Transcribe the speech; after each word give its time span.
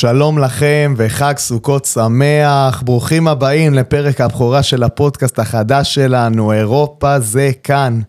שלום 0.00 0.38
לכם 0.38 0.94
וחג 0.96 1.34
סוכות 1.38 1.84
שמח, 1.84 2.82
ברוכים 2.82 3.28
הבאים 3.28 3.74
לפרק 3.74 4.20
הבכורה 4.20 4.62
של 4.62 4.82
הפודקאסט 4.82 5.38
החדש 5.38 5.94
שלנו, 5.94 6.52
אירופה 6.52 7.20
זה 7.20 7.50
כאן. 7.62 8.00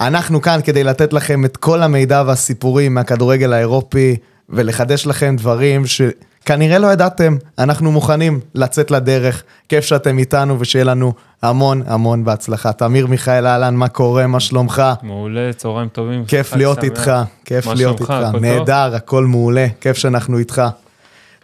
אנחנו 0.00 0.42
כאן 0.42 0.60
כדי 0.64 0.84
לתת 0.84 1.12
לכם 1.12 1.44
את 1.44 1.56
כל 1.56 1.82
המידע 1.82 2.22
והסיפורים 2.26 2.94
מהכדורגל 2.94 3.52
האירופי 3.52 4.16
ולחדש 4.50 5.06
לכם 5.06 5.36
דברים 5.38 5.82
שכנראה 5.86 6.78
לא 6.78 6.92
ידעתם, 6.92 7.36
אנחנו 7.58 7.92
מוכנים 7.92 8.40
לצאת 8.54 8.90
לדרך, 8.90 9.42
כיף 9.68 9.84
שאתם 9.84 10.18
איתנו 10.18 10.60
ושיהיה 10.60 10.84
לנו 10.84 11.12
המון 11.42 11.82
המון 11.86 12.24
בהצלחה. 12.24 12.72
תמיר 12.72 13.06
מיכאל 13.06 13.46
אהלן, 13.46 13.74
מה 13.74 13.88
קורה, 13.88 14.26
מה 14.26 14.40
שלומך? 14.40 14.82
מעולה, 15.02 15.52
צהריים 15.52 15.88
טובים. 15.88 16.24
כיף 16.24 16.56
להיות 16.56 16.84
איתך, 16.84 17.12
כיף 17.44 17.66
להיות? 17.66 18.00
איתך? 18.00 18.14
נהדר, 18.40 18.94
הכל 18.94 19.24
מעולה, 19.24 19.66
כיף 19.80 19.96
שאנחנו 19.96 20.38
איתך. 20.38 20.62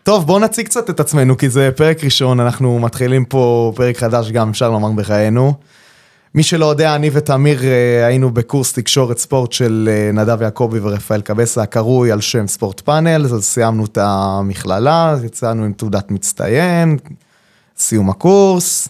טוב, 0.02 0.26
בואו 0.26 0.38
נציג 0.38 0.66
קצת 0.66 0.90
את 0.90 1.00
עצמנו, 1.00 1.36
כי 1.36 1.48
זה 1.48 1.70
פרק 1.76 2.04
ראשון, 2.04 2.40
אנחנו 2.40 2.78
מתחילים 2.78 3.24
פה 3.24 3.72
פרק 3.76 3.96
חדש 3.96 4.30
גם, 4.30 4.50
אפשר 4.50 4.70
לומר 4.70 4.92
בחיינו. 4.92 5.54
מי 6.34 6.42
שלא 6.42 6.66
יודע, 6.66 6.94
אני 6.94 7.10
ותמיר 7.12 7.64
אה, 7.64 8.06
היינו 8.06 8.30
בקורס 8.30 8.72
תקשורת 8.72 9.18
ספורט 9.18 9.52
של 9.52 9.88
אה, 9.92 10.12
נדב 10.12 10.42
יעקבי 10.42 10.78
ורפאל 10.82 11.20
קבסה, 11.20 11.62
הקרוי 11.62 12.12
על 12.12 12.20
שם 12.20 12.46
ספורט 12.46 12.80
פאנל, 12.80 13.24
אז 13.24 13.44
סיימנו 13.44 13.84
את 13.84 13.98
המכללה, 14.00 15.16
יצאנו 15.24 15.64
עם 15.64 15.72
תעודת 15.72 16.10
מצטיין, 16.10 16.96
סיום 17.76 18.10
הקורס, 18.10 18.88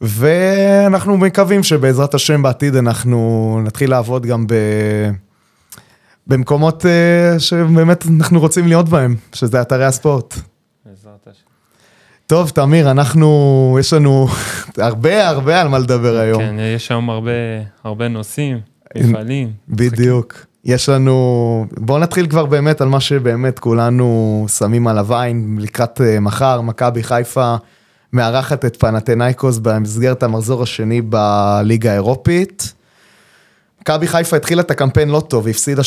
ואנחנו 0.00 1.16
מקווים 1.16 1.62
שבעזרת 1.62 2.14
השם 2.14 2.42
בעתיד 2.42 2.76
אנחנו 2.76 3.60
נתחיל 3.64 3.90
לעבוד 3.90 4.26
גם 4.26 4.46
ב... 4.46 4.54
במקומות 6.30 6.86
אה, 6.86 7.38
שבאמת 7.38 8.04
אנחנו 8.06 8.40
רוצים 8.40 8.66
להיות 8.68 8.88
בהם, 8.88 9.16
שזה 9.32 9.60
אתרי 9.60 9.84
הספורט. 9.84 10.34
טוב, 12.26 12.50
תמיר, 12.50 12.90
אנחנו, 12.90 13.76
יש 13.80 13.92
לנו 13.92 14.28
הרבה 14.78 15.28
הרבה 15.28 15.60
על 15.60 15.68
מה 15.68 15.78
לדבר 15.78 16.16
היום. 16.16 16.42
כן, 16.42 16.56
יש 16.76 16.90
היום 16.90 17.10
הרבה, 17.10 17.30
הרבה 17.84 18.08
נושאים, 18.08 18.60
מפעלים. 18.96 19.52
בדיוק. 19.68 20.34
יש 20.64 20.88
לנו, 20.88 21.66
בואו 21.76 21.98
נתחיל 21.98 22.26
כבר 22.26 22.46
באמת 22.46 22.80
על 22.80 22.88
מה 22.88 23.00
שבאמת 23.00 23.58
כולנו 23.58 24.46
שמים 24.48 24.86
עליו 24.86 25.14
עין 25.14 25.56
לקראת 25.60 26.00
אה, 26.00 26.20
מחר, 26.20 26.60
מכבי 26.60 27.02
חיפה 27.02 27.54
מארחת 28.12 28.64
את 28.64 28.76
פנתנייקוס 28.76 29.58
במסגרת 29.58 30.22
המחזור 30.22 30.62
השני 30.62 31.00
בליגה 31.02 31.90
האירופית. 31.90 32.72
מכבי 33.80 34.06
חיפה 34.06 34.36
התחילה 34.36 34.62
את 34.62 34.70
הקמפיין 34.70 35.08
לא 35.08 35.20
טוב, 35.20 35.48
הפסידה 35.48 35.82
3-0 35.82 35.84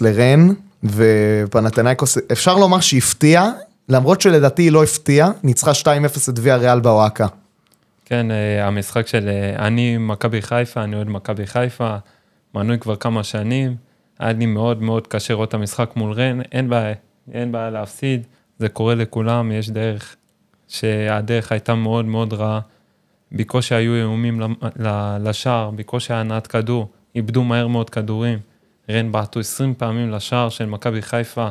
לרן, 0.00 0.48
ופנתנייקוס, 0.84 2.18
אפשר 2.32 2.56
לומר 2.56 2.80
שהפתיעה, 2.80 3.50
למרות 3.88 4.20
שלדעתי 4.20 4.62
היא 4.62 4.72
לא 4.72 4.84
הפתיעה, 4.84 5.30
ניצחה 5.42 5.70
2-0 5.70 5.84
את 6.30 6.38
ויה 6.42 6.56
ריאל 6.56 6.80
באוהקה. 6.80 7.26
כן, 8.04 8.30
אה, 8.30 8.66
המשחק 8.66 9.06
של 9.06 9.28
אה, 9.28 9.66
אני 9.66 9.96
מכבי 9.98 10.42
חיפה, 10.42 10.84
אני 10.84 10.96
אוהד 10.96 11.08
מכבי 11.08 11.46
חיפה, 11.46 11.96
מנוי 12.54 12.78
כבר 12.78 12.96
כמה 12.96 13.24
שנים. 13.24 13.76
היה 14.18 14.32
לי 14.32 14.46
מאוד 14.46 14.82
מאוד 14.82 15.06
קשה 15.06 15.34
לראות 15.34 15.48
את 15.48 15.54
המשחק 15.54 15.90
מול 15.96 16.12
רן, 16.12 16.40
אין 16.52 16.68
בעיה, 16.68 16.94
אין 17.32 17.52
בעיה 17.52 17.70
להפסיד, 17.70 18.26
זה 18.58 18.68
קורה 18.68 18.94
לכולם, 18.94 19.52
יש 19.52 19.70
דרך 19.70 20.16
שהדרך 20.68 21.52
הייתה 21.52 21.74
מאוד 21.74 22.04
מאוד 22.04 22.32
רעה. 22.32 22.60
בקושי 23.32 23.74
היו 23.74 23.94
איומים 23.94 24.40
לשער, 25.20 25.70
בקושי 25.70 26.12
היה 26.12 26.20
הנעת 26.20 26.46
כדור, 26.46 26.88
איבדו 27.14 27.44
מהר 27.44 27.66
מאוד 27.66 27.90
כדורים. 27.90 28.38
רן 28.90 29.12
בעטו 29.12 29.40
20 29.40 29.74
פעמים 29.74 30.10
לשער 30.10 30.48
של 30.48 30.66
מכבי 30.66 31.02
חיפה, 31.02 31.48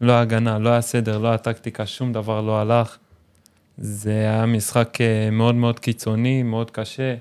לא 0.00 0.12
היה 0.12 0.20
הגנה, 0.20 0.58
לא 0.58 0.70
היה 0.70 0.80
סדר, 0.80 1.18
לא 1.18 1.28
היה 1.28 1.38
טקטיקה, 1.38 1.86
שום 1.86 2.12
דבר 2.12 2.40
לא 2.40 2.60
הלך. 2.60 2.96
זה 3.78 4.10
היה 4.10 4.46
משחק 4.46 4.98
אה, 5.00 5.30
מאוד 5.32 5.54
מאוד 5.54 5.78
קיצוני, 5.78 6.42
מאוד 6.42 6.70
קשה. 6.70 7.14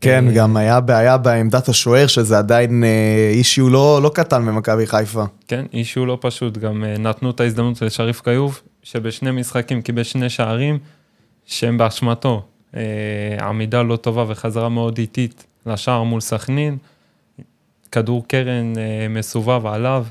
כן, 0.00 0.28
אה, 0.28 0.32
גם 0.32 0.56
היה 0.56 0.80
בעיה 0.80 1.16
בעמדת 1.18 1.68
השוער, 1.68 2.06
שזה 2.06 2.38
עדיין 2.38 2.84
אישיו 3.32 3.68
לא, 3.68 4.00
לא 4.02 4.10
קטן 4.14 4.46
במכבי 4.46 4.86
חיפה. 4.86 5.24
כן, 5.48 5.64
אישו 5.72 6.06
לא 6.06 6.18
פשוט, 6.20 6.58
גם 6.58 6.84
אה, 6.84 6.98
נתנו 6.98 7.30
את 7.30 7.40
ההזדמנות 7.40 7.82
לשריף 7.82 8.20
כיוף, 8.20 8.62
שבשני 8.82 9.30
משחקים 9.30 9.82
קיבל 9.82 10.02
שני 10.02 10.30
שערים 10.30 10.78
שהם 11.46 11.78
באשמתו. 11.78 12.42
אה, 12.76 12.82
עמידה 13.40 13.82
לא 13.82 13.96
טובה 13.96 14.24
וחזרה 14.28 14.68
מאוד 14.68 14.98
איטית 14.98 15.46
לשער 15.68 16.02
מול 16.02 16.20
סכנין, 16.20 16.76
כדור 17.92 18.24
קרן 18.28 18.72
אה, 18.78 19.06
מסובב 19.10 19.66
עליו, 19.66 20.06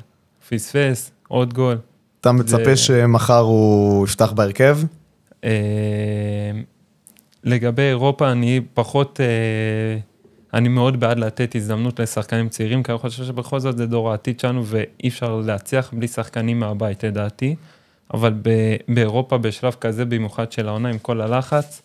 פספס, 0.49 1.11
עוד 1.27 1.53
גול. 1.53 1.77
אתה 2.21 2.31
מצפה 2.31 2.63
זה- 2.65 2.75
שמחר 2.77 3.39
הוא 3.39 4.05
יפתח 4.07 4.31
בהרכב? 4.31 4.77
אה, 5.43 5.51
לגבי 7.43 7.81
אירופה, 7.81 8.31
אני 8.31 8.61
פחות, 8.73 9.19
אה, 9.21 9.97
אני 10.53 10.69
מאוד 10.69 10.99
בעד 10.99 11.19
לתת 11.19 11.55
הזדמנות 11.55 11.99
לשחקנים 11.99 12.49
צעירים, 12.49 12.83
כי 12.83 12.91
אני 12.91 12.99
חושב 12.99 13.23
שבכל 13.23 13.59
זאת 13.59 13.77
זה 13.77 13.85
דור 13.85 14.11
העתיד 14.11 14.39
שלנו 14.39 14.65
ואי 14.65 15.07
אפשר 15.07 15.41
להצליח 15.45 15.93
בלי 15.93 16.07
שחקנים 16.07 16.59
מהבית, 16.59 17.03
לדעתי. 17.03 17.55
אבל 18.13 18.33
באירופה, 18.87 19.37
בשלב 19.37 19.73
כזה, 19.81 20.05
במיוחד 20.05 20.51
של 20.51 20.67
העונה 20.67 20.89
עם 20.89 20.97
כל 20.97 21.21
הלחץ, 21.21 21.81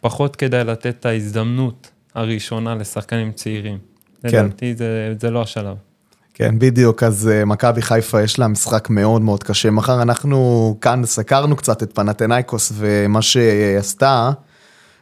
פחות 0.00 0.36
כדאי 0.36 0.64
לתת 0.64 0.86
את 1.00 1.06
ההזדמנות 1.06 1.90
הראשונה 2.14 2.74
לשחקנים 2.74 3.32
צעירים. 3.32 3.78
כן. 4.22 4.44
לדעתי 4.44 4.74
זה, 4.74 5.14
זה 5.20 5.30
לא 5.30 5.42
השלב. 5.42 5.76
כן, 6.34 6.58
בדיוק, 6.58 7.02
אז 7.02 7.30
uh, 7.32 7.44
מכבי 7.44 7.82
חיפה 7.82 8.22
יש 8.22 8.38
לה 8.38 8.48
משחק 8.48 8.90
מאוד 8.90 9.22
מאוד 9.22 9.44
קשה. 9.44 9.70
מחר 9.70 10.02
אנחנו 10.02 10.76
כאן 10.80 11.02
סקרנו 11.04 11.56
קצת 11.56 11.82
את 11.82 11.94
פנתנייקוס 11.94 12.72
ומה 12.74 13.22
שעשתה. 13.22 14.30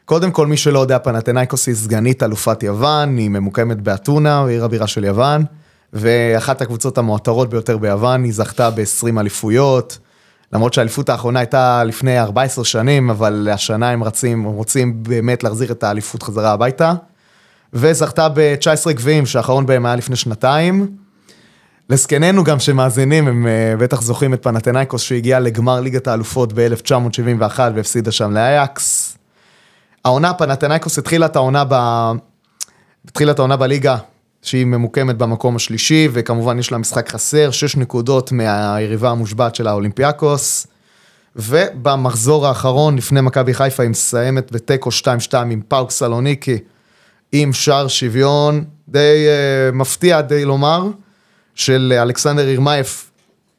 קודם 0.04 0.31
כל, 0.31 0.47
מי 0.47 0.56
שלא 0.56 0.78
יודע, 0.78 0.99
פנתנייקוס 0.99 1.66
היא 1.66 1.75
סגנית 1.75 2.22
אלופת 2.22 2.62
יוון, 2.62 3.16
היא 3.16 3.31
ממוקמת 3.31 3.81
באתונה, 3.81 4.47
עיר 4.47 4.65
הבירה 4.65 4.87
של 4.87 5.04
יוון, 5.04 5.44
ואחת 5.93 6.62
הקבוצות 6.62 6.99
המועטרות 6.99 7.50
ביותר 7.50 7.78
ביוון, 7.78 8.25
היא 8.25 8.32
זכתה 8.32 8.70
ב-20 8.70 9.20
אליפויות. 9.20 9.99
למרות 10.53 10.75
שהאליפות 10.75 11.09
האחרונה 11.09 11.38
הייתה 11.41 11.84
לפני 11.84 12.21
14 12.21 12.65
שנים, 12.65 13.11
אבל 13.11 13.49
השנה 13.53 13.91
הם 13.91 14.05
רצים, 14.05 14.44
רוצים 14.44 15.03
באמת 15.03 15.44
להחזיר 15.44 15.72
את 15.72 15.83
האליפות 15.83 16.22
חזרה 16.22 16.53
הביתה. 16.53 16.93
וזכתה 17.72 18.28
ב-19 18.28 18.93
גביעים, 18.93 19.27
שהאחרון 19.27 19.66
בהם 19.66 19.87
היה 19.87 19.97
לפני 19.97 20.16
שנתיים. 20.16 20.97
לזקנינו 21.91 22.44
גם 22.44 22.59
שמאזינים, 22.59 23.28
הם 23.28 23.47
אה, 23.47 23.77
בטח 23.78 24.03
זוכרים 24.03 24.34
את 24.34 24.43
פנתנייקוס 24.43 25.03
שהגיע 25.03 25.41
לגמר 25.41 25.81
ליגת 25.81 26.09
האלופות 26.09 26.53
ב-1971 26.53 27.59
והפסידה 27.75 28.12
שם 28.12 28.32
לאייקס. 28.32 29.17
העונה, 30.05 30.34
פנתנייקוס 30.34 30.99
התחילה 30.99 31.27
את 31.27 31.37
העונה 31.37 31.65
ב... 31.69 31.75
התחילה 33.09 33.32
את 33.32 33.38
העונה 33.38 33.56
בליגה, 33.56 33.97
שהיא 34.43 34.65
ממוקמת 34.65 35.17
במקום 35.17 35.56
השלישי, 35.56 36.09
וכמובן 36.12 36.59
יש 36.59 36.73
לה 36.73 36.78
משחק 36.78 37.09
חסר, 37.09 37.51
6 37.51 37.77
נקודות 37.77 38.33
מהיריבה 38.33 39.11
המושבעת 39.11 39.55
של 39.55 39.67
האולימפיאקוס. 39.67 40.67
ובמחזור 41.37 42.47
האחרון, 42.47 42.97
לפני 42.97 43.21
מכבי 43.21 43.55
חיפה, 43.55 43.83
היא 43.83 43.91
מסיימת 43.91 44.53
בתיקו 44.53 44.91
2-2 44.91 45.34
עם 45.34 45.61
פאוק 45.69 45.91
סלוניקי, 45.91 46.59
עם 47.33 47.53
שער 47.53 47.89
שוויון 47.89 48.65
די 48.89 49.27
אה, 49.27 49.75
מפתיע, 49.75 50.21
די 50.21 50.45
לומר, 50.45 50.87
של 51.55 51.99
אלכסנדר 52.03 52.49
ירמייף, 52.49 53.11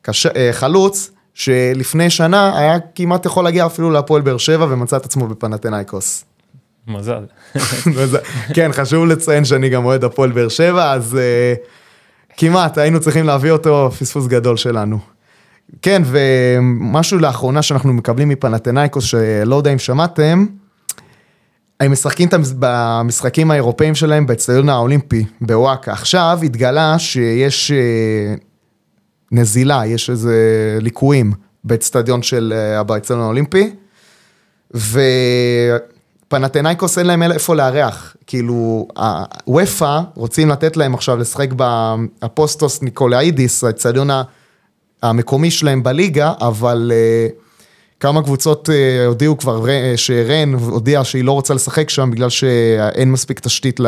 קש... 0.02 0.28
אה, 0.28 0.30
חלוץ, 0.52 1.12
שלפני 1.34 2.10
שנה 2.10 2.60
היה 2.60 2.78
כמעט 2.96 3.26
יכול 3.26 3.44
להגיע 3.44 3.66
אפילו 3.66 3.92
להפועל 3.92 4.22
באר 4.22 4.38
שבע 4.38 4.66
ומצא 4.70 4.98
את 4.98 5.06
עצמו 5.06 5.28
בפנאתינייקוס. 5.28 6.26
מזל. 7.96 8.18
כן, 8.54 8.72
חשוב 8.74 9.06
לציין 9.06 9.46
שאני 9.46 9.70
גם 9.70 9.86
אוהד 9.86 10.04
הפועל 10.04 10.32
באר 10.32 10.50
שבע, 10.50 10.92
אז 10.94 11.18
uh, 11.18 12.38
כמעט 12.38 12.78
היינו 12.78 13.00
צריכים 13.00 13.26
להביא 13.26 13.52
אותו, 13.52 13.92
פספוס 14.00 14.28
גדול 14.28 14.58
שלנו. 14.58 15.00
כן, 15.82 16.02
ומשהו 16.06 17.20
לאחרונה 17.20 17.62
שאנחנו 17.62 17.94
מקבלים 17.94 18.30
מפנתנייקוס, 18.30 19.04
שלא 19.04 19.56
יודע 19.56 19.74
אם 19.74 19.80
שמעתם, 19.80 20.46
הם 21.80 21.92
משחקים 21.92 22.30
במשחקים 22.60 23.52
האירופאים 23.52 23.96
שלהם 23.96 24.28
באצטדיון 24.28 24.70
האולימפי 24.70 25.26
בוואקה. 25.42 25.92
עכשיו 25.92 26.40
התגלה 26.44 27.00
שיש 27.00 27.72
אה, 27.72 28.36
נזילה, 29.32 29.82
יש 29.86 30.10
איזה 30.10 30.36
ליקויים 30.82 31.34
באצטדיון 31.64 32.22
של 32.22 32.54
אה, 32.56 32.84
באצטדיון 32.84 33.24
האולימפי, 33.24 33.76
ופנאתינייקוס 36.32 36.98
אין 36.98 37.08
להם 37.08 37.24
איפה 37.24 37.56
לארח. 37.56 38.16
כאילו, 38.28 38.88
אופ"א 39.46 40.00
רוצים 40.16 40.50
לתת 40.50 40.78
להם 40.78 40.94
עכשיו 40.94 41.18
לשחק 41.18 41.50
באפוסטוס 41.54 42.82
ניקולאידיס, 42.82 43.64
האצטדיון 43.64 44.10
המקומי 45.04 45.52
שלהם 45.52 45.84
בליגה, 45.84 46.34
אבל 46.42 46.92
אה, 46.96 47.28
כמה 48.00 48.24
קבוצות 48.24 48.70
אה, 48.70 49.06
הודיעו 49.06 49.38
כבר, 49.38 49.66
ר- 49.66 49.96
שרן 49.96 50.54
הודיעה 50.54 51.04
שהיא 51.04 51.24
לא 51.24 51.32
רוצה 51.32 51.54
לשחק 51.54 51.90
שם 51.90 52.12
בגלל 52.12 52.30
שאין 52.30 53.12
מספיק 53.12 53.40
תשתית 53.40 53.80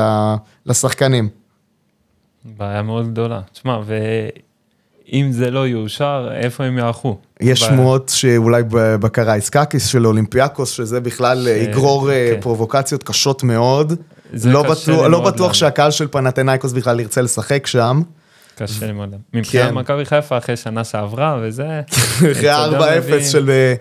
לשחקנים. 0.65 1.29
בעיה 2.57 2.81
מאוד 2.81 3.11
גדולה. 3.11 3.41
תשמע, 3.53 3.79
אם 5.13 5.31
זה 5.31 5.51
לא 5.51 5.67
יאושר, 5.67 6.29
איפה 6.35 6.63
הם 6.63 6.77
יערכו? 6.77 7.17
יש 7.41 7.59
שמועות 7.59 8.11
שאולי 8.15 8.63
בקרה 8.99 9.35
איסקקיס 9.35 9.87
של 9.87 10.07
אולימפיאקוס, 10.07 10.69
שזה 10.71 10.99
בכלל 10.99 11.43
ש- 11.45 11.47
יגרור 11.67 12.11
אה, 12.11 12.31
כן. 12.35 12.41
פרובוקציות 12.41 13.03
קשות 13.03 13.43
מאוד. 13.43 13.93
לא 14.45 14.63
בטוח, 14.63 14.87
לא 14.89 15.19
בטוח 15.19 15.39
להאמין. 15.39 15.53
שהקהל 15.53 15.91
של 15.91 16.07
פנתנאיקוס 16.07 16.71
בכלל 16.71 16.99
ירצה 16.99 17.21
לשחק 17.21 17.67
שם. 17.67 18.01
קשה 18.55 18.85
לי 18.85 18.91
מאוד. 18.91 19.15
מבחינת 19.33 19.69
כן. 19.69 19.73
מכבי 19.75 20.05
חיפה 20.05 20.37
אחרי 20.37 20.57
שנה 20.57 20.83
שעברה 20.83 21.39
וזה, 21.41 21.65
אחרי 22.31 22.31
אצטדיון 22.31 22.81
4-0 22.81 22.83
מבין. 22.97 23.23
של 23.23 23.49
אה, 23.49 23.73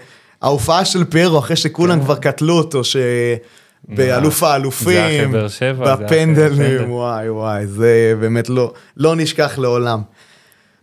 ההופעה 0.42 0.84
של 0.84 1.04
פיירו, 1.04 1.38
אחרי 1.38 1.56
שכולם 1.56 1.98
כן. 1.98 2.04
כבר 2.04 2.14
קטלו 2.14 2.58
אותו, 2.58 2.82
שבאלוף 2.84 4.42
האלופים, 4.42 5.32
בפנדלים. 5.78 6.90
וואי 6.92 7.30
וואי, 7.30 7.66
זה 7.66 8.14
באמת 8.20 8.48
לא, 8.48 8.72
לא 8.96 9.16
נשכח 9.16 9.58
לעולם. 9.58 10.02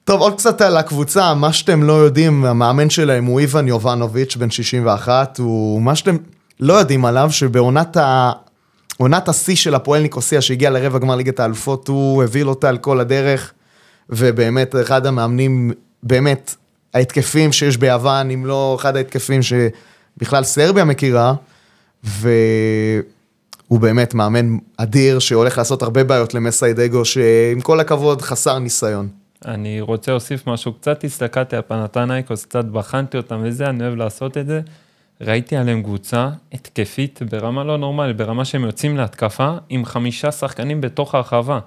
טוב, 0.09 0.21
עוד 0.21 0.33
קצת 0.33 0.61
על 0.61 0.77
הקבוצה, 0.77 1.33
מה 1.33 1.53
שאתם 1.53 1.83
לא 1.83 1.93
יודעים, 1.93 2.45
המאמן 2.45 2.89
שלהם 2.89 3.25
הוא 3.25 3.39
איוון 3.39 3.67
יובנוביץ', 3.67 4.35
בן 4.35 4.51
61, 4.51 5.39
הוא 5.39 5.81
מה 5.81 5.95
שאתם 5.95 6.17
לא 6.59 6.73
יודעים 6.73 7.05
עליו, 7.05 7.31
שבעונת 7.31 7.97
ה... 7.97 8.31
עונת 8.97 9.29
השיא 9.29 9.55
של 9.55 9.75
הפועל 9.75 10.01
ניקוסיה 10.01 10.41
שהגיע 10.41 10.69
לרבע 10.69 10.99
גמר 10.99 11.15
ליגת 11.15 11.39
האלופות, 11.39 11.87
הוא 11.87 12.23
הוביל 12.23 12.49
אותה 12.49 12.69
על 12.69 12.77
כל 12.77 12.99
הדרך, 12.99 13.53
ובאמת 14.09 14.75
אחד 14.75 15.05
המאמנים, 15.05 15.71
באמת, 16.03 16.55
ההתקפים 16.93 17.51
שיש 17.51 17.77
ביוון, 17.77 18.31
אם 18.31 18.45
לא 18.45 18.77
אחד 18.79 18.95
ההתקפים 18.95 19.41
שבכלל 19.41 20.43
סרביה 20.43 20.85
מכירה, 20.85 21.33
והוא 22.03 23.03
באמת 23.69 24.13
מאמן 24.13 24.57
אדיר 24.77 25.19
שהולך 25.19 25.57
לעשות 25.57 25.81
הרבה 25.81 26.03
בעיות 26.03 26.33
למסיידגו, 26.33 27.05
שעם 27.05 27.61
כל 27.61 27.79
הכבוד 27.79 28.21
חסר 28.21 28.59
ניסיון. 28.59 29.07
אני 29.45 29.81
רוצה 29.81 30.11
להוסיף 30.11 30.47
משהו, 30.47 30.73
קצת 30.73 31.03
הסתכלתי 31.03 31.55
על 31.55 31.61
פנתנייקוס, 31.67 32.45
קצת 32.45 32.65
בחנתי 32.65 33.17
אותם 33.17 33.39
וזה, 33.43 33.65
אני 33.69 33.83
אוהב 33.83 33.95
לעשות 33.95 34.37
את 34.37 34.47
זה. 34.47 34.61
ראיתי 35.21 35.55
עליהם 35.57 35.83
קבוצה 35.83 36.29
התקפית 36.53 37.19
ברמה 37.29 37.63
לא 37.63 37.77
נורמלית, 37.77 38.17
ברמה 38.17 38.45
שהם 38.45 38.63
יוצאים 38.63 38.97
להתקפה 38.97 39.53
עם 39.69 39.85
חמישה 39.85 40.31
שחקנים 40.31 40.81
בתוך 40.81 41.15
הרחבה. 41.15 41.59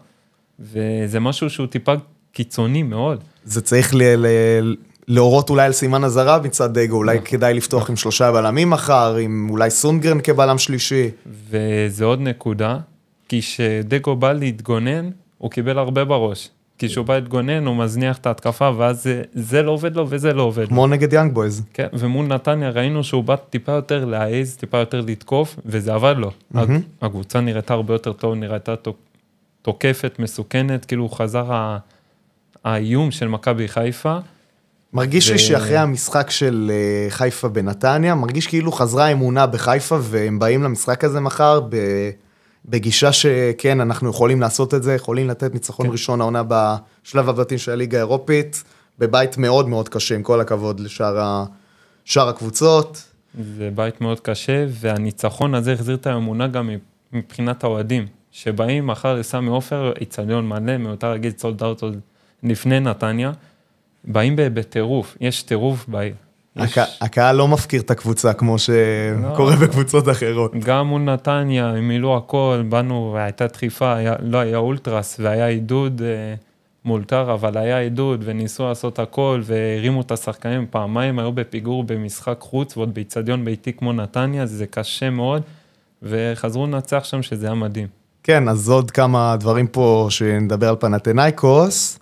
וזה 0.60 1.20
משהו 1.20 1.50
שהוא 1.50 1.66
טיפה 1.66 1.92
קיצוני 2.32 2.82
מאוד. 2.82 3.24
זה 3.44 3.60
צריך 3.60 3.94
ל- 3.94 4.26
ל- 4.26 4.76
להורות 5.08 5.50
אולי 5.50 5.66
על 5.66 5.72
סימן 5.72 6.04
אזהרה 6.04 6.38
מצד 6.40 6.78
דגו, 6.78 6.96
אולי 6.96 7.14
נכון. 7.16 7.26
כדאי 7.26 7.54
לפתוח 7.54 7.90
עם 7.90 7.96
שלושה 7.96 8.32
בלמים 8.32 8.70
מחר, 8.70 9.16
עם 9.16 9.46
אולי 9.50 9.70
סונגרן 9.70 10.20
כבלם 10.20 10.58
שלישי. 10.58 11.10
וזה 11.50 12.04
עוד 12.04 12.20
נקודה, 12.20 12.78
כי 13.28 13.40
כשדגו 13.40 14.16
בא 14.16 14.32
להתגונן, 14.32 15.10
הוא 15.38 15.50
קיבל 15.50 15.78
הרבה 15.78 16.04
בראש. 16.04 16.48
כי 16.82 16.88
כשהוא 16.88 17.06
בא 17.06 17.14
להתגונן, 17.14 17.66
הוא 17.66 17.76
מזניח 17.76 18.18
את 18.18 18.26
ההתקפה, 18.26 18.70
ואז 18.76 19.02
זה, 19.02 19.22
זה 19.34 19.62
לא 19.62 19.70
עובד 19.70 19.96
לו 19.96 20.06
וזה 20.08 20.32
לא 20.32 20.42
עובד. 20.42 20.68
כמו 20.68 20.86
נגד 20.86 21.12
יאנג 21.12 21.32
בויז. 21.34 21.62
כן, 21.74 21.86
ומול 21.92 22.26
נתניה 22.26 22.70
ראינו 22.70 23.04
שהוא 23.04 23.24
בא 23.24 23.36
טיפה 23.36 23.72
יותר 23.72 24.04
להעז, 24.04 24.56
טיפה 24.56 24.78
יותר 24.78 25.00
לתקוף, 25.00 25.56
וזה 25.66 25.94
עבד 25.94 26.14
לו. 26.18 26.30
מהמם. 26.50 26.80
הקבוצה 27.02 27.40
נראתה 27.40 27.74
הרבה 27.74 27.94
יותר 27.94 28.12
טוב, 28.12 28.34
נראתה 28.34 28.76
תוק- 28.76 28.96
תוקפת, 29.62 30.16
מסוכנת, 30.18 30.84
כאילו 30.84 31.08
חזר 31.08 31.52
ה- 31.52 31.78
האיום 32.64 33.10
של 33.10 33.28
מכבי 33.28 33.68
חיפה. 33.68 34.18
מרגיש 34.92 35.28
לי 35.28 35.34
ו- 35.34 35.38
שאחרי 35.38 35.76
המשחק 35.76 36.30
של 36.30 36.70
אה, 36.74 37.10
חיפה 37.10 37.48
בנתניה, 37.48 38.14
מרגיש 38.14 38.46
כאילו 38.46 38.72
חזרה 38.72 39.04
האמונה 39.06 39.46
בחיפה, 39.46 39.98
והם 40.00 40.38
באים 40.38 40.62
למשחק 40.62 41.04
הזה 41.04 41.20
מחר 41.20 41.60
ב- 41.68 42.10
בגישה 42.66 43.12
שכן, 43.12 43.80
אנחנו 43.80 44.10
יכולים 44.10 44.40
לעשות 44.40 44.74
את 44.74 44.82
זה, 44.82 44.94
יכולים 44.94 45.28
לתת 45.28 45.54
ניצחון 45.54 45.86
כן. 45.86 45.92
ראשון 45.92 46.20
העונה 46.20 46.42
בשלב 46.48 47.28
הבתים 47.28 47.58
של 47.58 47.72
הליגה 47.72 47.98
האירופית, 47.98 48.64
בבית 48.98 49.38
מאוד 49.38 49.68
מאוד 49.68 49.88
קשה, 49.88 50.14
עם 50.14 50.22
כל 50.22 50.40
הכבוד 50.40 50.80
לשאר 50.80 51.18
ה- 51.20 51.44
שאר 52.04 52.28
הקבוצות. 52.28 53.02
זה 53.56 53.70
בית 53.74 54.00
מאוד 54.00 54.20
קשה, 54.20 54.66
והניצחון 54.68 55.54
הזה 55.54 55.72
החזיר 55.72 55.94
את 55.94 56.06
האמונה 56.06 56.48
גם 56.48 56.70
מבחינת 57.12 57.64
האוהדים, 57.64 58.06
שבאים 58.30 58.86
מחר 58.86 59.14
לסמי 59.14 59.48
עופר, 59.48 59.92
איצטדיון 60.00 60.48
מלא, 60.48 60.76
מיותר 60.76 61.10
להגיד 61.10 61.38
סולד 61.38 61.62
אאוט 61.62 61.82
לפני 62.42 62.80
נתניה, 62.80 63.32
באים 64.04 64.34
בטירוף, 64.36 65.16
יש 65.20 65.42
טירוף 65.42 65.88
בעיר. 65.88 66.14
יש- 66.56 66.78
הק- 66.78 66.88
הקהל 67.00 67.36
לא 67.36 67.48
מפקיר 67.48 67.80
את 67.80 67.90
הקבוצה 67.90 68.32
כמו 68.32 68.56
שקורה 68.58 69.56
בקבוצות 69.56 70.08
אחרות. 70.08 70.52
גם 70.64 70.86
מול 70.86 71.02
נתניה, 71.02 71.68
הם 71.68 71.88
מילאו 71.88 72.16
הכל, 72.16 72.62
באנו, 72.68 73.16
הייתה 73.18 73.46
דחיפה, 73.46 73.94
היה, 73.94 74.14
לא 74.22 74.38
היה 74.38 74.56
אולטרס 74.56 75.16
והיה 75.20 75.46
עידוד 75.46 76.02
אה, 76.04 76.34
מאולתר, 76.84 77.34
אבל 77.34 77.58
היה 77.58 77.78
עידוד 77.78 78.22
וניסו 78.24 78.68
לעשות 78.68 78.98
הכל 78.98 79.40
והרימו 79.44 80.00
את 80.00 80.10
השחקנים 80.12 80.66
פעמיים, 80.70 81.18
היו 81.18 81.32
בפיגור 81.32 81.84
במשחק 81.84 82.36
חוץ 82.40 82.76
ועוד 82.76 82.94
באיצטדיון 82.94 83.44
ביתי 83.44 83.72
כמו 83.72 83.92
נתניה, 83.92 84.46
זה 84.46 84.66
קשה 84.66 85.10
מאוד, 85.10 85.42
וחזרו 86.02 86.66
לנצח 86.66 87.04
שם 87.04 87.22
שזה 87.22 87.46
היה 87.46 87.54
מדהים. 87.54 87.86
כן, 88.22 88.48
אז 88.48 88.68
עוד 88.68 88.90
כמה 88.90 89.36
דברים 89.40 89.66
פה 89.66 90.06
שנדבר 90.10 90.68
על 90.68 90.76
פנתנאיקוס. 90.76 91.98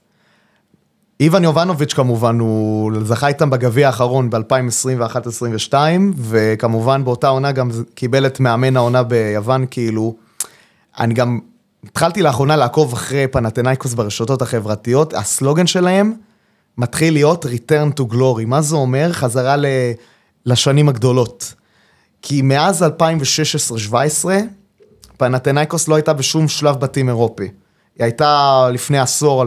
איוון 1.20 1.44
יובנוביץ' 1.44 1.92
כמובן, 1.92 2.38
הוא 2.38 2.92
זכה 3.04 3.28
איתם 3.28 3.50
בגביע 3.50 3.86
האחרון 3.86 4.30
ב-2021-2022, 4.30 5.74
וכמובן 6.16 7.04
באותה 7.04 7.28
עונה 7.28 7.52
גם 7.52 7.70
קיבל 7.94 8.26
את 8.26 8.40
מאמן 8.40 8.76
העונה 8.76 9.02
ביוון, 9.02 9.66
כאילו, 9.70 10.16
אני 10.98 11.14
גם 11.14 11.38
התחלתי 11.84 12.22
לאחרונה 12.22 12.56
לעקוב 12.56 12.92
אחרי 12.92 13.26
פנתנאיקוס 13.26 13.94
ברשתות 13.94 14.42
החברתיות, 14.42 15.14
הסלוגן 15.14 15.66
שלהם 15.66 16.12
מתחיל 16.78 17.12
להיות 17.12 17.44
Return 17.44 18.00
to 18.00 18.12
Glory, 18.12 18.46
מה 18.46 18.62
זה 18.62 18.76
אומר? 18.76 19.12
חזרה 19.12 19.56
ל... 19.56 19.66
לשנים 20.46 20.88
הגדולות. 20.88 21.54
כי 22.22 22.42
מאז 22.42 22.82
2016-2017, 22.82 24.26
פנתנאיקוס 25.16 25.88
לא 25.88 25.94
הייתה 25.94 26.12
בשום 26.12 26.48
שלב 26.48 26.76
בתים 26.76 27.08
אירופי. 27.08 27.48
היא 28.00 28.04
הייתה 28.04 28.68
לפני 28.72 28.98
עשור, 28.98 29.44
2012-2013, 29.44 29.46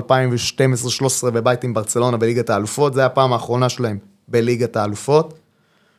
בבית 1.32 1.64
עם 1.64 1.74
ברצלונה 1.74 2.18
בליגת 2.18 2.50
האלופות, 2.50 2.94
זו 2.94 3.00
הייתה 3.00 3.12
הפעם 3.12 3.34
האחרונה 3.34 3.70
שלהם 3.70 3.98
בליגת 4.28 4.76
האלופות. 4.76 5.34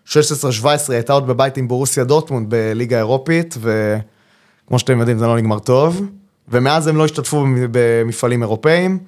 16-17 0.09 0.13
היא 0.13 0.77
הייתה 0.89 1.13
עוד 1.13 1.27
בבית 1.27 1.57
עם 1.57 1.69
בורוסיה 1.69 2.05
דורטמונד 2.05 2.51
בליגה 2.51 2.97
האירופית, 2.97 3.55
וכמו 3.61 4.79
שאתם 4.79 4.99
יודעים 4.99 5.19
זה 5.19 5.27
לא 5.27 5.37
נגמר 5.37 5.59
טוב. 5.59 6.03
ומאז 6.49 6.87
הם 6.87 6.97
לא 6.97 7.05
השתתפו 7.05 7.45
במפעלים 7.71 8.43
אירופאים. 8.43 8.99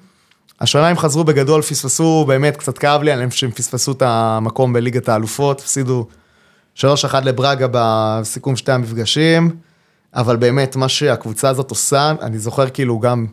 השנה 0.61 0.87
הם 0.87 0.97
חזרו 0.97 1.23
בגדול, 1.23 1.61
פספסו, 1.61 2.25
באמת 2.27 2.57
קצת 2.57 2.77
כאב 2.77 3.03
לי 3.03 3.11
עליהם 3.11 3.31
שהם 3.31 3.51
פספסו 3.51 3.91
את 3.91 4.01
המקום 4.01 4.73
בליגת 4.73 5.09
האלופות, 5.09 5.59
הפסידו 5.59 6.07
3-1 6.75 6.79
לברגה 7.23 7.67
בסיכום 7.71 8.55
שתי 8.55 8.71
המפגשים, 8.71 9.55
אבל 10.13 10.35
באמת 10.35 10.75
מה 10.75 10.89
שהקבוצה 10.89 11.49
הזאת 11.49 11.69
עושה, 11.69 12.13
אני 12.21 12.39
זוכר 12.39 12.69
כאילו 12.69 12.99
גם 12.99 13.25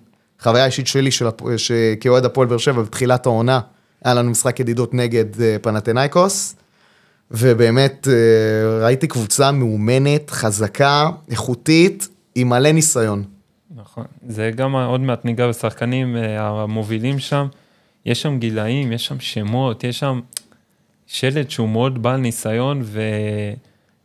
חוויה 0.45 0.67
אישית 0.67 0.87
שלי 0.87 1.11
של, 1.11 1.27
ש- 1.57 1.73
כאוהד 2.01 2.25
הפועל 2.25 2.49
באר 2.49 2.59
שבע 2.59 2.83
בתחילת 2.83 3.27
העונה, 3.27 3.61
היה 4.05 4.15
לנו 4.15 4.31
משחק 4.31 4.61
ידידות 4.61 4.95
נגד 4.95 5.41
אה, 5.41 5.57
פנתנאיקוס, 5.63 6.57
ובאמת 7.31 8.09
אה, 8.11 8.85
ראיתי 8.85 9.07
קבוצה 9.07 9.53
מאומנת, 9.53 10.31
חזקה, 10.31 11.11
איכותית, 11.31 12.09
עם 12.35 12.49
מלא 12.49 12.73
ניסיון. 12.73 13.25
נכון, 13.77 14.05
זה 14.29 14.51
גם 14.57 14.77
עוד 14.77 15.01
מעט 15.01 15.25
ניגע 15.25 15.49
בשחקנים 15.49 16.17
אה, 16.17 16.49
המובילים 16.49 17.19
שם, 17.19 17.47
יש 18.07 18.23
שם 18.23 18.39
גילאים, 18.39 18.93
יש 18.93 19.07
שם 19.07 19.21
שמות, 19.21 19.85
יש 19.85 19.99
שם 19.99 20.21
שלד 21.07 21.51
שהוא 21.51 21.69
מאוד 21.69 22.03
בעל 22.03 22.21
ניסיון, 22.21 22.83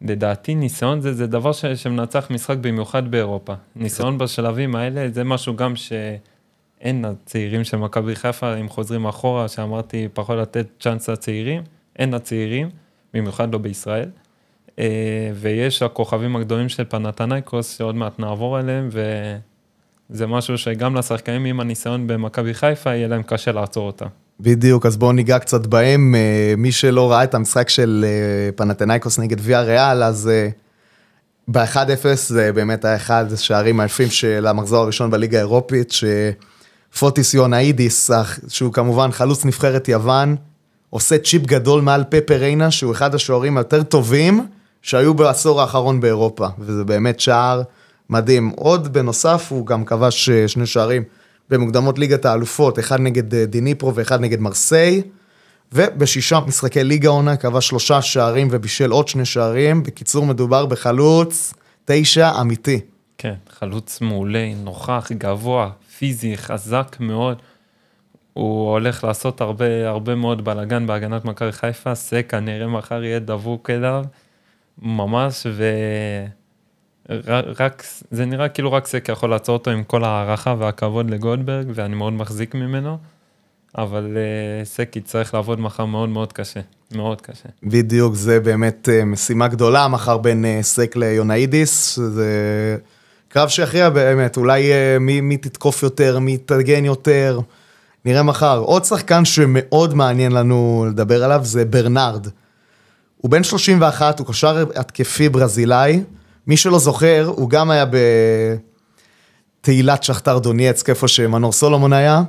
ולדעתי 0.02 0.56
ניסיון 0.56 1.02
זה, 1.02 1.14
זה 1.14 1.28
דבר 1.28 1.52
ש, 1.52 1.66
שמנצח 1.66 2.28
משחק 2.32 2.58
במיוחד 2.58 3.12
באירופה. 3.12 3.54
ניסיון 3.76 4.18
בשלבים 4.18 4.76
האלה 4.76 5.10
זה 5.10 5.24
משהו 5.24 5.56
גם 5.56 5.76
שאין 5.76 7.06
לצעירים 7.06 7.64
של 7.64 7.78
מכבי 7.78 8.16
חיפה, 8.16 8.56
אם 8.56 8.70
חוזרים 8.70 9.06
אחורה, 9.06 9.48
שאמרתי 9.48 10.08
פחות 10.14 10.38
לתת 10.38 10.68
צ'אנס 10.80 11.10
לצעירים, 11.10 11.64
אין 12.00 12.14
לצעירים, 12.14 12.70
במיוחד 13.14 13.54
לא 13.54 13.60
בישראל. 13.60 14.10
אה, 14.80 15.32
ויש 15.36 15.84
הכוכבים 15.84 16.36
הגדולים 16.36 16.70
של 16.70 16.86
פנתנייקוס, 16.86 17.78
שעוד 17.78 17.96
מעט 17.96 18.20
נעבור 18.20 18.58
עליהם, 18.58 18.90
וזה 20.10 20.28
משהו 20.28 20.58
שגם 20.58 20.96
לשחקנים 20.96 21.46
עם 21.46 21.60
הניסיון 21.60 22.08
במכבי 22.08 22.54
חיפה, 22.54 22.90
יהיה 22.90 23.08
להם 23.08 23.24
קשה 23.24 23.52
לעצור 23.52 23.88
אותם. 23.88 24.08
בדיוק, 24.42 24.86
אז 24.86 24.98
בואו 24.98 25.12
ניגע 25.12 25.40
קצת 25.40 25.66
בהם. 25.68 26.16
אה, 26.16 26.54
מי 26.58 26.72
שלא 26.72 27.12
ראה 27.12 27.24
את 27.24 27.34
המשחק 27.34 27.70
של 27.70 28.06
אה, 28.08 28.52
פנתנאיקוס 28.56 29.20
נגד 29.20 29.38
ויה 29.40 29.62
ריאל, 29.62 30.04
אז 30.04 30.30
אה, 30.30 30.50
ב-1-0 31.48 32.16
זה 32.16 32.52
באמת 32.54 32.86
היה 32.86 32.96
אחד 32.96 33.26
השערים 33.34 33.80
היפים 33.80 34.10
של 34.10 34.48
המחזור 34.48 34.84
הראשון 34.84 35.12
בליגה 35.12 35.38
האירופית, 35.38 35.94
שפוטיס 36.92 37.34
יונאידיס, 37.34 38.12
שהוא 38.48 38.74
כמובן 38.74 39.12
חלוץ 39.12 39.46
נבחרת 39.46 39.88
יוון, 39.88 40.36
עושה 40.90 41.18
צ'יפ 41.18 41.46
גדול 41.46 41.82
מעל 41.82 42.04
פפה 42.10 42.36
ריינה, 42.36 42.72
שהוא 42.72 42.92
אחד 42.92 43.16
השוערים 43.16 43.58
היותר 43.58 43.84
טובים 43.84 44.48
שהיו 44.82 45.14
בעשור 45.14 45.62
האחרון 45.62 46.00
באירופה, 46.00 46.48
וזה 46.60 46.84
באמת 46.84 47.20
שער 47.20 47.62
מדהים. 48.10 48.52
עוד 48.56 48.94
בנוסף, 48.94 49.48
הוא 49.50 49.66
גם 49.66 49.86
כבש 49.86 50.30
שני 50.30 50.66
שערים 50.66 51.04
במוקדמות 51.50 52.00
ליגת 52.00 52.26
האלופות, 52.26 52.80
אחד 52.80 53.00
נגד 53.00 53.34
אה, 53.34 53.46
דיניפרו 53.46 53.96
ואחד 53.96 54.22
נגד 54.22 54.40
מרסיי, 54.40 55.02
ובשישה 55.74 56.40
משחקי 56.48 56.84
ליגה 56.84 57.10
עונה 57.10 57.38
כבש 57.38 57.68
שלושה 57.68 58.02
שערים 58.02 58.48
ובישל 58.52 58.92
עוד 58.92 59.08
שני 59.08 59.26
שערים. 59.26 59.84
בקיצור, 59.84 60.26
מדובר 60.26 60.66
בחלוץ 60.66 61.54
תשע 61.86 62.42
אמיתי. 62.42 62.80
כן, 63.18 63.34
חלוץ 63.50 64.02
מעולה, 64.02 64.52
נוכח, 64.64 65.12
גבוה, 65.12 65.70
פיזי, 65.98 66.38
חזק 66.38 66.98
מאוד. 67.00 67.38
הוא 68.34 68.72
הולך 68.72 69.04
לעשות 69.04 69.42
הרבה, 69.42 69.90
הרבה 69.90 70.16
מאוד 70.16 70.46
בלאגן 70.46 70.88
בהגנת 70.88 71.26
מכבי 71.26 71.52
חיפה, 71.52 71.96
סק 71.96 72.26
כנראה 72.30 72.68
מחר 72.68 73.04
יהיה 73.04 73.20
דבוק 73.20 73.70
אליו, 73.70 74.06
ממש, 74.82 75.46
ורק, 77.10 77.84
זה 78.12 78.26
נראה 78.26 78.50
כאילו 78.50 78.74
רק 78.74 78.88
סק 78.88 79.10
יכול 79.10 79.30
לעצור 79.30 79.58
אותו 79.58 79.72
עם 79.72 79.84
כל 79.84 80.04
ההערכה 80.04 80.56
והכבוד 80.60 81.10
לגולדברג, 81.10 81.68
ואני 81.76 81.96
מאוד 81.96 82.14
מחזיק 82.14 82.56
ממנו, 82.56 82.98
אבל 83.78 84.18
uh, 84.18 84.66
סק 84.66 84.96
יצטרך 84.96 85.34
לעבוד 85.34 85.60
מחר 85.60 85.86
מאוד 85.86 86.10
מאוד 86.10 86.34
קשה, 86.34 86.60
מאוד 86.96 87.22
קשה. 87.22 87.50
בדיוק, 87.64 88.16
זה 88.16 88.40
באמת 88.40 88.90
uh, 88.92 89.06
משימה 89.06 89.48
גדולה 89.48 89.88
מחר 89.88 90.18
בין 90.18 90.46
uh, 90.46 90.64
סק 90.64 90.96
ליונאידיס, 90.96 92.00
זה 92.00 92.28
קרב 93.28 93.50
שיכריע 93.50 93.90
באמת, 93.90 94.38
אולי 94.38 94.72
uh, 94.72 95.00
מי, 95.00 95.22
מי 95.22 95.38
תתקוף 95.38 95.84
יותר, 95.84 96.20
מי 96.20 96.34
יתגן 96.34 96.86
יותר. 96.86 97.40
נראה 98.06 98.24
מחר. 98.24 98.60
עוד 98.60 98.86
שחקן 98.86 99.26
שמאוד 99.26 99.94
מעניין 99.94 100.32
לנו 100.32 100.86
לדבר 100.90 101.24
עליו 101.24 101.40
זה 101.44 101.66
ברנרד. 101.66 102.28
הוא 103.18 103.32
בן 103.32 103.44
31, 103.44 104.20
הוא 104.20 104.28
קשר 104.28 104.66
התקפי 104.76 105.30
ברזילאי. 105.30 106.02
מי 106.50 106.58
שלא 106.58 106.80
זוכר, 106.80 107.32
הוא 107.36 107.50
גם 107.50 107.72
היה 107.72 107.86
בתהילת 109.62 110.04
שכתר 110.04 110.38
דונייצק, 110.38 110.90
איפה 110.90 111.08
שמנור 111.08 111.52
סולומון 111.52 111.94
היה, 111.94 112.22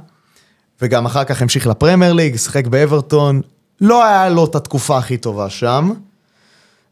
וגם 0.83 1.07
אחר 1.07 1.25
כך 1.25 1.43
המשיך 1.43 1.67
לפרמייר 1.67 2.12
ליג, 2.12 2.37
שיחק 2.37 2.67
באברטון. 2.67 3.41
לא 3.81 4.05
היה 4.05 4.29
לו 4.29 4.45
את 4.45 4.55
התקופה 4.55 4.99
הכי 4.99 5.17
טובה 5.17 5.50
שם. 5.50 5.93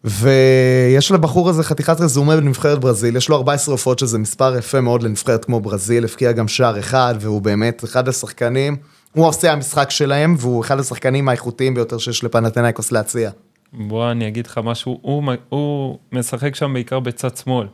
ויש 0.05 1.11
לבחור 1.13 1.49
הזה 1.49 1.63
חתיכת 1.63 2.01
רזומה 2.01 2.37
בנבחרת 2.37 2.79
ברזיל, 2.79 3.17
יש 3.17 3.29
לו 3.29 3.37
14 3.37 3.73
הופעות 3.73 3.99
שזה 3.99 4.19
מספר 4.19 4.57
יפה 4.57 4.81
מאוד 4.81 5.03
לנבחרת 5.03 5.45
כמו 5.45 5.61
ברזיל, 5.61 6.05
הבקיע 6.05 6.33
גם 6.33 6.49
שער 6.49 6.79
אחד, 6.79 7.15
והוא 7.21 7.43
באמת 7.43 7.85
אחד 7.85 8.09
השחקנים, 8.09 8.77
הוא 9.13 9.27
עושה 9.27 9.53
המשחק 9.53 9.91
שלהם, 9.91 10.37
והוא 10.39 10.65
אחד 10.65 10.81
השחקנים 10.81 11.29
האיכותיים 11.29 11.75
ביותר 11.75 11.99
שיש 11.99 12.25
לפנתנאיקוס 12.25 12.93
להציע. 12.93 13.31
בוא 13.73 14.11
אני 14.11 14.29
אגיד 14.29 14.47
לך 14.47 14.61
משהו, 14.65 14.99
הוא, 15.03 15.33
הוא 15.49 15.99
משחק 16.13 16.55
שם 16.55 16.73
בעיקר 16.73 17.01
בצד 17.01 17.37
שמאל. 17.37 17.67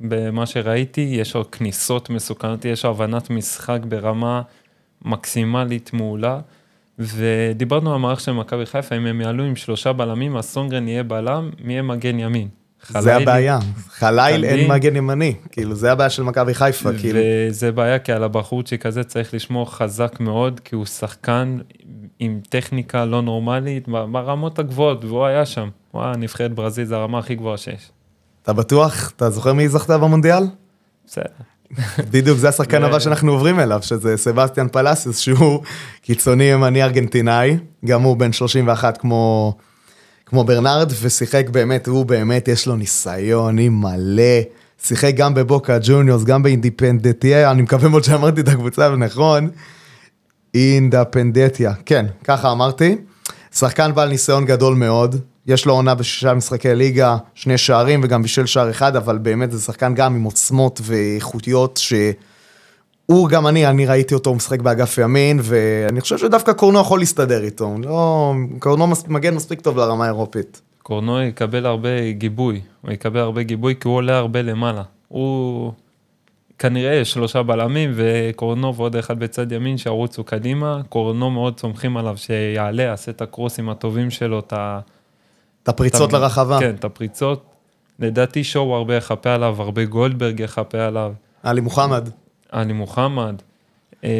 במה 0.00 0.46
שראיתי, 0.46 1.00
יש 1.00 1.34
לו 1.34 1.50
כניסות 1.50 2.10
מסוכנות, 2.10 2.64
יש 2.64 2.84
לו 2.84 2.90
הבנת 2.90 3.30
משחק 3.30 3.78
ברמה 3.88 4.42
מקסימלית 5.02 5.92
מעולה. 5.92 6.40
ודיברנו 6.98 7.90
על 7.90 7.96
המערך 7.96 8.20
של 8.20 8.32
מכבי 8.32 8.66
חיפה, 8.66 8.96
אם 8.96 9.06
הם 9.06 9.20
יעלו 9.20 9.44
עם 9.44 9.56
שלושה 9.56 9.92
בלמים, 9.92 10.36
אז 10.36 10.44
סונגרן 10.44 10.88
יהיה 10.88 11.02
בלם, 11.02 11.50
מי 11.64 11.72
יהיה 11.72 11.82
מגן 11.82 12.18
ימין. 12.18 12.48
זה 12.88 13.16
הבעיה, 13.16 13.58
חליל 13.88 14.44
אין 14.44 14.70
מגן 14.70 14.96
ימני, 14.96 15.34
כאילו 15.50 15.74
זה 15.74 15.92
הבעיה 15.92 16.10
של 16.10 16.22
מכבי 16.22 16.54
חיפה, 16.54 16.90
כאילו. 16.98 17.20
וזה 17.48 17.72
בעיה 17.72 17.98
כי 17.98 18.12
על 18.12 18.24
הבחורצ'יק 18.24 18.86
הזה 18.86 19.04
צריך 19.04 19.34
לשמור 19.34 19.72
חזק 19.72 20.20
מאוד, 20.20 20.60
כי 20.64 20.74
הוא 20.74 20.86
שחקן 20.86 21.58
עם 22.18 22.40
טכניקה 22.48 23.04
לא 23.04 23.22
נורמלית 23.22 23.88
ברמות 23.88 24.58
הגבוהות, 24.58 25.04
והוא 25.04 25.24
היה 25.24 25.46
שם. 25.46 25.68
וואי, 25.94 26.16
נבחרת 26.16 26.54
ברזיל 26.54 26.84
זה 26.84 26.96
הרמה 26.96 27.18
הכי 27.18 27.34
גבוהה 27.34 27.56
שיש. 27.56 27.90
אתה 28.42 28.52
בטוח? 28.52 29.12
אתה 29.16 29.30
זוכר 29.30 29.52
מי 29.52 29.68
זכתה 29.68 29.98
במונדיאל? 29.98 30.44
בסדר. 31.06 31.22
בדיוק, 32.10 32.38
זה 32.38 32.48
השחקן 32.48 32.84
הבא 32.84 32.98
שאנחנו 32.98 33.32
עוברים 33.32 33.60
אליו, 33.60 33.82
שזה 33.82 34.16
סבסטיאן 34.16 34.68
פלסיוס, 34.68 35.18
שהוא 35.18 35.62
קיצוני 36.02 36.44
ימני 36.44 36.82
ארגנטינאי, 36.82 37.56
גם 37.84 38.02
הוא 38.02 38.16
בן 38.16 38.32
31 38.32 38.96
כמו, 38.96 39.54
כמו 40.26 40.44
ברנרד, 40.44 40.92
ושיחק 41.02 41.48
באמת, 41.48 41.86
הוא 41.86 42.06
באמת, 42.06 42.48
יש 42.48 42.66
לו 42.66 42.76
ניסיון, 42.76 43.58
היא 43.58 43.70
מלא. 43.70 44.40
שיחק 44.82 45.12
גם 45.16 45.34
בבוקה 45.34 45.78
ג'וניורס, 45.82 46.24
גם 46.24 46.42
באינדיפנדטיה, 46.42 47.50
אני 47.50 47.62
מקווה 47.62 47.88
מאוד 47.88 48.04
שאמרתי 48.04 48.40
את 48.40 48.48
הקבוצה 48.48 48.96
נכון. 48.96 49.50
אינדפנדטיה, 50.58 51.72
כן, 51.86 52.06
ככה 52.24 52.52
אמרתי. 52.52 52.96
שחקן 53.54 53.94
בעל 53.94 54.08
ניסיון 54.08 54.44
גדול 54.44 54.74
מאוד, 54.74 55.16
יש 55.46 55.66
לו 55.66 55.72
עונה 55.72 55.94
בשישה 55.94 56.34
משחקי 56.34 56.74
ליגה, 56.74 57.16
שני 57.34 57.58
שערים 57.58 58.00
וגם 58.04 58.22
בישל 58.22 58.46
שער 58.46 58.70
אחד, 58.70 58.96
אבל 58.96 59.18
באמת 59.18 59.50
זה 59.52 59.60
שחקן 59.60 59.94
גם 59.94 60.14
עם 60.14 60.22
עוצמות 60.22 60.80
ואיכותיות, 60.82 61.76
שהוא 61.76 63.28
גם 63.28 63.46
אני, 63.46 63.66
אני 63.66 63.86
ראיתי 63.86 64.14
אותו 64.14 64.34
משחק 64.34 64.60
באגף 64.60 64.98
ימין, 64.98 65.40
ואני 65.42 66.00
חושב 66.00 66.18
שדווקא 66.18 66.52
קורנו 66.52 66.80
יכול 66.80 66.98
להסתדר 66.98 67.44
איתו, 67.44 67.74
לא, 67.82 68.34
קורנו 68.58 68.86
מגן 69.08 69.34
מספיק 69.34 69.60
טוב 69.60 69.76
לרמה 69.76 70.04
האירופית. 70.04 70.60
קורנו 70.82 71.22
יקבל 71.22 71.66
הרבה 71.66 72.10
גיבוי, 72.10 72.60
הוא 72.82 72.92
יקבל 72.92 73.20
הרבה 73.20 73.42
גיבוי 73.42 73.74
כי 73.80 73.88
הוא 73.88 73.96
עולה 73.96 74.16
הרבה 74.16 74.42
למעלה. 74.42 74.82
הוא 75.08 75.72
כנראה 76.58 76.94
יש 76.94 77.12
שלושה 77.12 77.42
בלמים 77.42 77.92
וקורנו 77.94 78.74
ועוד 78.74 78.96
אחד 78.96 79.18
בצד 79.18 79.52
ימין 79.52 79.78
שירוצו 79.78 80.24
קדימה, 80.24 80.80
קורנו 80.88 81.30
מאוד 81.30 81.60
סומכים 81.60 81.96
עליו 81.96 82.16
שיעלה, 82.16 82.82
יעשה 82.82 83.10
את 83.10 83.22
הקרוסים 83.22 83.68
הטובים 83.68 84.10
שלו, 84.10 84.38
את 84.38 84.52
ה... 84.52 84.80
את 85.62 85.68
הפריצות 85.68 86.12
לרחבה. 86.12 86.58
כן, 86.60 86.74
את 86.74 86.84
הפריצות. 86.84 87.44
לדעתי 87.98 88.44
שואו 88.44 88.74
הרבה 88.74 88.96
יכפה 88.96 89.34
עליו, 89.34 89.62
הרבה 89.62 89.84
גולדברג 89.84 90.40
יכפה 90.40 90.78
עליו. 90.78 91.12
עלי 91.42 91.60
מוחמד. 91.60 92.08
עלי 92.50 92.72
מוחמד. 92.72 93.42
אה, 94.04 94.10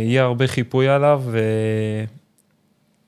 יהיה 0.00 0.24
הרבה 0.24 0.46
חיפוי 0.46 0.88
עליו, 0.88 1.22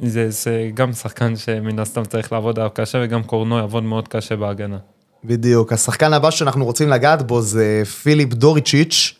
וזה 0.00 0.30
זה 0.30 0.70
גם 0.75 0.92
שחקן 0.92 1.37
שמן 1.37 1.78
הסתם 1.78 2.04
צריך 2.04 2.32
לעבוד 2.32 2.58
עליו 2.58 2.70
קשה, 2.75 2.99
וגם 3.04 3.23
קורנו 3.23 3.58
יעבוד 3.58 3.82
מאוד 3.82 4.08
קשה 4.08 4.37
בהגנה. 4.37 4.78
בדיוק. 5.26 5.73
השחקן 5.73 6.12
הבא 6.12 6.30
שאנחנו 6.30 6.64
רוצים 6.64 6.88
לגעת 6.88 7.26
בו 7.26 7.42
זה 7.42 7.83
פיליפ 8.02 8.35
ג'וריצ'יץ'. 8.35 9.14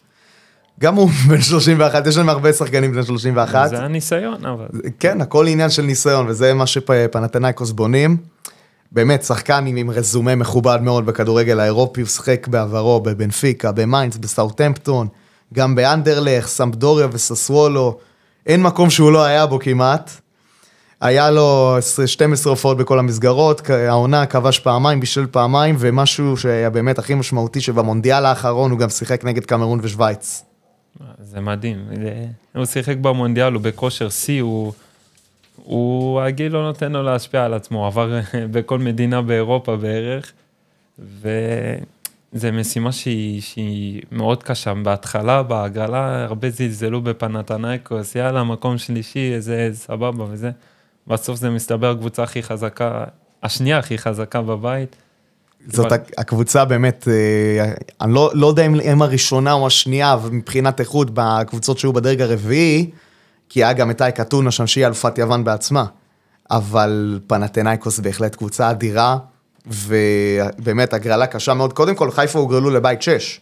גם 0.81 0.95
הוא 0.95 1.11
בן 1.29 1.41
31, 1.41 2.07
יש 2.07 2.17
לנו 2.17 2.31
הרבה 2.31 2.53
שחקנים 2.53 2.93
בן 2.93 3.03
31. 3.03 3.69
זה 3.69 3.79
הניסיון, 3.79 4.45
אבל... 4.45 4.67
כן, 5.01 5.21
הכל 5.21 5.47
עניין 5.47 5.71
של 5.71 5.83
ניסיון, 5.83 6.27
וזה 6.29 6.55
מה 6.55 6.67
שפנאתינייקוס 6.67 7.71
בונים. 7.71 8.17
באמת, 8.93 9.23
שחקן 9.23 9.67
עם, 9.67 9.77
עם 9.77 9.91
רזומה 9.91 10.35
מכובד 10.35 10.79
מאוד 10.83 11.07
בכדורגל 11.07 11.61
האירופי, 11.61 12.01
הוא 12.01 12.09
שחק 12.09 12.49
בעברו 12.49 13.01
בבנפיקה, 13.01 13.73
במיינץ, 13.73 14.17
בסאוטהמפטון, 14.17 15.09
גם 15.55 15.75
באנדרלך, 15.75 16.47
סמפדוריה 16.47 17.07
וססוולו, 17.13 17.99
אין 18.47 18.63
מקום 18.63 18.91
שהוא 18.91 19.13
לא 19.13 19.25
היה 19.25 19.47
בו 19.47 19.59
כמעט. 19.59 20.21
היה 21.01 21.31
לו 21.31 21.77
12 22.07 22.51
הופעות 22.51 22.77
בכל 22.77 22.99
המסגרות, 22.99 23.71
העונה 23.71 24.27
כבש 24.27 24.59
פעמיים, 24.59 25.01
בישל 25.01 25.27
פעמיים, 25.27 25.77
ומשהו 25.79 26.37
שהיה 26.37 26.71
באמת 26.71 26.99
הכי 26.99 27.15
משמעותי, 27.15 27.61
שבמונדיאל 27.61 28.27
האחרון 28.27 28.71
הוא 28.71 28.79
גם 28.79 28.89
שיחק 28.89 29.25
נגד 29.25 29.45
קמרון 29.45 29.79
ושווייץ. 29.83 30.45
זה 31.19 31.41
מדהים, 31.41 31.85
הוא 32.55 32.65
שיחק 32.65 32.97
במונדיאל, 32.97 33.53
הוא 33.53 33.63
בכושר 33.63 34.09
שיא, 34.09 34.43
הוא... 34.43 34.73
הוא, 35.65 36.21
הגיל 36.21 36.53
לא 36.53 36.63
נותן 36.63 36.93
לו 36.93 37.03
להשפיע 37.03 37.45
על 37.45 37.55
עצמו, 37.55 37.87
עבר 37.87 38.21
בכל 38.53 38.79
מדינה 38.79 39.23
באירופה 39.23 39.77
בערך, 39.77 40.33
וזו 40.99 42.53
משימה 42.53 42.93
שהיא, 42.93 43.43
שהיא 43.43 44.03
מאוד 44.13 44.43
קשה. 44.43 44.75
בהתחלה, 44.75 45.43
בהגרלה, 45.43 46.25
הרבה 46.25 46.51
זלזלו 46.51 47.01
בפנתנייקוס, 47.01 48.15
יאללה, 48.15 48.45
מקום 48.45 48.79
שלישי, 48.79 49.35
איזה 49.35 49.71
סבבה 49.73 50.25
וזה. 50.31 50.51
בסוף 51.09 51.39
זה 51.39 51.51
מסתבר 51.51 51.91
הקבוצה 51.91 52.23
הכי 52.23 52.43
חזקה, 52.43 53.05
השנייה 53.43 53.79
הכי 53.79 53.99
חזקה 53.99 54.43
בבית. 54.43 54.97
זאת 55.67 55.87
אבל... 55.87 55.97
הקבוצה 56.19 56.65
באמת, 56.65 57.09
אה, 57.09 57.73
אני 58.01 58.15
לא, 58.15 58.31
לא 58.35 58.47
יודע 58.47 58.67
אם 58.67 58.75
הם 58.85 59.03
הראשונה 59.03 59.53
או 59.53 59.67
השנייה, 59.67 60.17
מבחינת 60.31 60.81
איכות 60.81 61.11
בקבוצות 61.15 61.79
שהיו 61.79 61.93
בדרג 61.93 62.21
הרביעי, 62.21 62.91
כי 63.49 63.65
היה 63.65 63.73
גם 63.73 63.91
את 63.91 64.03
אייקה 64.03 64.25
טונה 64.25 64.51
שם 64.51 64.67
שהיא 64.67 64.87
אלופת 64.87 65.19
יוון 65.19 65.45
בעצמה. 65.45 65.85
אבל 66.51 67.21
פנתנאיקוס 67.27 67.99
בהחלט 67.99 68.35
קבוצה 68.35 68.71
אדירה, 68.71 69.19
ובאמת 69.67 70.93
הגרלה 70.93 71.27
קשה 71.27 71.55
מאוד. 71.55 71.73
קודם 71.73 71.95
כל, 71.95 72.11
חיפה 72.11 72.39
הוגרלו 72.39 72.71
לבית 72.71 73.03
6. 73.03 73.41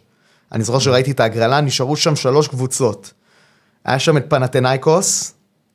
אני 0.53 0.65
זוכר 0.65 0.79
שראיתי 0.79 1.11
את 1.11 1.21
ההגרלה, 1.21 1.61
נשארו 1.61 1.97
שם 1.97 2.17
שלוש 2.17 2.49
קבוצות. 2.49 3.13
היה 3.85 3.99
שם 3.99 4.17
את 4.17 4.25
פנתנאיקוס, 4.29 5.34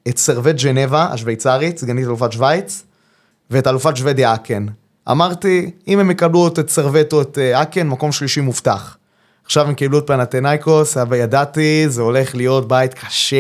את 0.09 0.17
סרווט 0.17 0.55
ג'נבה, 0.55 1.07
השוויצרית, 1.11 1.77
סגנית 1.77 2.05
אלופת 2.05 2.31
שווייץ, 2.31 2.83
ואת 3.49 3.67
אלופת 3.67 3.97
שוודיה 3.97 4.33
אקן. 4.33 4.65
אמרתי, 5.11 5.71
אם 5.87 5.99
הם 5.99 6.11
יקבלו 6.11 6.47
את 6.47 6.69
סרווט 6.69 7.13
או 7.13 7.21
את 7.21 7.37
אה, 7.37 7.61
אקן, 7.61 7.87
מקום 7.87 8.11
שלישי 8.11 8.41
מובטח. 8.41 8.97
עכשיו 9.45 9.67
הם 9.67 9.73
קיבלו 9.73 9.99
את 9.99 10.07
פנתנאיקוס, 10.07 10.97
אבל 10.97 11.17
ידעתי, 11.17 11.89
זה 11.89 12.01
הולך 12.01 12.35
להיות 12.35 12.67
בית 12.67 12.93
קשה, 12.93 13.35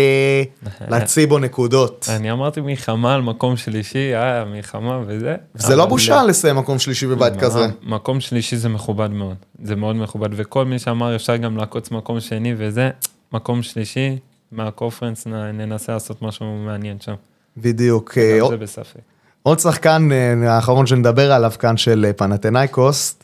להציב 0.89 1.29
בו 1.29 1.39
נקודות. 1.39 2.07
אני 2.09 2.31
אמרתי 2.31 2.61
מלחמה 2.61 3.13
על 3.15 3.21
מקום 3.21 3.57
שלישי, 3.57 3.97
היה 3.97 4.45
מלחמה 4.45 4.99
וזה. 5.07 5.35
זה 5.53 5.75
לא 5.75 5.85
בושה 5.85 6.23
לסיים 6.23 6.55
מקום 6.55 6.79
שלישי 6.79 7.07
בבית 7.07 7.33
כזה. 7.39 7.67
מקום 7.83 8.19
שלישי 8.19 8.57
זה 8.57 8.69
מכובד 8.69 9.09
מאוד, 9.11 9.35
זה 9.63 9.75
מאוד 9.75 9.95
מכובד, 9.95 10.29
וכל 10.31 10.65
מי 10.65 10.79
שאמר 10.79 11.15
אפשר 11.15 11.37
גם 11.37 11.57
לעקוץ 11.57 11.91
מקום 11.91 12.19
שני 12.19 12.53
וזה, 12.57 12.89
מקום 13.33 13.63
שלישי, 13.63 14.17
מהקונפרנס 14.51 15.27
ננסה 15.53 15.93
לעשות 15.93 16.21
משהו 16.21 16.57
מעניין 16.65 16.99
שם. 16.99 17.15
בדיוק. 17.57 18.17
גם 18.17 18.23
אה, 18.23 18.49
זה 18.49 18.57
בספק. 18.57 18.99
עוד 19.43 19.59
שחקן 19.59 20.09
אה, 20.11 20.55
האחרון 20.55 20.85
שנדבר 20.85 21.31
עליו 21.31 21.51
כאן 21.59 21.77
של 21.77 22.05
אה, 22.07 22.13
פנאתינייקוס, 22.13 23.15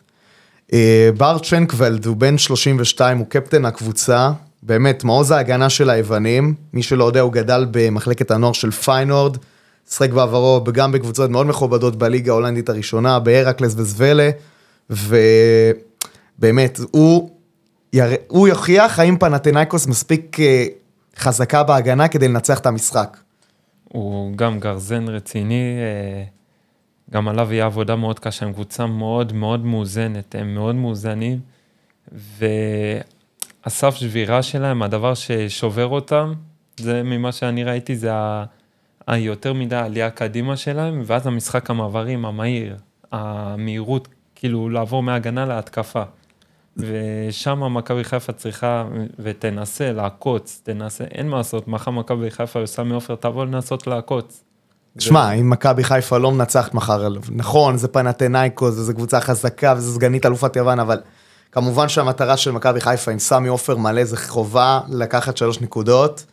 אה, 0.73 1.09
בארט 1.17 1.37
סחנקוולד 1.39 2.05
הוא 2.05 2.15
בן 2.15 2.37
32, 2.37 3.17
הוא 3.17 3.27
קפטן 3.29 3.65
הקבוצה, 3.65 4.31
באמת 4.63 5.03
מעוז 5.03 5.31
ההגנה 5.31 5.69
של 5.69 5.89
היוונים, 5.89 6.53
מי 6.73 6.83
שלא 6.83 7.03
יודע 7.03 7.21
הוא 7.21 7.33
גדל 7.33 7.65
במחלקת 7.71 8.31
הנוער 8.31 8.53
של 8.53 8.71
פיינורד, 8.71 9.37
שחק 9.89 10.11
בעברו 10.11 10.63
גם 10.71 10.91
בקבוצות 10.91 11.29
מאוד 11.29 11.47
מכובדות 11.47 11.95
בליגה 11.95 12.31
ההולנדית 12.31 12.69
הראשונה, 12.69 13.19
בהרקלס 13.19 13.73
וזוולה, 13.77 14.29
ובאמת 14.89 16.79
הוא. 16.91 17.29
הוא 18.27 18.47
יוכיח 18.47 18.99
האם 18.99 19.17
פנתנייקוס 19.17 19.87
מספיק 19.87 20.37
חזקה 21.17 21.63
בהגנה 21.63 22.07
כדי 22.07 22.27
לנצח 22.27 22.59
את 22.59 22.65
המשחק. 22.65 23.17
הוא 23.83 24.37
גם 24.37 24.59
גרזן 24.59 25.07
רציני, 25.09 25.77
אה, 25.79 26.23
גם 27.11 27.27
עליו 27.27 27.53
יהיה 27.53 27.65
עבודה 27.65 27.95
מאוד 27.95 28.19
קשה, 28.19 28.45
הם 28.45 28.53
קבוצה 28.53 28.85
מאוד 28.85 29.33
מאוד 29.33 29.65
מאוזנת, 29.65 30.35
הם 30.35 30.55
מאוד 30.55 30.75
מאוזנים, 30.75 31.39
והסף 32.11 33.95
שבירה 33.95 34.43
שלהם, 34.43 34.83
הדבר 34.83 35.13
ששובר 35.13 35.87
אותם, 35.87 36.33
זה 36.77 37.03
ממה 37.03 37.31
שאני 37.31 37.63
ראיתי, 37.63 37.95
זה. 37.95 38.11
היותר 39.07 39.53
מדי 39.53 39.75
עלייה 39.75 40.09
קדימה 40.09 40.57
שלהם, 40.57 41.01
ואז 41.05 41.27
המשחק 41.27 41.69
המעברים 41.69 42.25
המהיר, 42.25 42.75
המהירות, 43.11 44.07
כאילו 44.35 44.69
לעבור 44.69 45.03
מהגנה 45.03 45.45
להתקפה. 45.45 46.03
ושם 46.77 47.73
מכבי 47.77 48.03
חיפה 48.03 48.33
צריכה, 48.33 48.85
ותנסה 49.19 49.91
לעקוץ, 49.91 50.61
תנסה, 50.63 51.03
אין 51.03 51.29
מה 51.29 51.37
לעשות, 51.37 51.67
מחר 51.67 51.91
מכבי 51.91 52.31
חיפה 52.31 52.59
וסמי 52.63 52.93
עופר 52.93 53.15
תבוא 53.15 53.45
לנסות 53.45 53.87
לעקוץ. 53.87 54.43
שמע, 54.99 55.31
אם 55.31 55.49
מכבי 55.49 55.83
חיפה 55.83 56.17
לא 56.17 56.31
מנצחת 56.31 56.73
מחר, 56.73 57.07
נכון, 57.29 57.77
זה 57.77 57.87
פנתנייקוס, 57.87 58.73
וזו 58.73 58.93
קבוצה 58.93 59.21
חזקה, 59.21 59.73
וזו 59.77 59.93
סגנית 59.93 60.25
אלופת 60.25 60.55
יוון, 60.55 60.79
אבל 60.79 60.97
כמובן 61.51 61.89
שהמטרה 61.89 62.37
של 62.37 62.51
מכבי 62.51 62.81
חיפה 62.81 63.11
עם 63.11 63.19
סמי 63.19 63.47
עופר 63.47 63.77
מלא 63.77 64.03
זה 64.03 64.17
חובה 64.17 64.79
לקחת 64.89 65.37
שלוש 65.37 65.61
נקודות. 65.61 66.25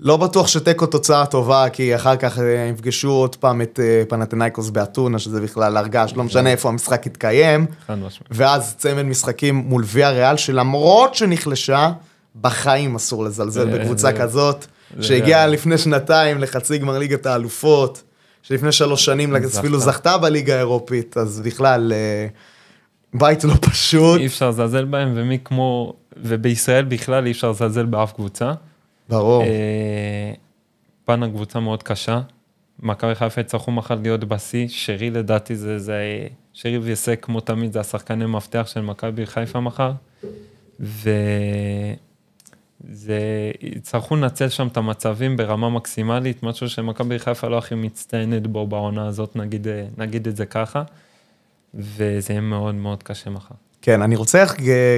לא 0.00 0.16
בטוח 0.16 0.46
שתיקו 0.48 0.86
תוצאה 0.86 1.26
טובה, 1.26 1.66
כי 1.72 1.96
אחר 1.96 2.16
כך 2.16 2.38
אה, 2.38 2.44
יפגשו 2.74 3.10
עוד 3.10 3.36
פעם 3.36 3.62
את 3.62 3.80
אה, 3.82 4.02
פנתנייקוס 4.08 4.70
באתונה, 4.70 5.18
שזה 5.18 5.40
בכלל 5.40 5.76
הרגש, 5.76 6.12
לא 6.16 6.24
משנה 6.24 6.50
איפה 6.50 6.68
המשחק 6.68 7.06
יתקיים. 7.06 7.66
ואז 8.30 8.74
צמד 8.78 9.02
משחקים 9.02 9.54
מול 9.54 9.84
ויה 9.86 10.10
ריאל, 10.10 10.36
שלמרות 10.36 11.14
שנחלשה, 11.14 11.90
בחיים 12.40 12.94
אסור 12.94 13.24
לזלזל 13.24 13.50
זה- 13.70 13.78
בקבוצה 13.78 14.12
כזאת, 14.12 14.66
שהגיעה 15.00 15.46
לפני 15.46 15.78
שנתיים 15.78 16.38
לחצי 16.40 16.78
גמר 16.78 16.98
ליגת 16.98 17.26
האלופות, 17.26 18.02
שלפני 18.42 18.72
שלוש 18.72 19.04
שנים. 19.04 19.32
אפילו 19.58 19.78
זכתה 19.80 20.18
בליגה 20.18 20.54
האירופית, 20.54 21.16
אז 21.16 21.40
בכלל, 21.44 21.92
אה, 21.92 22.26
בית 23.14 23.44
לא 23.44 23.54
פשוט, 23.60 24.20
אי 24.20 24.26
אפשר 24.26 24.48
לזלזל 24.48 24.84
בהם, 24.84 25.12
ומי 25.16 25.38
כמו, 25.44 25.92
ובישראל 26.16 26.84
בכלל 26.84 27.26
אי 27.26 27.32
אפשר 27.32 27.50
לזלזל 27.50 27.84
באף 27.84 28.12
קבוצה. 28.12 28.52
ברור. 29.08 29.42
אה, 29.42 30.32
פאנה 31.04 31.28
קבוצה 31.28 31.60
מאוד 31.60 31.82
קשה. 31.82 32.20
מכבי 32.80 33.14
חיפה 33.14 33.40
יצטרכו 33.40 33.70
מחר 33.70 33.94
להיות 33.94 34.24
בשיא, 34.24 34.68
שרי 34.68 35.10
לדעתי 35.10 35.56
זה, 35.56 35.78
זה 35.78 36.26
שרי 36.52 36.78
ויסק 36.78 37.24
כמו 37.24 37.40
תמיד 37.40 37.72
זה 37.72 37.80
השחקני 37.80 38.26
מפתח 38.26 38.66
של 38.66 38.80
מכבי 38.80 39.26
חיפה 39.26 39.60
מחר. 39.60 39.92
וזה, 40.80 41.10
יצטרכו 43.62 44.16
לנצל 44.16 44.48
שם 44.48 44.66
את 44.66 44.76
המצבים 44.76 45.36
ברמה 45.36 45.70
מקסימלית, 45.70 46.42
משהו 46.42 46.68
שמכבי 46.68 47.18
חיפה 47.18 47.48
לא 47.48 47.58
הכי 47.58 47.74
מצטיינת 47.74 48.46
בו 48.46 48.66
בעונה 48.66 49.06
הזאת, 49.06 49.36
נגיד, 49.36 49.68
אה, 49.68 49.86
נגיד 49.98 50.28
את 50.28 50.36
זה 50.36 50.46
ככה. 50.46 50.82
וזה 51.74 52.32
יהיה 52.32 52.40
מאוד 52.40 52.74
מאוד 52.74 53.02
קשה 53.02 53.30
מחר. 53.30 53.54
כן, 53.86 54.02
אני 54.02 54.16
רוצה 54.16 54.44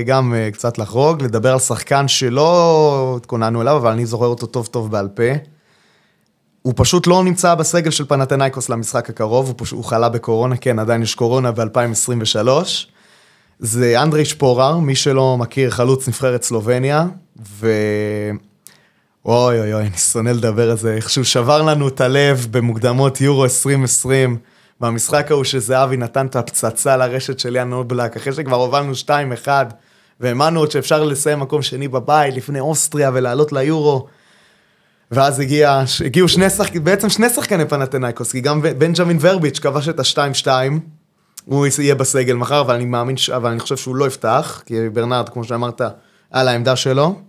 גם 0.06 0.34
אה, 0.34 0.50
קצת 0.50 0.78
לחרוג, 0.78 1.22
לדבר 1.22 1.52
על 1.52 1.58
שחקן 1.58 2.08
שלא 2.08 3.14
התכוננו 3.16 3.62
אליו, 3.62 3.76
אבל 3.76 3.90
אני 3.90 4.06
זוכר 4.06 4.26
אותו 4.26 4.46
טוב 4.46 4.66
טוב 4.66 4.90
בעל 4.90 5.08
פה. 5.08 5.22
הוא 6.62 6.72
פשוט 6.76 7.06
לא 7.06 7.24
נמצא 7.24 7.54
בסגל 7.54 7.90
של 7.90 8.04
פנתנייקוס 8.04 8.68
למשחק 8.68 9.10
הקרוב, 9.10 9.46
הוא, 9.46 9.54
פשוט, 9.58 9.76
הוא 9.76 9.84
חלה 9.84 10.08
בקורונה, 10.08 10.56
כן, 10.56 10.78
עדיין 10.78 11.02
יש 11.02 11.14
קורונה 11.14 11.52
ב-2023. 11.52 12.48
זה 13.58 14.02
אנדרי 14.02 14.24
שפורר, 14.24 14.78
מי 14.78 14.94
שלא 14.94 15.36
מכיר, 15.38 15.70
חלוץ 15.70 16.08
נבחרת 16.08 16.42
סלובניה, 16.42 17.06
ו... 17.46 17.70
אוי 19.24 19.60
אוי 19.60 19.74
אוי, 19.74 19.82
אני 19.82 19.96
שונא 19.96 20.30
לדבר 20.30 20.70
על 20.70 20.76
זה, 20.76 20.94
איך 20.94 21.10
שהוא 21.10 21.24
שבר 21.24 21.62
לנו 21.62 21.88
את 21.88 22.00
הלב 22.00 22.46
במוקדמות 22.50 23.20
יורו 23.20 23.44
2020, 23.44 24.36
במשחק 24.80 25.30
ההוא 25.30 25.44
שזהבי 25.44 25.96
נתן 25.96 26.26
את 26.26 26.36
הפצצה 26.36 26.96
לרשת 26.96 27.38
של 27.38 27.56
יאן 27.56 27.72
אובלק, 27.72 28.16
אחרי 28.16 28.32
שכבר 28.32 28.56
הובלנו 28.56 28.92
2-1, 29.44 29.48
והאמנו 30.20 30.60
עוד 30.60 30.70
שאפשר 30.70 31.04
לסיים 31.04 31.40
מקום 31.40 31.62
שני 31.62 31.88
בבית 31.88 32.34
לפני 32.34 32.60
אוסטריה 32.60 33.10
ולעלות 33.14 33.52
ליורו. 33.52 34.06
ואז 35.10 35.40
הגיע, 35.40 35.82
הגיעו 36.04 36.28
שני 36.28 36.50
שחקנים, 36.50 36.84
בעצם 36.84 37.08
שני 37.08 37.28
שחקני 37.28 37.64
פנתנייקוס, 37.68 38.32
כי 38.32 38.40
גם 38.40 38.62
בנג'מין 38.62 39.18
ורביץ' 39.20 39.58
כבש 39.58 39.88
את 39.88 40.00
ה-2-2, 40.00 40.48
הוא 41.44 41.66
יהיה 41.78 41.94
בסגל 41.94 42.34
מחר, 42.34 42.60
אבל 42.60 42.74
אני 42.74 42.84
מאמין, 42.84 43.16
ש... 43.16 43.30
אבל 43.30 43.50
אני 43.50 43.60
חושב 43.60 43.76
שהוא 43.76 43.96
לא 43.96 44.06
יפתח, 44.06 44.62
כי 44.66 44.88
ברנרד, 44.92 45.28
כמו 45.28 45.44
שאמרת, 45.44 45.80
על 46.30 46.48
העמדה 46.48 46.76
שלו. 46.76 47.20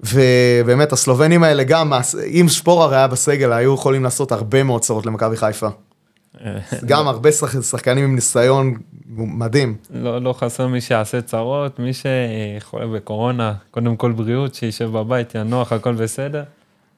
ובאמת, 0.00 0.92
הסלובנים 0.92 1.42
האלה 1.42 1.64
גם, 1.64 1.92
אם 2.26 2.48
שפורר 2.48 2.94
היה 2.94 3.06
בסגל, 3.06 3.52
היו 3.52 3.74
יכולים 3.74 4.04
לעשות 4.04 4.32
הרבה 4.32 4.62
מאוד 4.62 4.80
צרות 4.80 5.06
למכבי 5.06 5.36
חיפה. 5.36 5.68
גם 6.86 7.08
הרבה 7.08 7.32
שח... 7.32 7.62
שחקנים 7.62 8.04
עם 8.04 8.14
ניסיון 8.14 8.74
מדהים. 9.16 9.76
לא, 9.90 10.22
לא 10.22 10.32
חסר 10.32 10.66
מי 10.66 10.80
שיעשה 10.80 11.22
צרות, 11.22 11.78
מי 11.78 11.90
שחולה 11.92 12.86
בקורונה, 12.86 13.54
קודם 13.70 13.96
כל 13.96 14.12
בריאות, 14.12 14.54
שישב 14.54 14.84
בבית, 14.84 15.34
ינוח, 15.34 15.72
הכל 15.72 15.94
בסדר. 15.94 16.44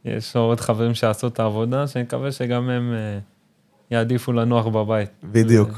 יש 0.04 0.36
עוד 0.36 0.60
חברים 0.60 0.94
שיעשו 0.94 1.26
את 1.26 1.40
העבודה, 1.40 1.86
שאני 1.86 2.04
מקווה 2.04 2.32
שגם 2.32 2.70
הם 2.70 2.92
אה, 2.92 3.18
יעדיפו 3.90 4.32
לנוח 4.32 4.66
בבית. 4.66 5.10
בדיוק. 5.24 5.68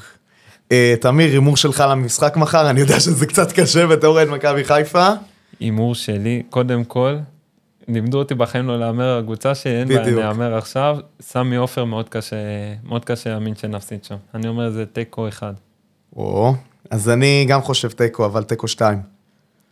אה, 0.73 0.95
תמיר, 1.01 1.31
הימור 1.31 1.57
שלך 1.57 1.85
למשחק 1.91 2.37
מחר, 2.37 2.71
אני 2.71 2.81
יודע 2.81 3.01
שזה 3.01 3.27
קצת 3.27 3.53
קשה 3.53 3.87
בתור 3.87 4.15
אוהד 4.15 4.29
מכבי 4.29 4.65
חיפה. 4.65 5.09
הימור 5.61 5.95
שלי, 5.95 6.43
קודם 6.51 6.85
כל, 6.85 7.17
לימדו 7.89 8.19
אותי 8.19 8.35
בחיים 8.35 8.67
לא 8.67 8.81
להמר 8.81 9.05
על 9.05 9.23
קבוצה 9.23 9.55
שאין 9.55 9.89
בדיוק. 9.89 10.21
להמר 10.21 10.55
עכשיו, 10.55 10.99
סמי 11.21 11.57
עופר 11.57 11.85
מאוד 11.85 12.09
קשה, 12.09 12.37
מאוד 12.85 13.05
קשה 13.05 13.31
להאמין 13.31 13.57
שנפסיד 13.57 14.05
שם. 14.05 14.17
אני 14.35 14.49
אומר 14.49 14.71
זה 14.71 14.87
תיקו 14.87 15.29
אחד. 15.29 15.53
או, 16.17 16.55
אז 16.91 17.09
אני 17.09 17.47
גם 17.49 17.63
חושב 17.63 17.91
תיקו, 17.91 18.25
אבל 18.27 18.43
תיקו 18.43 18.69
2. 18.69 18.99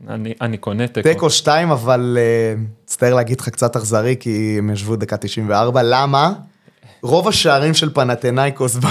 אני, 0.08 0.34
אני 0.40 0.56
קונה 0.56 0.86
תיקו. 0.86 1.08
תיקו 1.08 1.30
2, 1.30 1.70
אבל 1.70 2.18
אה, 2.20 2.54
מצטער 2.84 3.14
להגיד 3.14 3.40
לך 3.40 3.48
קצת 3.48 3.76
אכזרי, 3.76 4.16
כי 4.20 4.54
הם 4.58 4.70
ישבו 4.70 4.96
דקה 4.96 5.16
94. 5.16 5.80
למה? 5.84 6.32
רוב 7.02 7.28
השערים 7.28 7.74
של 7.74 7.94
פנתנייקוס, 7.94 8.76
ב- 8.76 8.86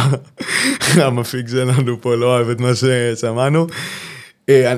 המפיק 1.06 1.48
שלנו 1.48 2.02
פה 2.02 2.16
לא 2.16 2.26
אוהב 2.26 2.50
את 2.50 2.60
מה 2.60 2.70
ששמענו. 2.76 3.68
אה, 4.50 4.74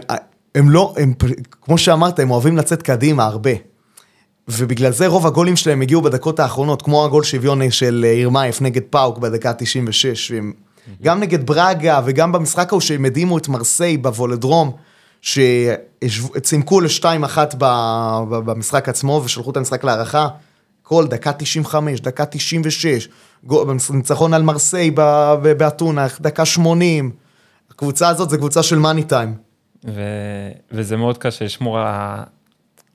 הם 0.55 0.69
לא, 0.69 0.93
הם, 0.97 1.13
כמו 1.61 1.77
שאמרת, 1.77 2.19
הם 2.19 2.31
אוהבים 2.31 2.57
לצאת 2.57 2.81
קדימה 2.81 3.25
הרבה. 3.25 3.51
ובגלל 4.49 4.91
זה 4.91 5.07
רוב 5.07 5.27
הגולים 5.27 5.55
שלהם 5.55 5.81
הגיעו 5.81 6.01
בדקות 6.01 6.39
האחרונות, 6.39 6.81
כמו 6.81 7.05
הגול 7.05 7.23
שוויון 7.23 7.71
של 7.71 8.05
אה, 8.07 8.13
ירמייף 8.13 8.61
נגד 8.61 8.81
פאוק 8.89 9.17
בדקה 9.17 9.53
96. 9.53 10.31
והם, 10.31 10.53
גם 11.01 11.19
נגד 11.19 11.45
ברגה 11.47 12.01
וגם 12.05 12.31
במשחק 12.31 12.69
ההוא 12.71 12.81
שהם 12.81 13.05
הדהימו 13.05 13.37
את 13.37 13.47
מרסיי 13.47 13.97
בוולדרום, 13.97 14.71
שצימקו 15.21 16.81
ל-2-1 16.81 17.37
ב- 17.57 17.65
ב- 18.29 18.39
במשחק 18.45 18.89
עצמו 18.89 19.21
ושלחו 19.25 19.51
את 19.51 19.57
המשחק 19.57 19.83
להערכה. 19.83 20.27
כל 20.83 21.07
דקה 21.07 21.31
95, 21.33 22.01
דקה 22.01 22.25
96, 22.25 23.09
גול- 23.43 23.77
ניצחון 23.93 24.33
על 24.33 24.41
מרסיי 24.43 24.91
באתונה, 25.57 26.07
דקה 26.21 26.45
80. 26.45 27.11
הקבוצה 27.71 28.07
הזאת 28.09 28.29
זה 28.29 28.37
קבוצה 28.37 28.63
של 28.63 28.79
מאני 28.79 29.03
טיים. 29.03 29.33
ו... 29.85 30.01
וזה 30.71 30.97
מאוד 30.97 31.17
קשה 31.17 31.45
לשמור 31.45 31.79
על... 31.79 31.85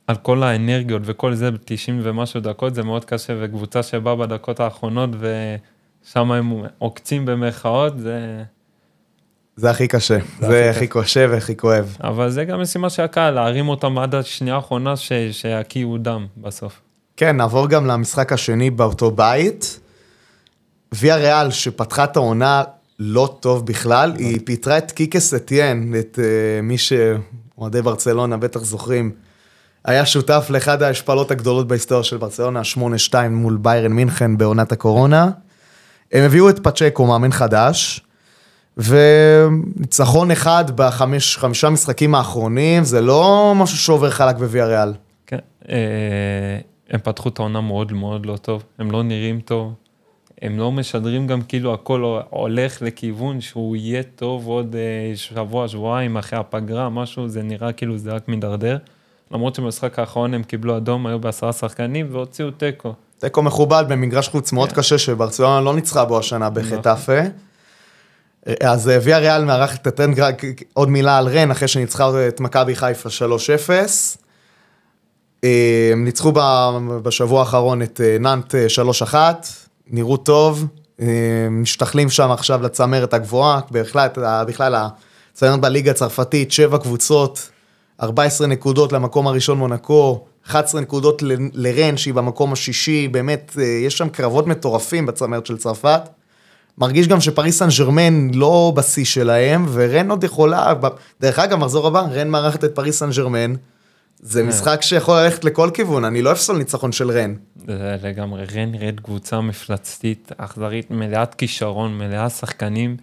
על 0.07 0.17
כל 0.17 0.43
האנרגיות 0.43 1.03
וכל 1.05 1.35
זה 1.35 1.51
ב-90 1.51 1.93
ומשהו 2.03 2.41
דקות, 2.41 2.75
זה 2.75 2.83
מאוד 2.83 3.05
קשה, 3.05 3.33
וקבוצה 3.41 3.83
שבאה 3.83 4.17
בדקות 4.17 4.61
האחרונות 4.61 5.11
ושם 5.21 6.33
הם 6.33 6.53
עוקצים 6.79 7.27
במרכאות, 7.27 7.99
זה... 7.99 8.43
זה 9.57 9.71
הכי 9.71 9.89
קשה, 9.89 10.19
זה 10.41 10.47
זה 10.47 10.71
הכי 10.71 10.87
קשה 10.87 11.27
והכי 11.31 11.57
כואב. 11.57 11.97
אבל 12.01 12.31
זה 12.31 12.45
גם 12.45 12.61
משימה 12.61 12.91
של 12.91 13.03
הקהל, 13.03 13.35
להרים 13.35 13.69
אותם 13.69 13.99
עד 13.99 14.15
השנייה 14.15 14.57
האחרונה 14.57 14.97
ש... 14.97 15.13
שיקיעו 15.31 15.99
דם 15.99 16.27
בסוף. 16.37 16.81
כן, 17.17 17.37
נעבור 17.37 17.69
גם 17.69 17.87
למשחק 17.87 18.33
השני 18.33 18.71
באותו 18.71 19.11
בית. 19.11 19.81
ויה 20.93 21.17
ריאל, 21.17 21.51
שפתחה 21.51 22.05
את 22.05 22.17
העונה 22.17 22.63
לא 22.99 23.37
טוב 23.41 23.67
בכלל, 23.67 24.13
היא 24.19 24.39
פיטרה 24.45 24.79
את 24.79 24.93
קיקס 24.93 25.35
אתיין, 25.35 25.95
את 25.99 26.19
uh, 26.19 26.63
מי 26.63 26.77
שאוהדי 26.79 27.83
ברצלונה 27.83 28.37
בטח 28.37 28.61
זוכרים, 28.65 29.11
היה 29.85 30.07
שותף 30.07 30.47
לאחד 30.51 30.83
ההשפלות 30.83 31.31
הגדולות 31.31 31.69
בהיסטוריה 31.69 32.05
של 32.05 32.17
ברצלונה, 32.17 32.61
8-2 33.13 33.15
מול 33.31 33.59
ביירן 33.63 33.93
מינכן 33.93 34.37
בעונת 34.37 34.73
הקורונה. 34.73 35.31
הם 36.13 36.23
הביאו 36.23 36.51
את 36.51 36.59
פצ'קו, 36.59 37.07
מאמן 37.07 37.33
חדש, 37.33 38.01
וניצחון 38.77 40.31
אחד 40.31 40.65
בחמישה 40.75 41.71
משחקים 41.71 42.15
האחרונים, 42.15 42.85
זה 42.85 43.01
לא 43.01 43.53
משהו 43.57 43.79
שעובר 43.79 44.11
חלק 44.11 44.37
בוויה 44.37 44.67
ריאל. 44.67 44.93
כן, 45.27 45.39
אה, 45.69 46.59
הם 46.91 47.01
פתחו 47.01 47.29
את 47.29 47.39
העונה 47.39 47.61
מאוד 47.61 47.93
מאוד 47.93 48.27
לא 48.27 48.37
טוב, 48.37 48.63
הם 48.79 48.91
לא 48.91 49.03
נראים 49.03 49.41
טוב, 49.41 49.75
הם 50.43 50.59
לא 50.59 50.73
משדרים 50.73 51.27
גם 51.27 51.43
כאילו 51.43 51.75
הכל 51.75 52.19
הולך 52.31 52.83
לכיוון 52.83 53.41
שהוא 53.41 53.77
יהיה 53.77 54.03
טוב 54.03 54.47
עוד 54.47 54.77
אה, 54.77 55.17
שבוע, 55.17 55.69
שבועיים 55.69 56.17
אחרי 56.17 56.39
הפגרה, 56.39 56.89
משהו, 56.89 57.29
זה 57.29 57.43
נראה 57.43 57.73
כאילו 57.73 57.99
זה 57.99 58.13
רק 58.13 58.29
מידרדר. 58.29 58.77
למרות 59.31 59.55
שבמשחק 59.55 59.99
האחרון 59.99 60.35
הם 60.35 60.43
קיבלו 60.43 60.77
אדום, 60.77 61.07
היו 61.07 61.19
בעשרה 61.19 61.53
שחקנים 61.53 62.09
והוציאו 62.13 62.51
תיקו. 62.51 62.95
תיקו 63.19 63.43
מכובד 63.43 63.85
במגרש 63.89 64.29
חוץ 64.29 64.53
מאוד 64.53 64.73
כן. 64.73 64.77
קשה 64.77 64.99
שברצלונה 64.99 65.61
לא 65.61 65.75
ניצחה 65.75 66.05
בו 66.05 66.19
השנה 66.19 66.51
בחטאפה. 66.51 67.21
נכון. 67.21 67.33
אז 68.61 68.91
ויה 69.03 69.19
ריאל 69.19 69.45
מארחת 69.45 69.89
את 69.89 70.01
רק 70.17 70.43
עוד 70.73 70.89
מילה 70.89 71.19
על 71.19 71.29
רן, 71.29 71.51
אחרי 71.51 71.69
שניצחה 71.69 72.29
את 72.29 72.41
מכבי 72.41 72.77
חיפה 72.77 73.09
3-0. 73.69 73.71
אה, 75.45 75.89
הם 75.93 76.05
ניצחו 76.05 76.33
בשבוע 77.03 77.41
האחרון 77.41 77.83
את 77.83 78.01
אה, 78.05 78.17
נאנט 78.21 78.55
3-1, 79.13 79.15
נראו 79.87 80.17
טוב, 80.17 80.67
אה, 81.01 81.07
משתכלים 81.51 82.11
שם 82.11 82.31
עכשיו 82.31 82.63
לצמרת 82.63 83.15
הגבוהה, 83.15 83.61
בכלל, 83.71 84.09
בכלל 84.47 84.75
הצמרת 85.33 85.61
בליגה 85.61 85.91
הצרפתית, 85.91 86.53
שבע 86.53 86.79
קבוצות, 86.79 87.51
14 88.03 88.47
נקודות 88.47 88.93
למקום 88.93 89.27
הראשון 89.27 89.59
מונקו, 89.59 90.25
11 90.47 90.81
נקודות 90.81 91.23
לרן 91.55 91.97
שהיא 91.97 92.15
במקום 92.15 92.53
השישי, 92.53 93.09
באמת, 93.09 93.57
יש 93.87 93.99
שם 93.99 94.09
קרבות 94.09 94.47
מטורפים 94.47 95.07
בצמרת 95.07 95.47
של 95.47 95.57
צרפת. 95.57 96.03
מרגיש 96.79 97.09
גם 97.09 97.21
שפריס 97.21 97.59
סן 97.59 97.69
ג'רמן 97.79 98.31
לא 98.35 98.73
בשיא 98.77 99.05
שלהם, 99.05 99.67
ורן 99.73 100.11
עוד 100.11 100.25
יכולה, 100.25 100.75
דרך 101.21 101.39
אגב, 101.39 101.59
מחזור 101.59 101.87
הבא, 101.87 102.01
רן 102.01 102.29
מארחת 102.29 102.65
את 102.65 102.75
פריס 102.75 102.99
סן 102.99 103.11
ג'רמן. 103.11 103.55
זה 104.21 104.43
כן. 104.43 104.49
משחק 104.49 104.83
שיכול 104.83 105.21
ללכת 105.21 105.45
לכל 105.45 105.71
כיוון, 105.75 106.05
אני 106.05 106.23
לא 106.23 106.33
אפסול 106.33 106.59
ניצחון 106.59 106.93
של 106.93 107.11
רן. 107.11 107.35
זה 107.67 107.97
לגמרי, 108.03 108.45
רן 108.45 108.71
נראית 108.71 109.01
קבוצה 109.01 109.41
מפלצתית, 109.41 110.33
אכזרית, 110.37 110.91
מלאת 110.91 111.35
כישרון, 111.35 111.99
מלאה 111.99 112.31
שחקנים, 112.31 112.97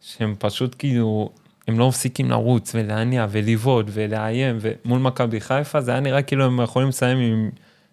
שהם 0.00 0.34
פשוט 0.38 0.74
כאילו, 0.78 1.30
הם 1.68 1.78
לא 1.78 1.88
מפסיקים 1.88 2.30
לרוץ 2.30 2.72
ולהניע 2.74 3.26
ולבעוט 3.30 3.86
ולאיים, 3.88 4.58
ומול 4.60 4.98
מכבי 4.98 5.40
חיפה 5.40 5.80
זה 5.80 5.90
היה 5.90 6.00
נראה 6.00 6.22
כאילו 6.22 6.44
הם 6.44 6.60
יכולים 6.60 6.88
לסיים 6.88 7.18
עם 7.18 7.50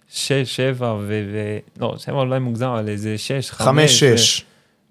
6, 0.09 0.31
7 0.31 0.93
ו... 0.93 0.99
ו... 1.07 1.57
לא, 1.79 1.95
7 1.97 2.15
אולי 2.15 2.39
מוגזם, 2.39 2.65
אבל 2.65 2.89
איזה 2.89 3.17
6, 3.17 3.51
5. 3.51 3.67
5, 3.67 4.03
6. 4.03 4.45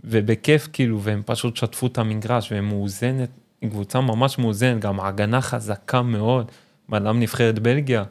ובכיף 0.05 0.69
כאילו, 0.73 1.01
והם 1.03 1.23
פשוט 1.27 1.57
שטפו 1.57 1.87
את 1.87 1.99
המגרש, 1.99 2.53
והם 2.53 2.69
מאוזנת, 2.69 3.29
קבוצה 3.71 4.01
ממש 4.01 4.39
מאוזנת, 4.39 4.81
גם 4.81 5.01
הגנה 5.01 5.41
חזקה 5.41 6.03
מאוד, 6.03 6.51
בלם 6.89 7.21
נבחרת 7.21 7.59
בלגיה. 7.59 8.05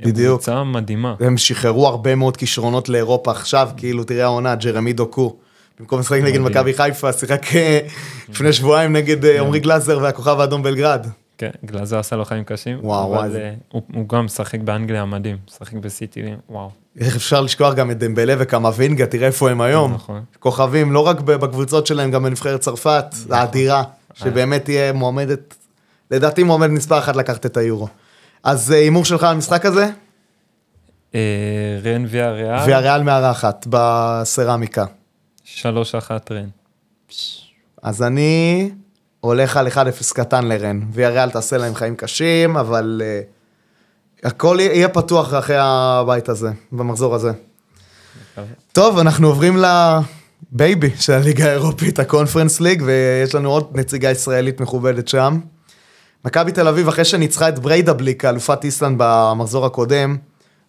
בדיוק. 0.00 0.34
קבוצה 0.34 0.64
מדהימה. 0.64 1.14
הם 1.20 1.38
שחררו 1.38 1.86
הרבה 1.86 2.14
מאוד 2.14 2.36
כישרונות 2.36 2.88
לאירופה 2.88 3.30
עכשיו, 3.30 3.70
כאילו, 3.76 4.04
תראה 4.04 4.24
העונה, 4.24 4.54
ג'רמי 4.54 4.92
דוקו. 4.92 5.36
במקום 5.80 6.00
לשחק 6.00 6.20
נגד 6.22 6.40
מכבי 6.40 6.74
חיפה, 6.74 7.12
שיחק 7.12 7.56
אה, 7.56 7.80
לפני 8.28 8.52
שבועיים 8.52 8.92
נגד 8.92 9.24
אה, 9.24 9.40
עמרי 9.40 9.60
גלאזר 9.60 9.98
והכוכב 10.02 10.40
האדום 10.40 10.62
בלגרד. 10.62 11.06
כן, 11.38 11.50
גלאזר 11.64 11.98
עשה 11.98 12.16
לו 12.16 12.24
חיים 12.24 12.44
קשים, 12.44 12.78
וואו, 12.82 13.14
אבל 13.14 13.28
וואו. 13.28 13.40
אה, 13.40 13.54
הוא, 13.72 13.82
הוא 13.94 14.08
גם 14.08 14.24
משחק 14.24 14.60
באנגליה 14.60 15.04
מדהים, 15.04 15.36
משחק 15.48 15.72
בסיטי, 15.72 16.22
וואו. 16.50 16.70
איך 17.00 17.16
אפשר 17.16 17.40
לשכוח 17.40 17.74
גם 17.74 17.90
את 17.90 17.98
דמבלה 17.98 18.34
וקמבינגה, 18.38 19.06
תראה 19.06 19.26
איפה 19.26 19.50
הם 19.50 19.60
היום. 19.60 19.94
נכון. 19.94 20.22
כוכבים, 20.38 20.92
לא 20.92 21.06
רק 21.06 21.20
בקבוצות 21.20 21.86
שלהם, 21.86 22.10
גם 22.10 22.22
בנבחרת 22.22 22.60
צרפת, 22.60 23.04
נכון. 23.12 23.32
האדירה, 23.32 23.82
שבאמת 24.14 24.64
תהיה 24.64 24.92
מועמדת, 24.92 25.54
לדעתי 26.10 26.42
מועמדת 26.42 26.70
מספר 26.70 26.98
אחת 26.98 27.16
לקחת 27.16 27.46
את 27.46 27.56
היורו. 27.56 27.88
אז 28.44 28.70
הימור 28.70 29.04
שלך 29.04 29.22
על 29.22 29.34
המשחק 29.34 29.66
הזה? 29.66 29.88
רן 31.84 32.04
ויה 32.08 32.30
ריאל. 32.30 32.66
ויה 32.66 32.78
ריאל 32.78 33.02
מארחת 33.02 33.66
בסרמיקה. 33.70 34.84
שלוש 35.48 35.94
אחת 35.94 36.32
רן. 36.32 36.48
אז 37.82 38.02
אני 38.02 38.70
הולך 39.20 39.56
על 39.56 39.66
1-0 39.66 39.70
קטן 40.14 40.46
לרן. 40.46 40.80
ויה 40.92 41.08
ריאל 41.08 41.30
תעשה 41.30 41.56
להם 41.56 41.74
חיים 41.74 41.96
קשים, 41.96 42.56
אבל... 42.56 43.02
Uh, 43.02 43.36
הכל 44.26 44.56
יהיה 44.60 44.88
פתוח 44.88 45.34
אחרי 45.34 45.56
הבית 45.58 46.28
הזה, 46.28 46.50
במחזור 46.72 47.14
הזה. 47.14 47.30
טוב, 48.72 48.98
אנחנו 48.98 49.28
עוברים 49.28 49.56
לבייבי 50.52 50.90
של 51.00 51.12
הליגה 51.12 51.48
האירופית, 51.48 51.98
הקונפרנס 51.98 52.60
ליג, 52.60 52.82
ויש 52.86 53.34
לנו 53.34 53.50
עוד 53.50 53.70
נציגה 53.74 54.10
ישראלית 54.10 54.60
מכובדת 54.60 55.08
שם. 55.08 55.40
מכבי 56.24 56.52
תל 56.52 56.68
אביב, 56.68 56.88
אחרי 56.88 57.04
שניצחה 57.04 57.48
את 57.48 57.58
בריידבליק, 57.58 58.24
אלופת 58.24 58.64
איסלנד 58.64 58.96
במחזור 58.98 59.66
הקודם, 59.66 60.16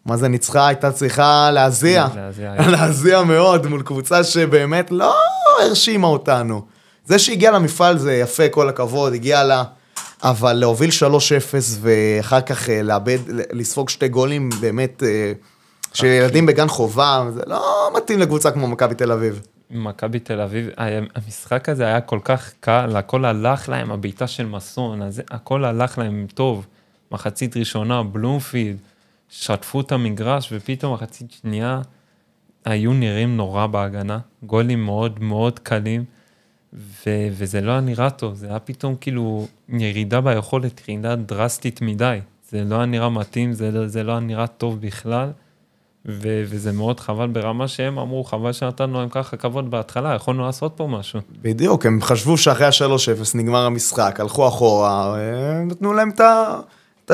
מה 0.07 0.17
זה 0.17 0.27
ניצחה? 0.27 0.67
הייתה 0.67 0.91
צריכה 0.91 1.51
להזיע. 1.51 2.07
להזיע 2.73 3.23
מאוד 3.23 3.67
מול 3.67 3.81
קבוצה 3.81 4.23
שבאמת 4.23 4.91
לא 4.91 5.15
הרשימה 5.61 6.07
אותנו. 6.07 6.61
זה 7.05 7.19
שהגיע 7.19 7.51
למפעל 7.51 7.97
זה 7.97 8.13
יפה, 8.13 8.49
כל 8.49 8.69
הכבוד, 8.69 9.13
הגיע 9.13 9.43
לה... 9.43 9.63
אבל 10.23 10.53
להוביל 10.53 10.89
3-0 10.89 10.93
ואחר 11.81 12.41
כך 12.41 12.69
אה, 12.69 12.81
לאבד, 12.83 13.17
לספוג 13.51 13.89
שתי 13.89 14.07
גולים, 14.07 14.49
באמת, 14.61 15.03
אה, 15.03 15.31
של 15.93 16.07
ילדים 16.07 16.45
בגן 16.45 16.67
חובה, 16.67 17.25
זה 17.33 17.41
לא 17.47 17.91
מתאים 17.97 18.19
לקבוצה 18.19 18.51
כמו 18.51 18.67
מכבי 18.67 18.95
תל 18.95 19.11
אביב. 19.11 19.41
מכבי 19.71 20.19
תל 20.19 20.41
אביב, 20.41 20.69
המשחק 21.15 21.69
הזה 21.69 21.83
היה 21.83 22.01
כל 22.01 22.19
כך 22.23 22.51
קל, 22.59 22.95
הכל 22.95 23.25
הלך 23.25 23.69
להם, 23.69 23.91
הבעיטה 23.91 24.27
של 24.27 24.45
מסון, 24.45 25.01
הכל 25.31 25.65
הלך 25.65 25.97
להם 25.97 26.27
טוב. 26.33 26.65
מחצית 27.11 27.57
ראשונה, 27.57 28.03
בלומפילד, 28.03 28.77
שטפו 29.29 29.81
את 29.81 29.91
המגרש, 29.91 30.49
ופתאום 30.51 30.93
מחצית 30.93 31.31
שנייה 31.31 31.81
היו 32.65 32.93
נראים 32.93 33.37
נורא 33.37 33.67
בהגנה, 33.67 34.19
גולים 34.43 34.85
מאוד 34.85 35.19
מאוד 35.23 35.59
קלים. 35.59 36.03
ו- 36.73 37.27
וזה 37.31 37.61
לא 37.61 37.71
היה 37.71 37.81
נראה 37.81 38.09
טוב, 38.09 38.33
זה 38.33 38.47
היה 38.47 38.59
פתאום 38.59 38.95
כאילו 39.01 39.47
ירידה 39.69 40.21
ביכולת, 40.21 40.81
ירידה 40.87 41.15
דרסטית 41.15 41.81
מדי. 41.81 42.19
זה 42.49 42.63
לא 42.63 42.75
היה 42.75 42.85
נראה 42.85 43.09
מתאים, 43.09 43.53
זה, 43.53 43.87
זה 43.87 44.03
לא 44.03 44.11
היה 44.11 44.19
נראה 44.21 44.47
טוב 44.47 44.81
בכלל, 44.81 45.29
ו- 46.05 46.43
וזה 46.45 46.71
מאוד 46.71 46.99
חבל 46.99 47.27
ברמה 47.27 47.67
שהם 47.67 47.99
אמרו, 47.99 48.23
חבל 48.23 48.51
שנתנו 48.51 48.99
להם 48.99 49.09
ככה 49.09 49.37
כבוד 49.37 49.71
בהתחלה, 49.71 50.15
יכולנו 50.15 50.45
לעשות 50.45 50.73
פה 50.75 50.87
משהו. 50.87 51.19
בדיוק, 51.41 51.85
הם 51.85 52.01
חשבו 52.01 52.37
שאחרי 52.37 52.65
ה-3-0 52.65 53.31
נגמר 53.35 53.65
המשחק, 53.65 54.19
הלכו 54.19 54.47
אחורה, 54.47 55.15
נתנו 55.65 55.93
להם 55.93 56.09
את 56.09 56.21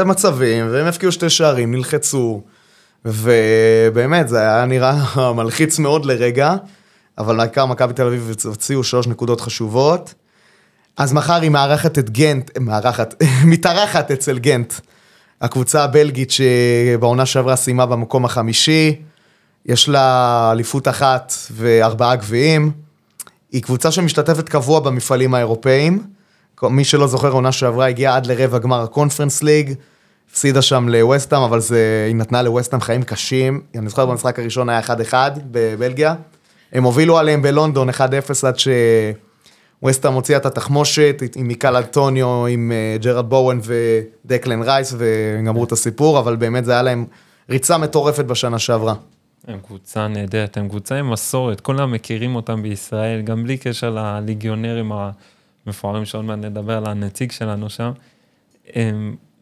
המצבים, 0.02 0.68
והם 0.72 0.86
הפקיעו 0.86 1.12
שתי 1.12 1.30
שערים, 1.30 1.72
נלחצו, 1.72 2.42
ובאמת, 3.06 4.28
זה 4.28 4.40
היה 4.40 4.66
נראה 4.66 4.94
מלחיץ 5.38 5.80
מאוד 5.80 6.06
לרגע. 6.06 6.56
אבל 7.18 7.40
העיקר 7.40 7.66
מכבי 7.66 7.94
תל 7.94 8.08
אביב 8.08 8.36
הוציאו 8.46 8.84
שלוש 8.84 9.08
נקודות 9.08 9.42
חשובות. 9.42 10.14
אז 10.98 11.14
מחר 11.14 11.42
היא 11.42 11.50
מארחת 11.50 12.00
את 12.00 12.10
גנט, 12.10 12.58
מארחת, 12.60 13.24
מתארחת 13.52 14.12
אצל 14.12 14.40
גנט, 14.40 14.74
הקבוצה 15.42 15.84
הבלגית 15.84 16.32
שבעונה 16.32 17.26
שעברה 17.26 17.56
סיימה 17.56 17.86
במקום 17.86 18.26
החמישי, 18.26 19.02
יש 19.66 19.90
לה 19.90 20.50
אליפות 20.52 20.88
אחת 20.88 21.34
וארבעה 21.52 22.16
גביעים. 22.16 22.72
היא 23.52 23.62
קבוצה 23.62 23.92
שמשתתפת 23.92 24.50
קבוע 24.50 24.80
במפעלים 24.80 25.34
האירופאיים. 25.34 26.04
מי 26.64 26.84
שלא 26.84 27.08
זוכר, 27.08 27.32
עונה 27.32 27.52
שעברה 27.52 27.88
הגיעה 27.88 28.16
עד 28.16 28.26
לרבע 28.26 28.58
גמר 28.58 28.82
הקונפרנס 28.82 29.44
ליג, 29.44 29.74
הפסידה 30.32 30.62
שם 30.62 30.90
לווסטאם, 30.90 31.42
אבל 31.42 31.60
זה, 31.60 32.06
היא 32.08 32.16
נתנה 32.16 32.42
לווסטאם 32.42 32.82
חיים 32.82 33.04
קשים. 33.04 33.62
אני 33.76 33.90
זוכר 33.90 34.06
במשחק 34.06 34.40
הראשון 34.40 34.70
היה 34.70 34.82
1-1 35.12 35.14
בבלגיה. 35.52 36.16
הם 36.74 36.84
הובילו 36.84 37.18
עליהם 37.18 37.42
בלונדון 37.42 37.90
1-0 37.90 37.94
עד 38.48 38.56
שווסטהאם 38.60 40.14
הוציאה 40.14 40.38
את 40.38 40.46
התחמושת 40.46 41.24
עם 41.36 41.48
מיקל 41.48 41.76
אנטוניו, 41.76 42.46
עם 42.46 42.72
אה, 42.72 42.98
ג'רד 43.00 43.30
בואן 43.30 43.60
ודקלן 44.26 44.62
רייס 44.62 44.96
וגמרו 44.98 45.64
את 45.64 45.72
הסיפור, 45.72 46.20
אבל 46.20 46.36
באמת 46.36 46.66
זה 46.66 46.72
היה 46.72 46.82
להם 46.82 47.06
ריצה 47.50 47.78
מטורפת 47.78 48.26
בשנה 48.26 48.60
שעברה. 48.60 48.94
הם 49.48 49.60
קבוצה 49.68 50.08
נהדרת, 50.08 50.58
הם 50.58 50.70
קבוצה 50.70 50.96
עם 50.96 51.12
מסורת, 51.12 51.62
כולם 51.62 51.92
מכירים 51.92 52.36
אותם 52.36 52.64
בישראל, 52.64 53.22
גם 53.22 53.44
בלי 53.44 53.58
קשר 53.58 53.90
לליגיונרים 53.90 54.92
המפוארים 55.66 56.06
שעוד 56.06 56.26
מעט 56.26 56.40
נדבר 56.40 56.78
על 56.78 56.86
הנציג 56.86 57.32
שלנו 57.32 57.70
שם. 57.70 57.92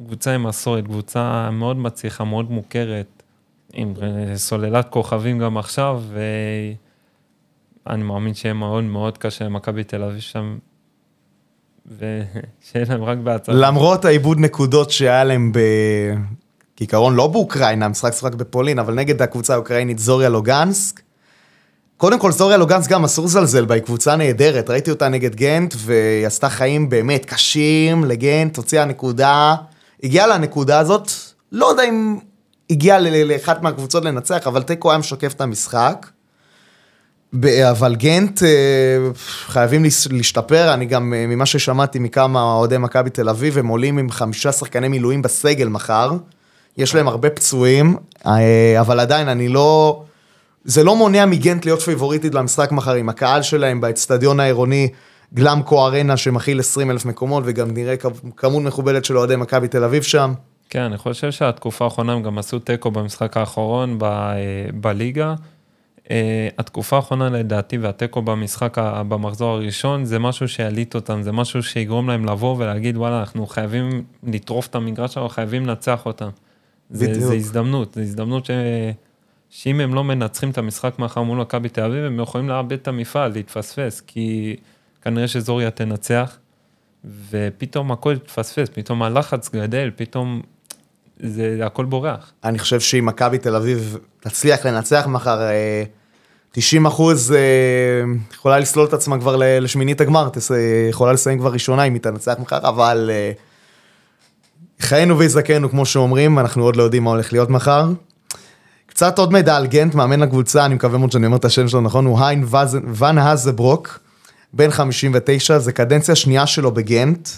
קבוצה 0.06 0.36
עם 0.36 0.48
מסורת, 0.48 0.84
קבוצה 0.84 1.50
מאוד 1.52 1.78
מצליחה, 1.78 2.24
מאוד 2.24 2.52
מוכרת, 2.52 3.24
עם 3.74 3.94
סוללת 4.36 4.90
כוכבים 4.90 5.40
גם 5.40 5.58
עכשיו, 5.58 6.02
ו... 6.08 6.22
אני 7.88 8.04
מאמין 8.04 8.34
שיהיה 8.34 8.54
מאוד 8.54 8.84
מאוד 8.84 9.18
קשה 9.18 9.46
למכבי 9.46 9.84
תל 9.84 10.04
אביב 10.04 10.20
שם, 10.20 10.58
ושיהיה 11.86 12.86
להם 12.90 13.04
רק 13.04 13.18
בהצלחה. 13.18 13.60
למרות 13.60 14.06
העיבוד 14.06 14.40
נקודות 14.40 14.92
שהיה 14.92 15.24
להם 15.24 15.52
ב... 15.52 15.60
כעיקרון 16.76 17.16
לא 17.16 17.28
באוקראינה, 17.28 17.86
המשחק 17.86 18.14
שחק 18.14 18.36
בפולין, 18.36 18.80
אבל 18.80 18.94
נגד 18.94 19.22
הקבוצה 19.22 19.54
האוקראינית 19.54 20.00
זוריה 20.00 20.30
לוגנסק. 20.30 21.02
קודם 22.02 22.20
כל 22.20 22.32
זוריה 22.32 22.58
לוגנסק 22.58 22.90
גם 22.90 23.04
אסור 23.04 23.26
לזלזל 23.26 23.66
בה, 23.66 23.76
היא 23.76 23.84
קבוצה 23.84 24.16
נהדרת, 24.16 24.70
ראיתי 24.70 24.92
אותה 24.92 25.10
נגד 25.10 25.36
גנט, 25.36 25.76
והיא 25.78 26.28
עשתה 26.28 26.50
חיים 26.50 26.90
באמת 26.90 27.26
קשים 27.26 28.04
לגנט, 28.04 28.58
הוציאה 28.58 28.86
נקודה, 28.86 29.56
הגיעה 30.04 30.28
לנקודה 30.28 30.80
הזאת, 30.80 31.12
לא 31.52 31.66
יודע 31.66 31.84
אם 31.84 32.18
הגיעה 32.70 33.00
לאחת 33.00 33.62
מהקבוצות 33.62 34.06
לנצח, 34.06 34.48
אבל 34.48 34.64
תיקו 34.64 34.92
היה 34.92 34.98
משקף 34.98 35.34
את 35.34 35.42
המשחק. 35.42 36.08
אבל 37.70 37.96
גנט 37.96 38.44
אה, 38.44 38.50
חייבים 39.46 39.84
להשתפר, 40.12 40.74
אני 40.74 40.86
גם 40.86 41.14
אה, 41.14 41.28
ממה 41.28 41.46
ששמעתי 41.46 42.00
מכמה 42.00 42.44
אוהדי 42.44 42.78
מכבי 42.78 43.10
תל 43.10 43.30
אביב, 43.30 43.58
הם 43.58 43.68
עולים 43.68 43.98
עם 43.98 44.12
חמישה 44.12 44.52
שחקני 44.52 44.88
מילואים 44.88 45.22
בסגל 45.22 45.68
מחר. 45.68 46.12
יש 46.78 46.96
להם 46.96 47.08
הרבה 47.08 47.30
פצועים, 47.30 47.96
אה, 48.26 48.76
אבל 48.80 49.00
עדיין 49.00 49.28
אני 49.28 49.48
לא... 49.48 50.04
זה 50.64 50.84
לא 50.84 50.96
מונע 50.96 51.26
מגנט 51.26 51.66
להיות 51.66 51.82
פייבוריטית 51.82 52.34
למשחק 52.34 52.72
מחר 52.72 52.94
עם 52.94 53.10
הקהל 53.10 53.42
שלהם 53.42 53.82
באצטדיון 53.82 54.40
העירוני 54.40 54.90
גלמקו 55.34 55.86
ארנה 55.86 56.18
שמכיל 56.18 56.60
20 56.60 56.92
אלף 56.92 57.06
מקומות 57.06 57.44
וגם 57.46 57.74
נראה 57.74 57.96
כמות 58.38 58.64
מכובדת 58.64 59.06
של 59.06 59.18
אוהדי 59.18 59.36
מכבי 59.36 59.68
תל 59.68 59.84
אביב 59.84 60.04
שם. 60.04 60.34
כן, 60.70 60.82
אני 60.82 60.98
חושב 60.98 61.32
שהתקופה 61.32 61.86
האחרונה 61.86 62.14
הם 62.14 62.24
גם 62.24 62.38
עשו 62.38 62.60
תיקו 62.60 62.92
במשחק 62.92 63.38
האחרון 63.38 63.96
ב, 64.00 64.34
בליגה. 64.74 65.36
Uh, 65.98 66.04
התקופה 66.58 66.96
האחרונה 66.96 67.30
לדעתי 67.30 67.78
והתיקו 67.78 68.22
במשחק, 68.22 68.78
במחזור 69.08 69.50
הראשון, 69.50 70.06
זה 70.06 70.20
משהו 70.20 70.48
שיעליט 70.48 70.96
אותם, 70.96 71.22
זה 71.22 71.32
משהו 71.32 71.64
שיגרום 71.64 72.10
להם 72.10 72.26
לבוא 72.26 72.56
ולהגיד 72.58 72.98
וואלה, 72.98 73.20
אנחנו 73.20 73.48
חייבים 73.48 74.04
לטרוף 74.24 74.68
את 74.68 74.76
המגרש 74.76 75.14
שלנו, 75.14 75.30
חייבים 75.30 75.66
לנצח 75.66 76.06
אותם. 76.06 76.30
זה, 76.90 77.20
זה 77.20 77.34
הזדמנות, 77.34 77.94
זה 77.94 78.02
הזדמנות 78.02 78.46
ש... 78.46 78.52
שאם 79.52 79.80
הם 79.80 79.94
לא 79.94 80.04
מנצחים 80.04 80.50
את 80.50 80.58
המשחק 80.58 81.00
מחר 81.00 81.22
מול 81.22 81.38
מכבי 81.38 81.70
תל 81.70 81.84
אביב, 81.84 82.04
הם 82.04 82.20
יכולים 82.20 82.50
לאבד 82.50 82.72
את 82.72 82.88
המפעל, 82.88 83.32
להתפספס, 83.32 84.02
כי 84.08 84.56
כנראה 85.02 85.28
שזוריה 85.28 85.72
תנצח, 85.72 86.38
ופתאום 87.30 87.92
הכל 87.92 88.14
יתפספס, 88.18 88.70
פתאום 88.74 89.04
הלחץ 89.04 89.50
גדל, 89.50 89.92
פתאום 89.96 90.42
זה, 91.20 91.60
הכל 91.66 91.86
בורח. 91.86 92.32
אני 92.44 92.60
חושב 92.60 92.80
שאם 92.80 93.06
מכבי 93.06 93.38
תל 93.38 93.56
אביב 93.56 93.98
תצליח 94.20 94.66
לנצח 94.66 95.08
מחר, 95.08 95.40
90 96.52 96.86
אה, 96.86 96.92
אחוז 96.92 97.32
אה, 97.32 97.40
יכולה 98.34 98.60
לסלול 98.60 98.86
את 98.86 98.94
עצמה 98.94 99.20
כבר 99.20 99.36
לשמינית 99.40 100.02
הגמר, 100.02 100.30
יכולה 100.90 101.14
לסיים 101.14 101.40
כבר 101.40 101.52
ראשונה 101.52 101.84
אם 101.84 101.94
היא 101.94 102.02
תנצח 102.02 102.36
מחר, 102.40 102.58
אבל 102.58 103.10
אה, 103.14 103.32
חיינו 104.80 105.18
ויזכנו 105.18 105.70
כמו 105.70 105.86
שאומרים, 105.86 106.40
אנחנו 106.40 106.64
עוד 106.64 106.76
לא 106.76 106.84
יודעים 106.84 107.04
מה 107.04 107.10
הולך 107.10 107.34
להיות 107.34 107.50
מחר. 107.50 107.86
קצת 109.02 109.20
עוד 109.20 109.34
מידע 109.34 109.56
על 109.56 109.68
גנט, 109.68 109.96
מאמן 109.96 110.22
הקבוצה, 110.22 110.66
אני 110.66 110.76
מקווה 110.76 110.98
מאוד 110.98 111.12
שאני 111.12 111.26
אומר 111.26 111.38
את 111.38 111.46
השם 111.46 111.68
שלו 111.68 111.82
נכון, 111.82 112.06
הוא 112.06 112.26
היין 112.26 112.46
ואן 112.94 113.18
האזברוק, 113.18 114.00
בן 114.54 114.72
59, 114.72 115.60
זה 115.60 115.72
קדנציה 115.72 116.16
שנייה 116.16 116.48
שלו 116.48 116.72
בגנט. 116.72 117.30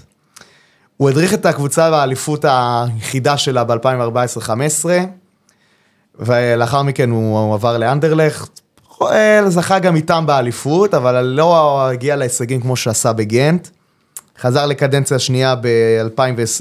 הוא 0.98 1.10
הדריך 1.10 1.34
את 1.34 1.46
הקבוצה 1.46 1.92
באליפות 1.92 2.46
היחידה 2.48 3.38
שלה 3.38 3.64
ב-2014-2015, 3.64 4.86
ולאחר 6.20 6.84
מכן 6.84 7.10
הוא 7.10 7.54
עבר 7.54 7.78
לאנדרלכט, 7.78 8.60
זכה 9.48 9.80
גם 9.80 9.96
איתם 9.96 10.24
באליפות, 10.28 10.94
אבל 10.94 11.22
לא 11.22 11.82
הגיע 11.88 12.16
להישגים 12.16 12.62
כמו 12.62 12.76
שעשה 12.76 13.14
בגנט. 13.14 13.68
חזר 14.40 14.66
לקדנציה 14.66 15.20
שנייה 15.20 15.56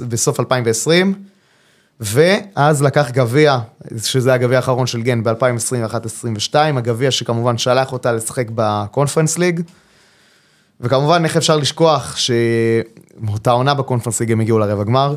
בסוף 0.08 0.40
2020, 0.40 1.14
ואז 2.00 2.82
לקח 2.82 3.10
גביע, 3.10 3.58
שזה 3.98 4.34
הגביע 4.34 4.56
האחרון 4.56 4.86
של 4.86 5.02
גנט 5.02 5.26
ב-2021-2022, 5.26 6.54
הגביע 6.54 7.10
שכמובן 7.10 7.58
שלח 7.58 7.92
אותה 7.92 8.12
לשחק 8.12 8.46
בקונפרנס 8.54 9.38
ליג. 9.38 9.60
וכמובן, 10.80 11.24
איך 11.24 11.36
אפשר 11.36 11.56
לשכוח 11.56 12.16
שאותה 12.16 13.50
עונה 13.50 13.74
בקונפרנס 13.74 14.20
ליג 14.20 14.32
הם 14.32 14.40
הגיעו 14.40 14.58
לרבע 14.58 14.84
גמר. 14.84 15.16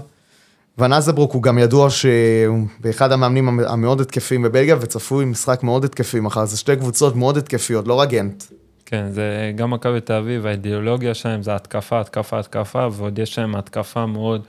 ונאזברוק 0.77 1.33
הוא 1.33 1.43
גם 1.43 1.57
ידוע 1.57 1.89
שבאחד 1.89 3.11
המאמנים 3.11 3.59
המאוד 3.59 4.01
התקפים 4.01 4.41
בבלגיה, 4.41 4.75
וצפוי 4.81 5.25
משחק 5.25 5.63
מאוד 5.63 5.85
התקפי 5.85 6.19
מחר, 6.19 6.45
זה 6.45 6.57
שתי 6.57 6.75
קבוצות 6.75 7.15
מאוד 7.15 7.37
התקפיות, 7.37 7.87
לא 7.87 7.93
רק 7.93 8.09
גנט. 8.09 8.43
כן, 8.85 9.05
זה 9.11 9.51
גם 9.55 9.71
מכבי 9.71 10.01
תל 10.01 10.13
אביב, 10.13 10.45
האידיאולוגיה 10.45 11.13
שלהם 11.13 11.43
זה 11.43 11.55
התקפה, 11.55 11.99
התקפה, 11.99 12.39
התקפה, 12.39 12.87
ועוד 12.91 13.19
יש 13.19 13.39
להם 13.39 13.55
התקפה 13.55 14.05
מאוד 14.05 14.41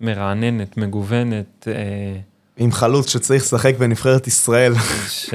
מרעננת, 0.00 0.76
מגוונת. 0.76 1.68
אה, 1.68 2.16
עם 2.56 2.72
חלוץ 2.72 3.12
שצריך 3.12 3.42
לשחק 3.42 3.76
בנבחרת 3.78 4.26
ישראל. 4.26 4.74
ש... 5.08 5.34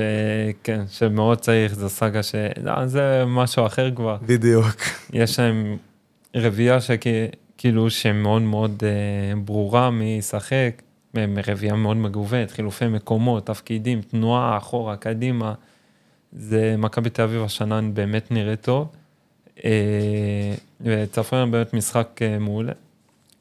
כן, 0.63 0.81
שמאוד 0.89 1.37
צריך, 1.37 1.75
זו 1.75 1.89
סאגה 1.89 2.23
ש... 2.23 2.35
לא, 2.63 2.87
זה 2.87 3.23
משהו 3.27 3.65
אחר 3.65 3.95
כבר. 3.95 4.17
בדיוק. 4.25 4.75
יש 5.13 5.39
להם 5.39 5.77
רביעייה 6.35 6.77
שכאילו 6.81 7.89
שמאוד 7.89 8.41
מאוד 8.41 8.83
אה, 8.83 9.39
ברורה 9.39 9.91
מי 9.91 10.15
ישחק, 10.19 10.81
רביעייה 11.47 11.75
מאוד 11.75 11.97
מגוונת, 11.97 12.51
חילופי 12.51 12.87
מקומות, 12.87 13.45
תפקידים, 13.45 14.01
תנועה 14.01 14.57
אחורה, 14.57 14.95
קדימה. 14.95 15.53
זה 16.33 16.75
מכבי 16.77 17.09
תל 17.09 17.21
אביב 17.21 17.43
השנה 17.43 17.81
באמת 17.81 18.31
נראה 18.31 18.55
טוב. 18.55 18.87
אה, 19.65 20.53
וצפוי 20.81 21.39
לנו 21.39 21.51
באמת 21.51 21.73
משחק 21.73 22.19
אה, 22.21 22.39
מעולה. 22.39 22.73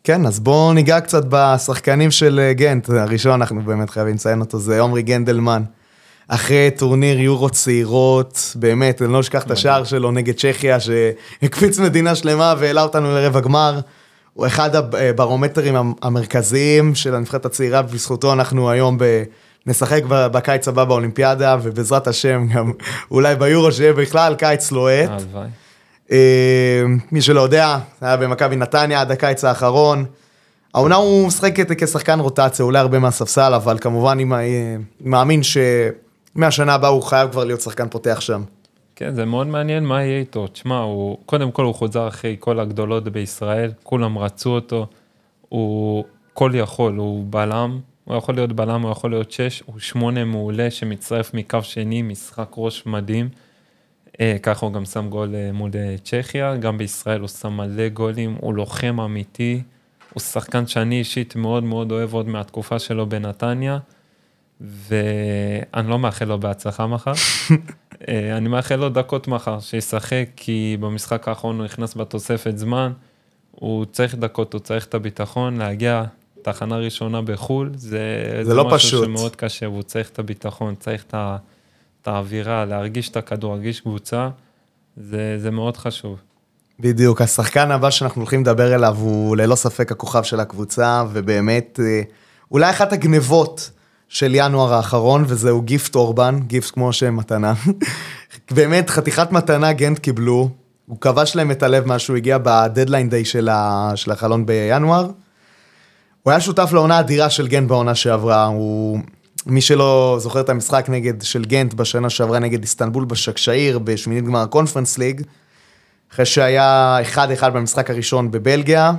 כן, 0.05 0.27
אז 0.27 0.41
בואו 0.41 0.73
ניגע 0.73 1.01
קצת 1.01 1.23
בשחקנים 1.29 2.11
של 2.11 2.41
אה, 2.43 2.53
גנט. 2.53 2.91
הראשון, 2.91 3.33
אנחנו 3.33 3.63
באמת 3.63 3.91
חייבים 3.91 4.15
לציין 4.15 4.41
אותו, 4.41 4.59
זה 4.59 4.81
עומרי 4.81 5.03
גנדלמן. 5.03 5.63
אחרי 6.29 6.71
טורניר 6.77 7.21
יורו 7.21 7.51
צעירות, 7.51 8.53
באמת, 8.55 9.03
אני 9.03 9.13
לא 9.13 9.21
אשכח 9.21 9.43
את 9.43 9.51
השער 9.51 9.85
שלו 9.85 10.11
נגד 10.11 10.35
צ'כיה, 10.35 10.79
שהקפיץ 10.81 11.79
מדינה 11.79 12.15
שלמה 12.15 12.55
והעלה 12.59 12.83
אותנו 12.83 13.15
לרבע 13.15 13.41
גמר. 13.41 13.81
הוא 14.35 14.47
אחד 14.47 14.71
הברומטרים 14.75 15.95
המרכזיים 16.03 16.95
של 16.95 17.15
הנבחרת 17.15 17.47
הצעירה, 17.47 17.83
ובזכותו 17.89 18.33
אנחנו 18.33 18.71
היום 18.71 18.99
ב... 18.99 19.23
נשחק 19.67 20.03
בקיץ 20.09 20.69
הבא 20.69 20.85
באולימפיאדה, 20.85 21.57
ובעזרת 21.63 22.07
השם 22.07 22.47
גם 22.55 22.73
אולי 23.11 23.37
ביורו 23.37 23.73
שיהיה 23.73 23.93
בכלל 23.93 24.35
קיץ 24.35 24.73
לוהט. 24.73 25.11
הלוואי. 25.11 25.49
אה, 26.13 26.83
מי 27.13 27.23
שלא 27.23 27.41
יודע, 27.41 27.79
היה 28.01 28.17
במכבי 28.17 28.57
נתניה 28.57 29.01
עד 29.01 29.11
הקיץ 29.11 29.45
האחרון. 29.45 30.05
העונה 30.75 30.95
הוא 30.95 31.27
משחק 31.27 31.55
כשחקן 31.79 32.21
רוטציה, 32.21 32.65
אולי 32.65 32.79
הרבה 32.79 32.99
מהספסל, 32.99 33.55
אבל 33.55 33.79
כמובן 33.81 34.19
אני 34.33 34.77
מאמין 35.01 35.41
שמהשנה 35.43 36.75
הבאה 36.75 36.91
הוא 36.91 37.03
חייב 37.03 37.31
כבר 37.31 37.45
להיות 37.45 37.61
שחקן 37.61 37.89
פותח 37.89 38.21
שם. 38.21 38.43
כן, 38.97 39.15
זה 39.15 39.25
מאוד 39.25 39.47
מעניין 39.47 39.85
מה 39.85 40.03
יהיה 40.03 40.19
איתו. 40.19 40.47
תשמע, 40.47 40.79
הוא, 40.79 41.19
קודם 41.27 41.51
כל 41.51 41.65
הוא 41.65 41.75
חוזר 41.75 42.09
אחרי 42.09 42.37
כל 42.41 42.61
הגדולות 42.61 43.09
בישראל, 43.09 43.73
כולם 43.83 44.19
רצו 44.19 44.51
אותו, 44.51 44.87
הוא 45.49 46.05
כל 46.35 46.51
יכול, 46.55 46.97
הוא 46.97 47.25
בלם, 47.31 47.79
הוא 48.05 48.17
יכול 48.17 48.35
להיות 48.35 48.53
בלם, 48.53 48.83
הוא 48.83 48.91
יכול 48.91 49.11
להיות 49.11 49.33
שש, 49.33 49.63
הוא 49.67 49.79
שמונה 49.79 50.25
מעולה 50.25 50.71
שמצטרף 50.71 51.35
מקו 51.35 51.59
שני, 51.63 52.03
משחק 52.03 52.49
ראש 52.57 52.87
מדהים. 52.87 53.29
אה, 54.21 54.37
ככה 54.43 54.67
הוא 54.67 54.73
גם 54.73 54.85
שם 54.85 55.09
גול 55.09 55.35
אה, 55.35 55.53
מול 55.53 55.71
אה, 55.75 55.95
צ'כיה, 56.05 56.57
גם 56.57 56.79
בישראל 56.79 57.21
הוא 57.21 57.29
שם 57.29 57.53
מלא 57.53 57.89
גולים, 57.89 58.37
הוא 58.41 58.55
לוחם 58.55 59.01
אמיתי, 59.01 59.63
הוא 60.15 60.21
שחקן 60.21 60.67
שאני 60.67 60.99
אישית 60.99 61.37
מאוד 61.37 61.65
מאוד 61.65 61.93
אוהב 61.93 62.15
עוד 62.15 62.29
מהתקופה 62.29 62.79
שלו 62.79 63.09
בנתניה, 63.09 63.79
ואני 64.61 65.89
לא 65.89 65.99
מאחל 65.99 66.25
לו 66.25 66.41
בהצלחה 66.41 66.87
מחר. 66.87 67.13
אני 68.37 68.49
מאחל 68.49 68.77
לו 68.77 68.89
דקות 68.89 69.29
מחר, 69.29 69.61
שישחק, 69.61 70.29
כי 70.37 70.77
במשחק 70.81 71.29
האחרון 71.29 71.57
הוא 71.57 71.65
נכנס 71.65 71.97
בתוספת 71.97 72.59
זמן, 72.59 72.93
הוא 73.51 73.85
צריך 73.85 74.15
דקות, 74.15 74.53
הוא 74.53 74.61
צריך 74.61 74.87
את 74.87 74.95
הביטחון, 74.95 75.57
להגיע 75.57 76.05
תחנה 76.43 76.77
ראשונה 76.77 77.23
בחו"ל, 77.23 77.71
זה, 77.75 77.99
זה, 78.37 78.45
זה 78.45 78.55
לא 78.55 78.65
משהו 78.65 78.79
פשוט. 78.79 79.05
שמאוד 79.05 79.37
קשה, 79.37 79.69
והוא 79.69 79.83
צריך 79.83 80.11
את 80.11 80.19
הביטחון, 80.19 80.75
צריך 80.75 81.05
את 81.05 81.15
ה... 81.15 81.37
את 82.03 82.09
האווירה, 82.09 82.65
להרגיש 82.65 83.09
את 83.09 83.17
הכדור, 83.17 83.55
להרגיש 83.55 83.81
קבוצה, 83.81 84.29
זה, 84.97 85.39
זה 85.39 85.51
מאוד 85.51 85.77
חשוב. 85.77 86.19
בדיוק, 86.81 87.21
השחקן 87.21 87.71
הבא 87.71 87.91
שאנחנו 87.91 88.21
הולכים 88.21 88.41
לדבר 88.41 88.75
אליו 88.75 88.97
הוא 89.01 89.37
ללא 89.37 89.55
ספק 89.55 89.93
הכוכב 89.93 90.23
של 90.23 90.41
הקבוצה, 90.41 91.05
ובאמת, 91.13 91.81
אה, 91.83 92.03
אולי 92.51 92.71
אחת 92.71 92.93
הגנבות 92.93 93.71
של 94.09 94.33
ינואר 94.35 94.75
האחרון, 94.75 95.25
וזהו 95.27 95.63
גיפט 95.63 95.95
אורבן, 95.95 96.39
גיפט 96.47 96.71
כמו 96.71 96.93
שם 96.93 97.17
מתנה. 97.17 97.53
באמת, 98.55 98.91
חתיכת 98.91 99.33
מתנה 99.33 99.73
גנט 99.73 99.99
קיבלו, 99.99 100.51
הוא 100.87 101.01
כבש 101.01 101.37
להם 101.37 101.51
את 101.51 101.63
הלב 101.63 101.85
משהו 101.87 102.17
הגיע 102.17 102.39
בדדליין 102.43 103.09
דיי 103.09 103.25
של, 103.25 103.49
ה... 103.49 103.93
של 103.95 104.11
החלון 104.11 104.47
בינואר. 104.47 105.11
הוא 106.23 106.31
היה 106.31 106.41
שותף 106.41 106.71
לעונה 106.73 107.01
אדירה 107.01 107.31
של 107.31 107.49
גנט 107.49 107.69
בעונה 107.69 107.95
שעברה, 107.95 108.45
הוא 108.45 108.99
מי 109.47 109.61
שלא 109.61 110.17
זוכר 110.21 110.41
את 110.41 110.49
המשחק 110.49 110.87
נגד, 110.89 111.23
של 111.23 111.45
גנט 111.45 111.75
בשנה 111.75 112.11
שעברה 112.11 112.39
נגד 112.39 112.63
איסטנבול 112.63 113.05
בשקשאיר, 113.05 113.79
בשמינית 113.79 114.25
גמר 114.25 114.39
הקונפרנס 114.39 114.99
ליג, 114.99 115.23
אחרי 116.13 116.27
שהיה 116.27 116.99
1-1 117.15 117.51
במשחק 117.51 117.91
הראשון 117.91 118.31
בבלגיה, 118.31 118.93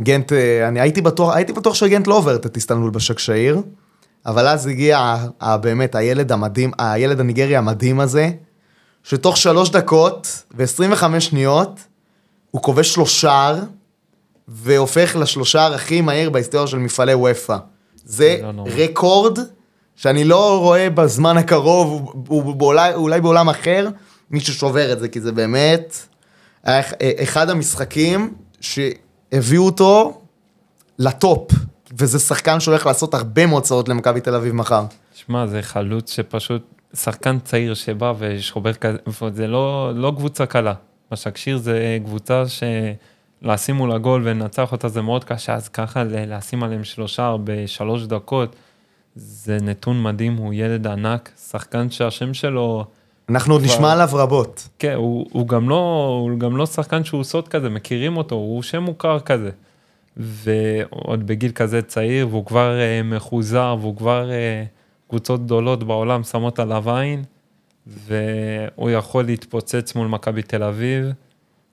גנט, 0.00 0.32
אה, 0.32 0.68
אני 0.68 0.80
הייתי 0.80 1.00
בטוח, 1.00 1.34
הייתי 1.34 1.52
בטוח 1.52 1.74
שגנט 1.74 2.06
לא 2.06 2.14
עוברת 2.14 2.46
את 2.46 2.56
איסטנבול 2.56 2.90
בשקשאיר, 2.90 3.62
אבל 4.26 4.48
אז 4.48 4.66
הגיע 4.66 5.16
באמת 5.60 5.94
הילד 5.94 6.32
המדהים, 6.32 6.70
הילד 6.78 7.20
הניגרי 7.20 7.56
המדהים 7.56 8.00
הזה, 8.00 8.30
שתוך 9.02 9.36
שלוש 9.36 9.70
דקות 9.70 10.42
ו-25 10.54 11.20
שניות, 11.20 11.80
הוא 12.50 12.62
כובש 12.62 12.96
לו 12.96 13.06
שער, 13.06 13.58
והופך 14.48 15.16
לשלושה 15.20 15.66
הכי 15.66 16.00
מהיר 16.00 16.30
בהיסטוריה 16.30 16.66
של 16.66 16.78
מפעלי 16.78 17.14
וופא. 17.14 17.56
זה 18.06 18.38
לא. 18.56 18.64
רקורד 18.76 19.38
שאני 19.96 20.24
לא 20.24 20.58
רואה 20.60 20.90
בזמן 20.90 21.36
הקרוב, 21.36 21.88
הוא- 22.28 22.42
הוא 22.42 22.54
אולי, 22.60 22.94
אולי 22.94 23.20
בעולם 23.20 23.48
אחר, 23.48 23.88
מישהו 24.30 24.54
שובר 24.54 24.92
את 24.92 25.00
זה, 25.00 25.08
כי 25.08 25.20
זה 25.20 25.32
באמת 25.32 25.96
היה 26.64 26.80
אח- 26.80 26.92
אחד 27.22 27.50
המשחקים 27.50 28.34
שהביאו 28.60 29.64
אותו 29.66 30.20
לטופ, 30.98 31.50
וזה 31.98 32.18
שחקן 32.18 32.60
שהולך 32.60 32.86
לעשות 32.86 33.14
הרבה 33.14 33.46
מאוד 33.46 33.62
צרות 33.62 33.88
למכבי 33.88 34.20
תל 34.20 34.34
אביב 34.34 34.54
מחר. 34.54 34.84
שמע, 35.14 35.46
זה 35.46 35.62
חלוץ 35.62 36.10
שפשוט, 36.12 36.62
שחקן 36.94 37.38
צעיר 37.44 37.74
שבא 37.74 38.12
ושובר 38.18 38.72
כזה, 38.72 38.98
זה 39.32 39.46
לא, 39.46 39.92
לא 39.94 40.12
קבוצה 40.16 40.46
קלה. 40.46 40.74
בשקשיר 41.12 41.58
זה 41.58 41.98
קבוצה 42.04 42.42
שלשים 43.44 43.74
מול 43.76 43.92
הגול 43.92 44.20
ולנצח 44.24 44.72
אותה 44.72 44.88
זה 44.88 45.02
מאוד 45.02 45.24
קשה, 45.24 45.54
אז 45.54 45.68
ככה 45.68 46.04
לשים 46.04 46.62
עליהם 46.62 46.84
שלושה 46.84 47.36
בשלוש 47.44 48.02
דקות, 48.02 48.56
זה 49.16 49.58
נתון 49.62 50.02
מדהים, 50.02 50.36
הוא 50.36 50.54
ילד 50.54 50.86
ענק, 50.86 51.30
שחקן 51.50 51.90
שהשם 51.90 52.34
שלו, 52.34 52.84
אנחנו 53.28 53.54
עוד 53.54 53.62
כבר- 53.62 53.74
נשמע 53.74 53.92
עליו 53.92 54.08
רבות. 54.12 54.68
כן, 54.78 54.94
הוא, 54.94 55.26
הוא, 55.32 55.48
גם 55.48 55.68
לא, 55.68 56.06
הוא 56.22 56.38
גם 56.38 56.56
לא 56.56 56.66
שחקן 56.66 57.04
שהוא 57.04 57.24
סוד 57.24 57.48
כזה, 57.48 57.68
מכירים 57.68 58.16
אותו, 58.16 58.34
הוא 58.34 58.62
שם 58.62 58.82
מוכר 58.82 59.20
כזה. 59.20 59.50
ועוד 60.16 61.26
בגיל 61.26 61.50
כזה 61.52 61.82
צעיר, 61.82 62.28
והוא 62.28 62.44
כבר 62.46 62.80
אה, 62.80 63.00
מחוזר, 63.04 63.76
והוא 63.80 63.96
כבר 63.96 64.30
אה, 64.30 64.64
קבוצות 65.08 65.44
גדולות 65.44 65.84
בעולם 65.84 66.22
שמות 66.22 66.58
עליו 66.58 66.90
עין, 66.90 67.24
והוא 67.86 68.90
יכול 68.90 69.24
להתפוצץ 69.24 69.94
מול 69.94 70.06
מכבי 70.06 70.42
תל 70.42 70.62
אביב, 70.62 71.06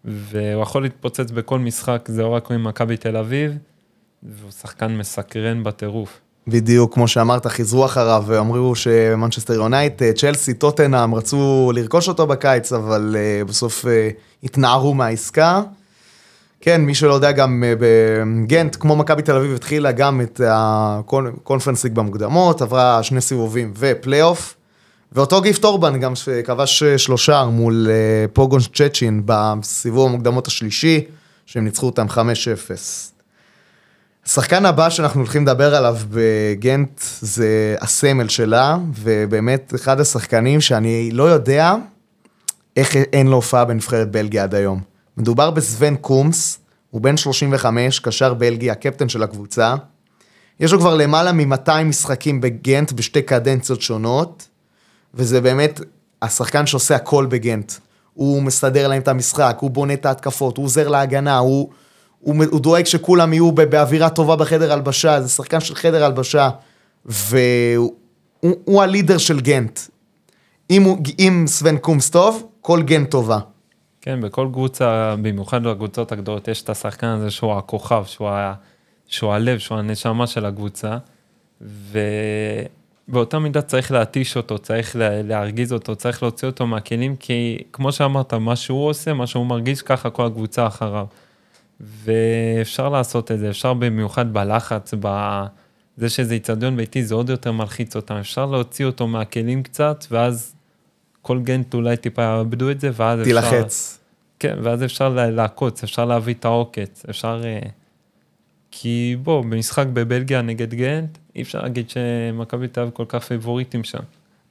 והוא 0.06 0.62
יכול 0.62 0.84
להתפוצץ 0.84 1.32
בכל 1.32 1.60
משחק, 1.60 2.06
זה 2.12 2.24
רק 2.24 2.52
עם 2.52 2.64
מכבי 2.64 2.98
תל 2.98 3.18
אביב, 3.18 3.52
והוא 4.24 4.52
שחקן 4.52 4.98
מסקרן 4.98 5.64
בטירוף. 5.64 6.20
בדיוק, 6.48 6.94
כמו 6.94 7.08
שאמרת, 7.08 7.48
חיזרו 7.48 7.86
אחריו 7.86 8.24
ואמרו 8.28 8.76
שמנצ'סטר 8.76 9.54
יונייטד, 9.54 10.12
צ'לסי, 10.12 10.54
טוטנאם 10.54 11.16
רצו 11.16 11.72
לרכוש 11.76 12.08
אותו 12.08 12.28
בקיץ, 12.28 12.74
אבל 12.74 13.16
אה, 13.16 13.48
בסוף 13.48 13.86
אה, 13.86 13.88
התנערו 14.44 14.94
מהעסקה. 14.94 15.62
כן, 16.62 16.82
מי 16.82 16.96
שלא 16.96 17.14
יודע, 17.14 17.32
גם 17.32 17.64
אה, 17.64 17.80
בגנט, 17.82 18.76
כמו 18.80 18.96
מכבי 18.96 19.22
תל 19.22 19.36
אביב, 19.36 19.56
התחילה 19.56 19.92
גם 19.92 20.22
את 20.22 20.42
הקונפרנס 20.46 21.86
במוקדמות, 21.86 22.62
עברה 22.62 23.04
שני 23.04 23.22
סיבובים 23.22 23.74
ופלייאוף. 23.78 24.56
ואותו 25.16 25.42
גיפט 25.42 25.64
אורבן 25.64 26.00
גם 26.00 26.14
כבש 26.46 26.84
אה, 26.84 26.98
שלושה 26.98 27.46
מול 27.46 27.88
uh, 27.88 28.32
פוגון 28.34 28.60
צ'צ'ין 28.74 29.22
בסיבוב 29.26 30.10
המוקדמות 30.10 30.48
השלישי, 30.48 31.04
שהם 31.46 31.64
ניצחו 31.64 31.86
אותם 31.86 32.08
5-0. 32.10 32.18
השחקן 34.26 34.66
הבא 34.66 34.90
שאנחנו 34.90 35.20
הולכים 35.20 35.44
לדבר 35.44 35.76
עליו 35.76 35.98
בגנט 36.10 37.02
זה 37.22 37.76
הסמל 37.82 38.28
שלה, 38.28 38.78
ובאמת 38.96 39.74
אחד 39.76 40.00
השחקנים 40.00 40.62
שאני 40.62 41.12
לא 41.12 41.24
יודע 41.24 41.76
איך 42.78 42.96
אין 42.96 43.28
לו 43.28 43.36
הופעה 43.36 43.66
בנבחרת 43.66 44.12
בלגיה 44.12 44.44
עד 44.44 44.56
היום. 44.56 44.82
מדובר 45.18 45.52
בסוון 45.52 45.96
קומס, 45.96 46.60
הוא 46.90 47.02
בן 47.02 47.18
35, 47.18 48.00
קשר 48.00 48.34
בלגי, 48.34 48.72
הקפטן 48.72 49.10
של 49.10 49.24
הקבוצה. 49.24 49.76
יש 50.60 50.72
לו 50.72 50.80
כבר 50.80 50.96
למעלה 50.96 51.32
מ-200 51.32 51.84
משחקים 51.86 52.42
בגנט 52.42 52.92
בשתי 52.92 53.22
קדנציות 53.22 53.82
שונות, 53.82 54.48
וזה 55.14 55.42
באמת 55.42 55.80
השחקן 56.22 56.66
שעושה 56.66 56.96
הכל 56.96 57.26
בגנט. 57.26 57.74
הוא 58.14 58.44
מסדר 58.44 58.88
להם 58.88 59.02
את 59.02 59.08
המשחק, 59.08 59.58
הוא 59.60 59.72
בונה 59.72 59.94
את 59.94 60.06
ההתקפות, 60.06 60.58
הוא 60.58 60.66
עוזר 60.66 60.88
להגנה, 60.88 61.38
הוא, 61.38 61.70
הוא, 62.20 62.36
הוא 62.52 62.60
דואג 62.60 62.86
שכולם 62.86 63.34
יהיו 63.34 63.52
באווירה 63.52 64.10
טובה 64.10 64.36
בחדר 64.36 64.74
הלבשה, 64.74 65.22
זה 65.22 65.30
שחקן 65.30 65.60
של 65.60 65.76
חדר 65.76 66.06
הלבשה, 66.06 66.50
והוא 67.06 67.94
הוא, 68.40 68.56
הוא 68.66 68.82
הלידר 68.84 69.18
של 69.18 69.40
גנט. 69.40 69.80
אם, 70.70 70.84
הוא, 70.84 70.98
אם 71.20 71.44
סוון 71.48 71.78
קומס 71.78 72.10
טוב, 72.10 72.48
כל 72.62 72.82
גנט 72.82 73.12
טובה. 73.12 73.40
כן, 74.02 74.22
בכל 74.22 74.48
קבוצה, 74.54 75.16
במיוחד 75.22 75.64
בקבוצות 75.64 76.12
הגדולות, 76.12 76.48
יש 76.48 76.62
את 76.62 76.70
השחקן 76.70 77.08
הזה 77.08 77.32
שהוא 77.32 77.54
הכוכב, 77.54 78.04
שהוא, 78.06 78.30
ה, 78.30 78.54
שהוא 79.08 79.34
הלב, 79.34 79.58
שהוא 79.58 79.78
הנשמה 79.78 80.28
של 80.28 80.46
הקבוצה, 80.46 80.98
ובאותה 83.08 83.40
מידה 83.40 83.62
צריך 83.62 83.92
להתיש 83.92 84.38
אותו, 84.38 84.60
צריך 84.60 84.96
לה, 84.96 85.22
להרגיז 85.22 85.74
אותו, 85.74 85.96
צריך 85.96 86.24
להוציא 86.24 86.48
אותו 86.48 86.68
מהכלים, 86.68 87.16
כי 87.16 87.58
כמו 87.74 87.92
שאמרת, 87.92 88.34
מה 88.34 88.56
שהוא 88.56 88.88
עושה, 88.88 89.14
מה 89.14 89.28
שהוא 89.28 89.46
מרגיש, 89.46 89.82
ככה 89.82 90.10
כל 90.10 90.26
הקבוצה 90.26 90.68
אחריו. 90.68 91.06
ואפשר 91.80 92.90
לעשות 92.90 93.32
את 93.32 93.40
זה, 93.40 93.50
אפשר 93.50 93.74
במיוחד 93.74 94.34
בלחץ, 94.34 94.94
בזה 95.00 96.10
שזה 96.10 96.34
איצטדיון 96.34 96.78
ביתי, 96.78 97.04
זה 97.04 97.16
עוד 97.16 97.30
יותר 97.30 97.52
מלחיץ 97.52 97.96
אותם, 97.96 98.16
אפשר 98.16 98.46
להוציא 98.46 98.86
אותו 98.86 99.08
מהכלים 99.08 99.64
קצת, 99.64 100.06
ואז 100.12 100.56
כל 101.22 101.40
גנט 101.40 101.74
אולי 101.74 101.98
טיפה 101.98 102.24
יאבדו 102.24 102.72
את 102.72 102.80
זה, 102.80 102.90
ואז 102.94 103.20
אפשר... 103.20 103.30
תילחץ. 103.30 104.00
כן, 104.40 104.58
ואז 104.64 104.84
אפשר 104.84 105.10
לעקוץ, 105.10 105.84
אפשר 105.84 106.06
להביא 106.06 106.34
את 106.34 106.46
העוקץ, 106.46 107.06
אפשר... 107.10 107.42
אה, 107.46 107.60
כי 108.72 109.16
בוא, 109.24 109.42
במשחק 109.42 109.86
בבלגיה 109.94 110.42
נגד 110.42 110.74
גנט, 110.74 111.18
אי 111.36 111.42
אפשר 111.42 111.62
להגיד 111.62 111.90
שמכבי 111.90 112.68
תל 112.68 112.82
אביב 112.82 112.94
כל 112.94 113.06
כך 113.08 113.24
פייבוריטים 113.24 113.84
שם. 113.84 114.00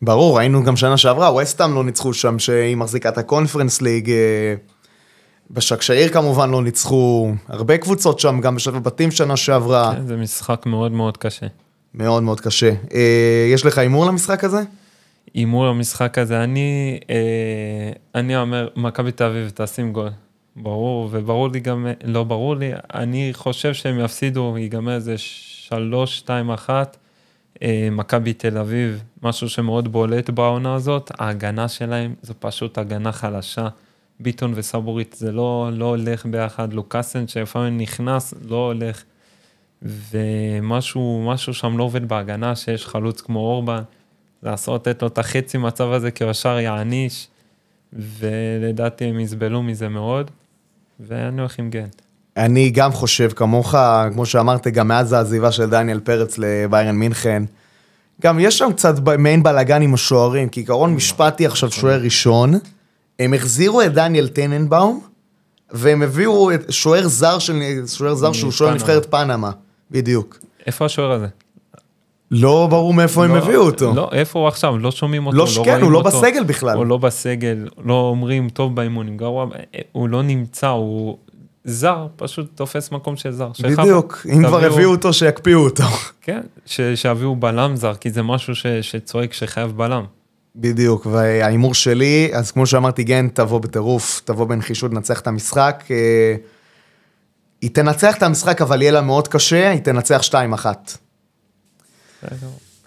ברור, 0.02 0.38
ראינו 0.38 0.64
גם 0.64 0.76
שנה 0.76 0.96
שעברה, 0.96 1.32
ווסטהאם 1.32 1.74
לא 1.74 1.84
ניצחו 1.84 2.14
שם, 2.14 2.38
שהיא 2.38 2.76
מחזיקה 2.76 3.08
את 3.08 3.18
הקונפרנס 3.18 3.82
ליג. 3.82 4.10
בשכטאר 5.50 6.08
כמובן 6.08 6.50
לא 6.50 6.62
ניצחו, 6.62 7.32
הרבה 7.48 7.78
קבוצות 7.78 8.20
שם, 8.20 8.40
גם 8.40 8.54
בשלב 8.54 8.76
הבתים 8.76 9.10
שנה 9.10 9.36
שעברה. 9.36 9.94
כן, 9.96 10.06
זה 10.06 10.16
משחק 10.16 10.66
מאוד 10.66 10.92
מאוד 10.92 11.16
קשה. 11.16 11.46
מאוד 11.94 12.22
מאוד 12.22 12.40
קשה. 12.40 12.70
אה, 12.94 13.48
יש 13.52 13.66
לך 13.66 13.78
הימור 13.78 14.06
למשחק 14.06 14.44
הזה? 14.44 14.60
הימור 15.34 15.66
למשחק 15.66 16.18
הזה, 16.18 16.44
אני, 16.44 16.98
אה, 17.10 17.92
אני 18.14 18.36
אומר, 18.36 18.68
מכבי 18.76 19.12
תל 19.12 19.24
אביב 19.24 19.50
תשים 19.54 19.92
גול. 19.92 20.10
ברור, 20.56 21.08
וברור 21.12 21.48
לי 21.48 21.60
גם, 21.60 21.86
לא 22.04 22.24
ברור 22.24 22.56
לי, 22.56 22.70
אני 22.94 23.30
חושב 23.32 23.74
שהם 23.74 24.00
יפסידו, 24.00 24.54
ייגמר 24.58 24.94
איזה 24.94 25.14
3, 25.78 26.18
2, 26.18 26.50
1. 26.50 26.96
מכבי 27.92 28.32
תל 28.32 28.58
אביב, 28.58 29.02
משהו 29.22 29.48
שמאוד 29.48 29.92
בולט 29.92 30.30
בעונה 30.30 30.74
הזאת, 30.74 31.10
ההגנה 31.18 31.68
שלהם 31.68 32.14
זו 32.22 32.34
פשוט 32.38 32.78
הגנה 32.78 33.12
חלשה. 33.12 33.68
ביטון 34.20 34.52
וסבורית 34.54 35.12
זה 35.18 35.32
לא, 35.32 35.70
לא 35.72 35.84
הולך 35.84 36.26
ביחד, 36.26 36.72
לוקאסן 36.72 37.28
שלפעמים 37.28 37.78
נכנס, 37.78 38.34
לא 38.48 38.66
הולך. 38.66 39.02
ומשהו 39.82 41.24
משהו 41.28 41.54
שם 41.54 41.78
לא 41.78 41.84
עובד 41.84 42.08
בהגנה, 42.08 42.56
שיש 42.56 42.86
חלוץ 42.86 43.20
כמו 43.20 43.38
אורבן, 43.38 43.82
לעשות 44.42 44.88
את 44.88 45.02
לו 45.02 45.08
את 45.08 45.18
החצי 45.18 45.58
מצב 45.58 45.92
הזה 45.92 46.10
כי 46.10 46.24
הוא 46.24 46.30
ישר 46.30 46.58
יעניש, 46.58 47.28
ולדעתי 47.92 49.04
הם 49.04 49.20
יסבלו 49.20 49.62
מזה 49.62 49.88
מאוד, 49.88 50.30
ואני 51.00 51.40
הולך 51.40 51.58
עם 51.58 51.70
גנט. 51.70 52.02
אני 52.36 52.70
גם 52.70 52.92
חושב 52.92 53.30
כמוך, 53.36 53.74
כמו 54.12 54.26
שאמרת, 54.26 54.66
גם 54.66 54.88
מאז 54.88 55.12
העזיבה 55.12 55.52
של 55.52 55.70
דניאל 55.70 56.00
פרץ 56.00 56.38
לביירן 56.38 56.94
מינכן. 56.94 57.42
גם 58.22 58.40
יש 58.40 58.58
שם 58.58 58.72
קצת 58.72 58.94
מעין 59.18 59.42
בלאגן 59.42 59.82
עם 59.82 59.94
השוערים, 59.94 60.48
כי 60.48 60.60
עיקרון 60.60 60.94
משפטי 60.94 61.46
עכשיו 61.46 61.70
שוער 61.70 62.00
ראשון. 62.00 62.54
הם 63.18 63.34
החזירו 63.34 63.82
את 63.82 63.92
דניאל 63.92 64.28
טננבאום, 64.28 65.00
והם 65.70 66.02
הביאו 66.02 66.54
את 66.54 66.72
שוער 66.72 67.08
זר, 67.08 67.38
של, 67.38 67.62
שוער 67.86 68.14
זר 68.14 68.32
שהוא 68.32 68.52
שוער. 68.52 68.74
נבחרת 68.74 69.10
פנמה. 69.10 69.50
בדיוק. 69.90 70.38
איפה 70.66 70.84
השוער 70.84 71.12
הזה? 71.12 71.26
לא 72.30 72.66
ברור 72.70 72.94
מאיפה 72.94 73.24
הם 73.24 73.34
לא- 73.34 73.38
הביאו 73.38 73.62
אותו. 73.62 73.92
לא, 73.94 74.08
איפה 74.12 74.38
הוא 74.38 74.48
עכשיו? 74.48 74.78
לא 74.78 74.90
שומעים 74.90 75.26
אותו, 75.26 75.36
לא, 75.38 75.44
לא 75.56 75.64
כן, 75.64 75.70
רואים 75.70 75.84
הוא 75.84 75.92
לא 75.92 75.98
אותו. 75.98 76.08
בסגל 76.10 76.44
בכלל. 76.44 76.76
הוא 76.76 76.86
לא 76.86 76.96
בסגל, 76.96 77.68
לא 77.84 77.94
אומרים 77.94 78.48
טוב 78.48 78.76
באימונים, 78.76 79.16
גרוע, 79.16 79.46
הוא 79.92 80.08
לא 80.08 80.22
נמצא, 80.22 80.68
הוא 80.68 81.18
זר, 81.64 82.06
פשוט 82.16 82.50
תופס 82.54 82.90
מקום 82.92 83.16
של 83.16 83.32
זר. 83.32 83.50
בדיוק. 83.82 84.26
אם 84.32 84.46
כבר 84.46 84.64
הביאו 84.64 84.90
אותו, 84.90 85.12
שיקפיאו 85.12 85.60
אותו. 85.64 85.84
כן, 86.20 86.40
ש- 86.66 86.80
שיביאו 86.94 87.36
בלם 87.36 87.76
זר, 87.76 87.94
כי 87.94 88.10
זה 88.10 88.22
משהו 88.22 88.54
ש- 88.54 88.66
שצועק 88.66 89.32
שחייב 89.32 89.70
בלם. 89.76 90.04
בדיוק, 90.56 91.06
וההימור 91.06 91.74
שלי, 91.74 92.30
אז 92.34 92.50
כמו 92.50 92.66
שאמרתי, 92.66 93.04
גן 93.04 93.28
תבוא 93.28 93.58
בטירוף, 93.60 94.20
תבוא 94.24 94.46
בנחישות, 94.46 94.92
לנצח 94.92 95.20
את 95.20 95.26
המשחק. 95.26 95.84
אה, 95.90 96.34
היא 97.62 97.70
תנצח 97.70 98.16
את 98.16 98.22
המשחק, 98.22 98.62
אבל 98.62 98.82
יהיה 98.82 98.92
לה 98.92 99.00
מאוד 99.00 99.28
קשה, 99.28 99.70
היא 99.70 99.80
תנצח 99.80 100.20
2-1. 100.22 100.66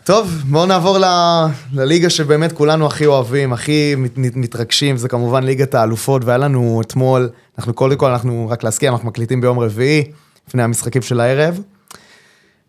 טוב, 0.06 0.44
בואו 0.50 0.66
נעבור 0.66 0.98
ל- 0.98 1.46
לליגה 1.74 2.10
שבאמת 2.10 2.52
כולנו 2.52 2.86
הכי 2.86 3.06
אוהבים, 3.06 3.54
הכי 3.54 3.96
מת- 3.98 4.18
מת- 4.18 4.36
מתרגשים, 4.36 4.98
זה 4.98 5.10
כמובן 5.10 5.44
ליגת 5.44 5.76
האלופות, 5.76 6.26
והיה 6.26 6.38
לנו 6.38 6.82
אתמול, 6.82 7.30
אנחנו 7.58 7.74
קודם 7.74 7.98
כל, 7.98 8.10
אנחנו, 8.12 8.48
רק 8.50 8.64
להזכיר, 8.64 8.92
אנחנו 8.92 9.08
מקליטים 9.08 9.42
ביום 9.42 9.60
רביעי, 9.60 10.04
לפני 10.48 10.64
המשחקים 10.64 11.02
של 11.02 11.20
הערב. 11.20 11.60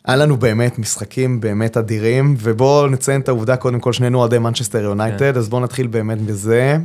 היה 0.05 0.17
לנו 0.17 0.37
באמת 0.37 0.79
משחקים 0.79 1.41
באמת 1.41 1.77
אדירים, 1.77 2.37
ובואו 2.39 2.87
נציין 2.87 3.21
את 3.21 3.29
העובדה, 3.29 3.57
קודם 3.57 3.81
כל 3.81 3.93
שנינו 3.93 4.19
אוהדי 4.19 4.39
מנצ'סטר 4.39 4.79
יונייטד, 4.83 5.33
כן. 5.33 5.39
אז 5.39 5.49
בואו 5.49 5.63
נתחיל 5.63 5.87
באמת 5.87 6.21
בזה. 6.21 6.77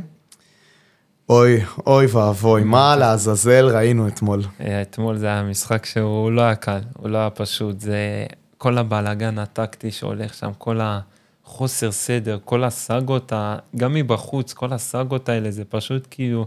אוי, 1.28 1.60
אוי 1.86 2.06
ואבוי, 2.06 2.64
מה 2.64 2.96
לעזאזל 2.96 3.66
ראינו 3.66 4.08
אתמול. 4.08 4.42
אה, 4.60 4.82
אתמול 4.82 5.16
זה 5.16 5.26
היה 5.26 5.42
משחק 5.42 5.86
שהוא 5.86 6.32
לא 6.32 6.42
היה 6.42 6.54
קל, 6.54 6.78
הוא 6.96 7.08
לא 7.10 7.18
היה 7.18 7.30
פשוט, 7.30 7.80
זה 7.80 7.96
כל 8.62 8.78
הבלאגן 8.78 9.38
הטקטי 9.38 9.90
שהולך 9.90 10.34
שם, 10.34 10.50
כל 10.58 10.80
החוסר 10.82 11.92
סדר, 11.92 12.38
כל 12.44 12.64
הסאגות, 12.64 13.32
גם 13.76 13.94
מבחוץ, 13.94 14.52
כל 14.52 14.72
הסאגות 14.72 15.28
האלה, 15.28 15.50
זה 15.50 15.64
פשוט 15.64 16.06
כאילו 16.10 16.46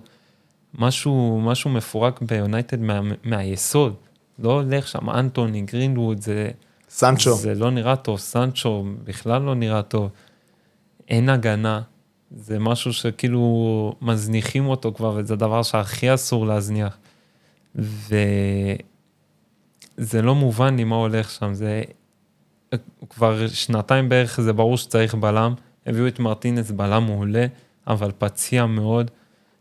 משהו, 0.73 1.41
משהו 1.43 1.69
מפורק 1.69 2.21
ביונייטד 2.21 2.79
מה, 2.79 3.01
מהיסוד. 3.23 3.93
לא 4.39 4.51
הולך 4.51 4.87
שם, 4.87 5.09
אנטוני, 5.09 5.61
גרינווד, 5.61 6.21
זה, 6.21 6.51
סנצ'ו, 6.89 7.33
זה 7.33 7.55
לא 7.55 7.71
נראה 7.71 7.95
טוב, 7.95 8.19
סנצ'ו 8.19 8.85
בכלל 9.03 9.41
לא 9.41 9.55
נראה 9.55 9.81
טוב. 9.81 10.09
אין 11.07 11.29
הגנה, 11.29 11.81
זה 12.31 12.59
משהו 12.59 12.93
שכאילו 12.93 13.95
מזניחים 14.01 14.67
אותו 14.67 14.93
כבר, 14.93 15.13
וזה 15.15 15.35
דבר 15.35 15.63
שהכי 15.63 16.13
אסור 16.13 16.47
להזניח. 16.47 16.97
וזה 17.75 18.81
לא 20.21 20.35
מובן 20.35 20.75
לי 20.75 20.83
מה 20.83 20.95
הולך 20.95 21.31
שם, 21.31 21.53
זה 21.53 21.83
כבר 23.09 23.47
שנתיים 23.47 24.09
בערך 24.09 24.41
זה 24.41 24.53
ברור 24.53 24.77
שצריך 24.77 25.15
בלם, 25.15 25.53
הביאו 25.85 26.07
את 26.07 26.19
מרטינס 26.19 26.71
בלם 26.71 27.05
מעולה, 27.05 27.45
אבל 27.87 28.11
פציע 28.17 28.65
מאוד, 28.65 29.11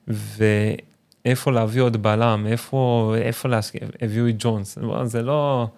ואיפה 0.09 1.53
להביא 1.53 1.83
עוד 1.83 2.03
בלם, 2.03 2.47
איפה, 2.47 3.15
איפה 3.19 3.49
להשקיע, 3.49 3.81
הביאו 4.03 4.29
את 4.29 4.35
ג'ונס, 4.39 4.79
זה 5.05 5.23
לא, 5.23 5.69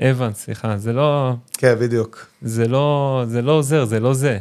אוונס, 0.00 0.36
סליחה, 0.36 0.76
זה 0.76 0.92
לא, 0.92 1.32
כן, 1.52 1.74
בדיוק. 1.80 2.26
זה 2.42 2.68
לא, 2.68 3.22
זה 3.26 3.42
לא 3.42 3.52
עוזר, 3.52 3.84
זה 3.84 4.00
לא 4.00 4.14
זה. 4.14 4.38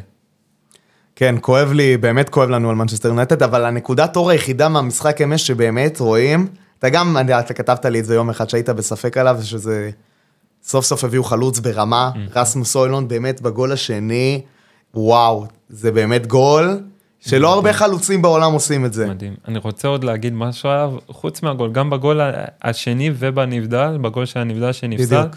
כן, 1.15 1.35
כואב 1.41 1.71
לי, 1.71 1.97
באמת 1.97 2.29
כואב 2.29 2.49
לנו 2.49 2.69
על 2.69 2.75
מנצ'סטר 2.75 3.09
יונייטד, 3.09 3.43
אבל 3.43 3.65
הנקודת 3.65 4.15
אור 4.15 4.29
היחידה 4.29 4.69
מהמשחק 4.69 5.21
אמש 5.21 5.47
שבאמת 5.47 5.99
רואים, 5.99 6.47
אתה 6.79 6.89
גם, 6.89 7.17
אתה 7.39 7.53
כתבת 7.53 7.85
לי 7.85 7.99
את 7.99 8.05
זה 8.05 8.15
יום 8.15 8.29
אחד 8.29 8.49
שהיית 8.49 8.69
בספק 8.69 9.17
עליו, 9.17 9.39
שזה 9.43 9.91
סוף 10.63 10.85
סוף 10.85 11.03
הביאו 11.03 11.23
חלוץ 11.23 11.59
ברמה, 11.59 12.11
רסמוס 12.35 12.75
הוילונד 12.75 13.07
באמת 13.07 13.41
בגול 13.41 13.71
השני, 13.71 14.41
וואו, 14.93 15.45
זה 15.69 15.91
באמת 15.91 16.27
גול, 16.27 16.79
שלא 17.19 17.53
הרבה 17.53 17.73
חלוצים 17.73 18.21
בעולם 18.21 18.53
עושים 18.53 18.85
את 18.85 18.93
זה. 18.93 19.07
מדהים. 19.07 19.35
אני 19.47 19.59
רוצה 19.59 19.87
עוד 19.87 20.03
להגיד 20.03 20.33
משהו 20.33 20.69
עליו, 20.69 20.93
חוץ 21.07 21.43
מהגול, 21.43 21.71
גם 21.71 21.89
בגול 21.89 22.21
השני 22.61 23.11
ובנבדל, 23.19 23.97
בגול 24.01 24.25
של 24.25 24.39
הנבדל 24.39 24.71
שנפסל, 24.71 25.17
בדיוק. 25.17 25.35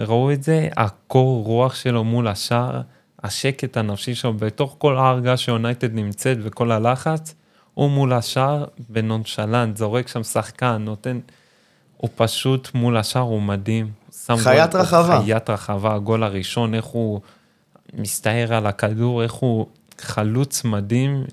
ראו 0.00 0.32
את 0.32 0.42
זה, 0.42 0.68
הקור 0.76 1.44
רוח 1.44 1.74
שלו 1.74 2.04
מול 2.04 2.28
השער, 2.28 2.80
השקט 3.24 3.76
הנפשי 3.76 4.14
שלו, 4.14 4.34
בתוך 4.34 4.74
כל 4.78 4.96
ההרגה 4.96 5.36
שיונייטד 5.36 5.94
נמצאת 5.94 6.38
וכל 6.42 6.72
הלחץ, 6.72 7.34
הוא 7.74 7.90
מול 7.90 8.12
השער 8.12 8.64
בנונשלנט, 8.88 9.76
זורק 9.76 10.08
שם 10.08 10.22
שחקן, 10.22 10.76
נותן, 10.80 11.18
הוא 11.96 12.10
פשוט 12.16 12.68
מול 12.74 12.96
השער, 12.96 13.22
הוא 13.22 13.42
מדהים. 13.42 13.90
שם 14.26 14.36
חיית 14.36 14.72
גול, 14.72 14.80
רחבה. 14.80 15.20
חיית 15.24 15.50
רחבה, 15.50 15.94
הגול 15.94 16.22
הראשון, 16.22 16.74
איך 16.74 16.84
הוא 16.84 17.20
מסתער 17.94 18.54
על 18.54 18.66
הכדור, 18.66 19.22
איך 19.22 19.32
הוא 19.32 19.66
חלוץ 20.00 20.64
מדהים. 20.64 21.24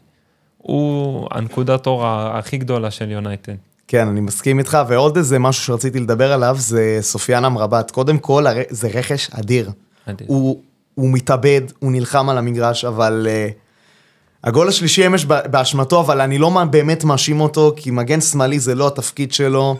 הוא 0.58 1.28
הנקודת 1.32 1.88
אור 1.88 2.08
הכי 2.08 2.58
גדולה 2.58 2.92
של 2.92 3.12
יונייטד. 3.12 3.54
כן, 3.88 4.08
אני 4.08 4.22
מסכים 4.22 4.60
איתך, 4.60 4.78
ועוד 4.88 5.18
איזה 5.18 5.40
משהו 5.40 5.64
שרציתי 5.64 6.00
לדבר 6.00 6.34
עליו, 6.34 6.56
זה 6.60 6.98
סופיאן 7.02 7.46
אמרבת. 7.46 7.92
קודם 7.92 8.18
כל, 8.18 8.46
זה 8.70 8.88
רכש 8.94 9.30
אדיר. 9.32 9.72
מדהים. 10.08 10.30
הוא, 10.30 10.62
הוא 10.96 11.10
מתאבד, 11.14 11.62
הוא 11.80 11.92
נלחם 11.92 12.30
על 12.30 12.38
המגרש, 12.38 12.86
אבל 12.86 13.28
uh, 13.28 14.48
הגול 14.48 14.68
השלישי 14.68 15.08
אמש 15.08 15.26
באשמתו, 15.26 16.00
אבל 16.00 16.22
אני 16.22 16.38
לא 16.38 16.66
באמת 16.70 17.04
מאשים 17.04 17.42
אותו, 17.42 17.74
כי 17.76 17.92
מגן 17.92 18.22
שמאלי 18.22 18.60
זה 18.60 18.76
לא 18.76 18.88
התפקיד 18.88 19.34
שלו, 19.34 19.78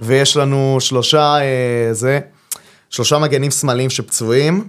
ויש 0.00 0.36
לנו 0.36 0.76
שלושה, 0.80 1.36
uh, 1.38 1.94
זה, 1.94 2.20
שלושה 2.90 3.18
מגנים 3.18 3.50
שמאליים 3.50 3.90
שפצועים. 3.90 4.68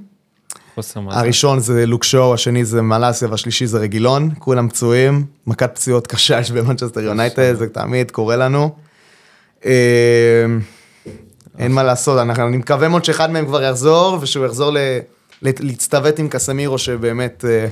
הראשון 1.20 1.60
זה 1.60 1.86
לוק 1.86 2.04
שואו, 2.04 2.34
השני 2.34 2.66
זה 2.66 2.82
מלאסיה, 2.82 3.28
והשלישי 3.32 3.68
זה 3.68 3.78
רגילון, 3.80 4.30
כולם 4.40 4.70
פצועים, 4.70 5.26
מכת 5.48 5.72
פציעות 5.76 6.08
קשה 6.08 6.40
יש 6.40 6.52
במנצ'סטר 6.52 7.00
יונייטד, 7.00 7.54
זה 7.54 7.68
תמיד 7.70 8.12
קורה 8.12 8.36
לנו. 8.36 8.76
אה, 9.66 9.72
אין 11.58 11.72
מה 11.72 11.84
לעשות, 11.84 12.20
אנחנו- 12.20 12.48
אני 12.48 12.58
מקווה 12.58 12.88
מאוד 12.88 13.06
שאחד 13.06 13.32
מהם 13.32 13.46
כבר 13.46 13.64
יחזור, 13.64 14.18
ושהוא 14.22 14.46
יחזור 14.46 14.72
ל- 14.72 14.78
ל- 15.42 15.50
להצטוות 15.60 16.20
עם 16.20 16.28
קסמירו, 16.30 16.78
שבאמת, 16.78 17.46
אה, 17.48 17.68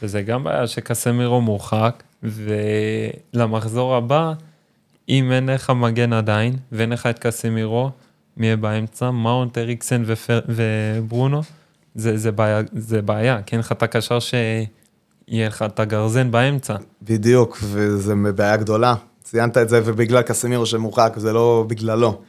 שזה 0.00 0.22
גם 0.22 0.44
בעיה 0.44 0.66
שקסמירו 0.66 1.40
מורחק, 1.40 2.02
ולמחזור 3.34 3.94
הבא, 3.96 4.32
אם 5.08 5.32
אין 5.32 5.48
לך 5.48 5.70
מגן 5.70 6.12
עדיין, 6.12 6.56
ואין 6.72 6.90
לך 6.90 7.06
את 7.06 7.18
קסמירו, 7.18 7.90
מי 8.38 8.46
יהיה 8.46 8.56
באמצע? 8.56 9.10
מאונט, 9.10 9.58
אריקסן 9.58 10.02
ופר... 10.06 10.40
וברונו, 10.48 11.42
זה, 11.94 12.16
זה, 12.16 12.32
בעיה, 12.32 12.60
זה 12.72 13.02
בעיה, 13.02 13.42
כי 13.42 13.56
אין 13.56 13.60
לך 13.60 13.72
את 13.72 13.82
הקשר 13.82 14.18
שיהיה 14.20 15.48
לך 15.48 15.62
את 15.62 15.80
הגרזן 15.80 16.30
באמצע. 16.30 16.76
בדיוק, 17.02 17.58
וזה 17.62 18.14
בעיה 18.34 18.56
גדולה. 18.56 18.94
ציינת 19.22 19.56
את 19.56 19.68
זה, 19.68 19.80
ובגלל 19.84 20.22
קסמירו 20.22 20.66
שמורחק, 20.66 21.12
זה 21.16 21.32
לא 21.32 21.64
בגללו. 21.68 22.20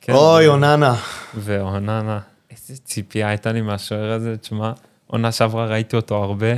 כן, 0.00 0.12
אוי, 0.12 0.46
אוננה. 0.46 0.94
ואוננה, 1.34 2.18
איזה 2.50 2.80
ציפייה 2.84 3.28
הייתה 3.28 3.52
לי 3.52 3.60
מהשוער 3.60 4.12
הזה, 4.12 4.36
תשמע, 4.36 4.72
עונה 5.06 5.32
שעברה 5.32 5.66
ראיתי 5.66 5.96
אותו 5.96 6.24
הרבה, 6.24 6.52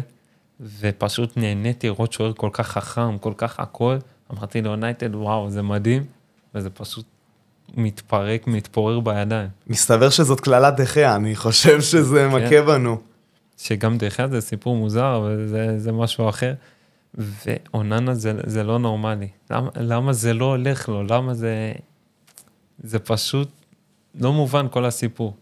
ופשוט 0.81 1.37
נהניתי 1.37 1.87
לראות 1.87 2.13
שוער 2.13 2.33
כל 2.33 2.51
כך 2.53 2.69
חכם, 2.69 3.19
כל 3.19 3.33
כך 3.37 3.61
הכל, 3.61 3.97
אמרתי 4.33 4.63
ליונייטד, 4.63 5.15
וואו, 5.15 5.51
זה 5.51 5.63
מדהים, 5.63 6.05
וזה 6.55 6.71
פשוט 6.71 7.05
מתפרק, 7.77 8.47
מתפורר 8.47 9.01
בידיים. 9.01 9.49
מסתבר 9.67 10.11
שזאת 10.11 10.41
קללת 10.41 10.77
דחיה, 10.77 11.17
אני 11.17 11.37
חושב 11.37 11.81
שזה 11.81 12.29
כן. 12.31 12.47
מכה 12.47 12.63
בנו. 12.63 12.99
שגם 13.59 13.97
אגב 14.19 14.31
זה 14.31 14.41
סיפור 14.41 14.77
מוזר, 14.77 15.17
אבל 15.17 15.47
זה, 15.49 15.79
זה 15.79 15.93
משהו 15.93 16.29
אחר. 16.29 16.55
ואוננה 17.15 18.15
זה, 18.15 18.33
זה 18.47 18.63
לא 18.63 18.79
נורמלי. 18.79 19.29
למה, 19.51 19.69
למה 19.77 20.13
זה 20.13 20.35
לא 20.35 20.45
הולך 20.45 20.89
לו? 20.89 21.03
למה 21.03 21.35
זה... 21.35 21.73
זה 22.83 22.99
פשוט 22.99 23.49
לא 24.21 24.33
מובן 24.33 24.67
כל 24.71 24.85
הסיפור. 24.85 25.35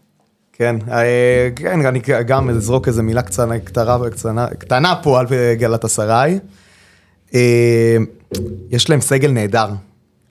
כן, 0.53 0.75
אה, 0.91 1.49
כן, 1.55 1.85
אני 1.85 1.99
גם 2.25 2.49
אזרוק 2.49 2.87
איזה 2.87 3.03
מילה 3.03 3.21
קטנה, 3.21 3.59
קטנה, 3.59 3.97
קטנה, 4.09 4.47
קטנה 4.47 4.95
פה 5.03 5.19
על 5.19 5.25
גלת 5.57 5.85
אסריי. 5.85 6.39
אה, 7.33 7.97
יש 8.71 8.89
להם 8.89 9.01
סגל 9.01 9.31
נהדר. 9.31 9.69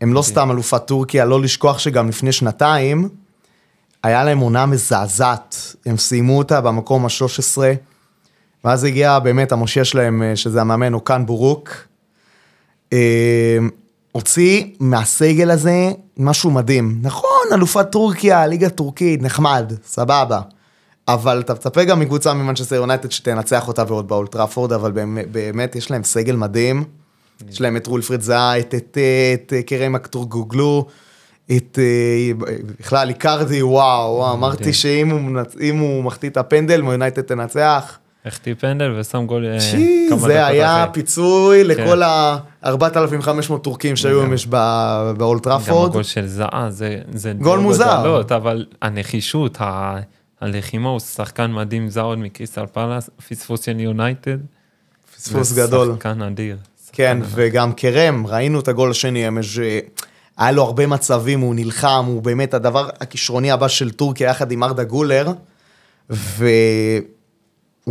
הם 0.00 0.14
לא 0.14 0.22
סתם 0.22 0.50
אלופת 0.50 0.86
טורקיה, 0.86 1.24
לא 1.24 1.40
לשכוח 1.40 1.78
שגם 1.78 2.08
לפני 2.08 2.32
שנתיים 2.32 3.08
היה 4.02 4.24
להם 4.24 4.38
עונה 4.38 4.66
מזעזעת. 4.66 5.74
הם 5.86 5.96
סיימו 5.96 6.38
אותה 6.38 6.60
במקום 6.60 7.04
ה-13, 7.04 7.58
ואז 8.64 8.84
הגיע 8.84 9.18
באמת 9.18 9.52
המושיע 9.52 9.84
שלהם, 9.84 10.22
אה, 10.22 10.36
שזה 10.36 10.60
המאמן 10.60 10.94
אוקן 10.94 11.26
בורוק. 11.26 11.70
אה, 12.92 13.58
הוציא 14.12 14.64
מהסגל 14.80 15.50
הזה 15.50 15.90
משהו 16.16 16.50
מדהים. 16.50 16.98
נכון, 17.02 17.46
אלופת 17.52 17.92
טורקיה, 17.92 18.46
ליגה 18.46 18.68
טורקית, 18.68 19.22
נחמד, 19.22 19.72
סבבה. 19.86 20.40
אבל 21.08 21.40
אתה 21.40 21.54
מצפה 21.54 21.84
גם 21.84 22.00
מקבוצה 22.00 22.34
ממנצ'סטר 22.34 22.74
יונייטד 22.74 23.10
שתנצח 23.10 23.68
אותה 23.68 23.84
ועוד 23.88 24.08
באולטראפורד, 24.08 24.72
אבל 24.72 24.92
באמת, 24.92 25.32
באמת 25.32 25.76
יש 25.76 25.90
להם 25.90 26.04
סגל 26.04 26.36
מדהים. 26.36 26.84
יש 27.48 27.60
להם 27.60 27.76
את 27.76 27.86
רולפרד 27.86 28.20
זאה, 28.20 28.58
את, 28.58 28.74
את, 28.74 29.52
קרם 29.66 29.94
אקטורגוגלו, 29.94 30.86
את 31.56 31.78
אה, 31.78 32.54
בכלל 32.80 33.08
איקרדי, 33.08 33.62
וואו, 33.62 34.14
וואו, 34.16 34.32
אמרתי 34.34 34.72
שאם 34.72 35.78
הוא, 35.78 36.04
מחטיא 36.04 36.28
את 36.30 36.36
הפנדל, 36.36 36.80
יונייטד 36.84 37.22
תנצח. 37.22 37.98
החטיא 38.24 38.54
פנדל 38.58 38.92
ושם 38.98 39.26
גול 39.26 39.46
אה, 39.46 39.58
כמה 40.08 40.18
זה 40.18 40.26
דקות 40.26 40.30
היה 40.30 40.82
אחרי. 40.84 40.92
פיצוי 40.92 41.62
כן. 41.62 41.66
לכל 41.66 42.02
ה-4,500 42.02 43.58
טורקים 43.62 43.96
שהיו 43.96 44.22
גם. 44.22 44.30
אמש 44.30 44.46
ב- 44.46 44.50
גם 45.08 45.14
באולטראפורד. 45.18 45.90
הגול 45.90 46.02
של 46.02 46.26
זעה, 46.26 46.66
זה, 46.68 46.98
זה 47.12 47.32
גול 47.32 47.58
מוזר. 47.58 48.22
אבל 48.36 48.66
הנחישות, 48.82 49.58
הלחימה, 50.40 50.88
הוא 50.88 51.00
שחקן 51.00 51.52
מדהים, 51.52 51.88
זע 51.88 52.00
עוד 52.00 52.18
מקריסטל 52.18 52.66
פלאס, 52.66 53.10
פספוס 53.28 53.64
של 53.64 53.80
יונייטד. 53.80 54.38
פספוס 55.16 55.48
זה 55.48 55.62
גדול. 55.62 55.92
שחקן 55.92 56.22
אדיר. 56.22 56.56
כן, 56.92 57.18
שחקן 57.22 57.40
וגם 57.42 57.72
קרם, 57.72 58.26
ראינו 58.26 58.60
את 58.60 58.68
הגול 58.68 58.90
השני 58.90 59.28
אמש, 59.28 59.58
היה 60.36 60.52
לו 60.52 60.62
הרבה 60.62 60.86
מצבים, 60.86 61.40
הוא 61.40 61.54
נלחם, 61.54 62.04
הוא 62.06 62.22
באמת 62.22 62.54
הדבר 62.54 62.88
הכישרוני 63.00 63.50
הבא 63.50 63.68
של 63.68 63.90
טורקיה 63.90 64.30
יחד 64.30 64.52
עם 64.52 64.64
ארדה 64.64 64.84
גולר, 64.84 65.32
והוא 66.10 67.04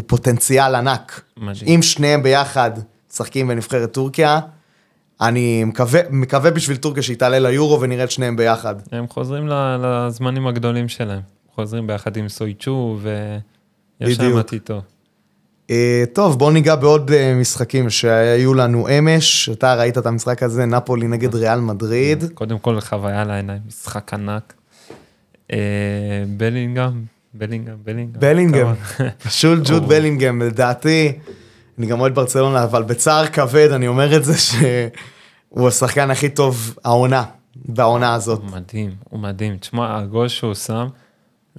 פוטנציאל 0.08 0.76
ענק. 0.76 1.22
מדהים. 1.38 1.68
אם 1.68 1.82
שניהם 1.82 2.24
ביחד 2.24 2.72
משחקים 3.12 3.47
בנבחרת 3.47 3.91
טורקיה, 3.91 4.39
אני 5.22 5.64
מקווה, 5.64 6.02
מקווה 6.10 6.52
בשביל 6.52 6.78
טורקיה 6.78 7.04
שהיא 7.04 7.18
תעלה 7.18 7.39
ליורו 7.39 7.82
ונראה 7.82 8.04
את 8.04 8.12
שניהם 8.12 8.36
ביחד. 8.36 8.76
הם 8.91 9.08
חוזרים 9.08 9.47
לזמנים 9.82 10.47
הגדולים 10.47 10.89
שלהם. 10.89 11.22
חוזרים 11.56 11.88
ביחד 11.88 12.18
עם 12.18 12.30
סויצ'ו, 12.30 12.97
ויש 13.02 14.20
להם 14.20 14.28
בדיוק. 14.28 14.39
עתיד 14.39 14.62
טוב. 15.70 15.78
אה, 15.78 16.03
טוב, 16.13 16.39
בוא 16.39 16.51
ניגע 16.51 16.76
בעוד 16.76 17.11
אה, 17.11 17.36
משחקים 17.36 17.89
שהיו 17.89 18.53
לנו 18.53 18.88
אמש. 18.88 19.49
אתה 19.49 19.76
ראית 19.76 19.97
את 19.97 20.05
המשחק 20.05 20.43
הזה, 20.43 20.65
נפולי 20.65 21.07
נגד 21.07 21.36
ריאל 21.36 21.59
מדריד. 21.59 22.24
קודם 22.34 22.59
כל 22.59 22.82
חוויה 22.82 23.24
לעיניים, 23.24 23.61
משחק 23.67 24.13
ענק. 24.13 24.53
אה, 25.53 25.57
בלינגהם, 26.38 27.03
בלינגהם, 27.34 27.78
בלינגהם. 27.84 28.22
בלינגהם, 28.22 28.76
פשוט 29.26 29.59
ג'וד. 29.70 29.88
בלינגהם, 29.88 30.41
לדעתי, 30.41 31.11
אני 31.80 31.88
גם 31.88 31.99
אוהד 31.99 32.15
ברצלונה, 32.15 32.63
אבל 32.63 32.84
בצער 32.84 33.28
כבד 33.28 33.72
אני 33.72 33.88
אומר 33.88 34.15
את 34.15 34.24
זה 34.24 34.34
שהוא 34.47 35.67
השחקן 35.67 36.11
הכי 36.11 36.30
טוב 36.30 36.76
העונה, 36.84 37.24
בעונה 37.55 38.13
הזאת. 38.13 38.39
הוא 38.39 38.51
מדהים, 38.51 38.91
הוא 39.09 39.20
מדהים. 39.20 39.57
תשמע, 39.57 39.97
הגול 39.97 40.28
שהוא 40.28 40.53
שם, 40.53 40.88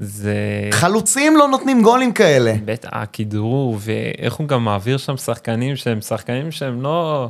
זה... 0.02 0.34
חלוצים 0.70 1.36
לא 1.36 1.48
נותנים 1.48 1.82
גולים 1.82 2.12
כאלה. 2.12 2.54
בית 2.64 2.86
הכדרור, 2.88 3.78
ואיך 3.80 4.34
הוא 4.34 4.48
גם 4.48 4.64
מעביר 4.64 4.96
שם 4.96 5.16
שחקנים 5.16 5.76
שהם 5.76 6.00
שחקנים 6.00 6.50
שהם 6.50 6.82
לא... 6.82 7.28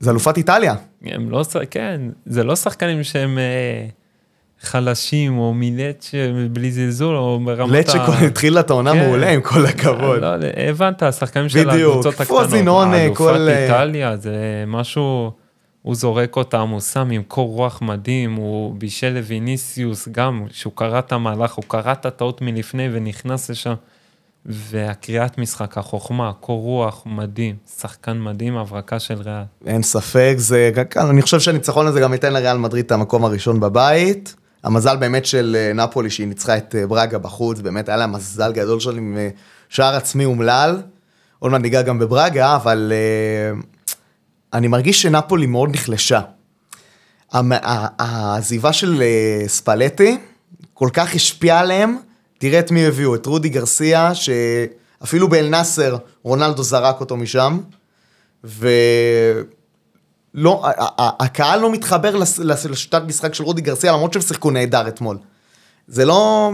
זה 0.00 0.10
אלופת 0.10 0.36
איטליה. 0.36 0.74
הם 1.04 1.30
לא... 1.30 1.44
כן, 1.70 2.00
זה 2.26 2.44
לא 2.44 2.56
שחקנים 2.56 3.04
שהם 3.04 3.38
אה, 3.38 3.86
חלשים, 4.60 5.38
או 5.38 5.54
מילט 5.54 6.06
בלי 6.50 6.72
זלזול, 6.72 7.16
או 7.16 7.40
ברמת 7.44 7.72
לט 7.72 7.88
שהתחיל 7.88 8.58
את 8.58 8.70
העונה 8.70 8.92
כן. 8.92 8.98
מעולה, 8.98 9.30
עם 9.30 9.40
כל 9.40 9.66
הכבוד. 9.66 10.20
לא, 10.20 10.28
הבנת, 10.68 11.02
השחקנים 11.02 11.48
של 11.48 11.70
בדיוק, 11.70 11.90
הקבוצות 11.90 12.20
הקטנות. 12.20 12.28
פרוזינון, 12.28 12.94
האלופת 12.94 13.16
כל, 13.16 13.48
אה, 13.48 13.64
איטליה 13.64 14.16
זה 14.16 14.64
משהו, 14.66 15.30
הוא 15.82 15.94
זורק 15.94 16.36
אותם, 16.36 16.68
הוא 16.68 16.80
שם 16.80 17.10
עם 17.10 17.22
קור 17.22 17.48
רוח 17.48 17.82
מדהים, 17.82 18.34
הוא 18.34 18.74
בישל 18.78 19.08
לויניסיוס 19.08 20.08
גם, 20.08 20.46
שהוא 20.50 20.72
קרא 20.76 20.98
את 20.98 21.12
המהלך, 21.12 21.54
הוא 21.54 21.64
קרא 21.68 21.92
את 21.92 22.06
הטעות 22.06 22.42
מלפני 22.42 22.88
ונכנס 22.92 23.50
לשם. 23.50 23.74
והקריאת 24.46 25.38
משחק, 25.38 25.78
החוכמה, 25.78 26.32
קור 26.40 26.62
רוח, 26.62 27.02
מדהים, 27.06 27.56
שחקן 27.78 28.20
מדהים, 28.20 28.56
הברקה 28.56 28.98
של 28.98 29.14
ריאל. 29.14 29.42
אין 29.66 29.82
ספק, 29.82 30.34
זה, 30.36 30.70
אני 30.96 31.22
חושב 31.22 31.40
שהניצחון 31.40 31.86
הזה 31.86 32.00
גם 32.00 32.12
ייתן 32.12 32.32
לריאל 32.32 32.56
מדריד 32.56 32.84
את 32.84 32.92
המקום 32.92 33.24
הראשון 33.24 33.60
בבית. 33.60 34.34
המזל 34.64 34.96
באמת 34.96 35.26
של 35.26 35.56
אה, 35.58 35.72
נפולי 35.72 36.10
שהיא 36.10 36.26
ניצחה 36.26 36.56
את 36.56 36.74
אה, 36.74 36.86
ברגה 36.86 37.18
בחוץ, 37.18 37.60
באמת 37.60 37.88
היה 37.88 37.96
לה 37.96 38.06
מזל 38.06 38.52
גדול 38.52 38.80
של 38.80 38.96
עם 38.96 39.16
אה, 39.18 39.28
שער 39.68 39.94
עצמי 39.94 40.24
אומלל. 40.24 40.82
עוד 41.38 41.52
מעט 41.52 41.60
ניגע 41.60 41.82
גם 41.82 41.98
בברגה, 41.98 42.56
אבל 42.56 42.92
אני 44.52 44.68
מרגיש 44.68 45.02
שנפולי 45.02 45.46
מאוד 45.46 45.70
נחלשה. 45.70 46.20
העזיבה 47.32 48.72
של 48.72 49.02
אה, 49.02 49.48
ספלטי 49.48 50.18
כל 50.74 50.88
כך 50.92 51.14
השפיעה 51.14 51.60
עליהם, 51.60 51.96
תראה 52.38 52.58
את 52.58 52.70
מי 52.70 52.86
הביאו, 52.86 53.14
את 53.14 53.26
רודי 53.26 53.48
גרסיה, 53.48 54.12
שאפילו 54.14 55.28
באל 55.28 55.48
נאסר 55.48 55.96
רונלדו 56.22 56.62
זרק 56.62 57.00
אותו 57.00 57.16
משם, 57.16 57.58
ולא, 58.44 58.74
הקהל 60.96 61.60
לא 61.60 61.72
מתחבר 61.72 62.16
לשיטת 62.38 63.02
משחק 63.06 63.34
של 63.34 63.44
רודי 63.44 63.62
גרסיה, 63.62 63.92
למרות 63.92 64.12
שהם 64.12 64.22
שיחקו 64.22 64.50
נהדר 64.50 64.88
אתמול. 64.88 65.18
זה 65.88 66.04
לא... 66.04 66.50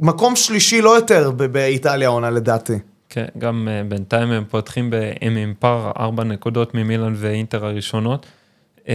מקום 0.00 0.36
שלישי 0.36 0.82
לא 0.82 0.96
יותר 0.96 1.30
באיטליה 1.30 2.08
עונה 2.08 2.30
לדעתי. 2.30 2.78
כן, 3.10 3.24
גם 3.38 3.68
uh, 3.68 3.90
בינתיים 3.90 4.30
הם 4.30 4.44
פותחים, 4.48 4.90
הם 5.20 5.36
עם 5.36 5.54
פער 5.58 5.92
ארבע 5.98 6.24
נקודות 6.24 6.74
ממילן 6.74 7.14
ואינטר 7.16 7.66
הראשונות. 7.66 8.26
Uh, 8.76 8.88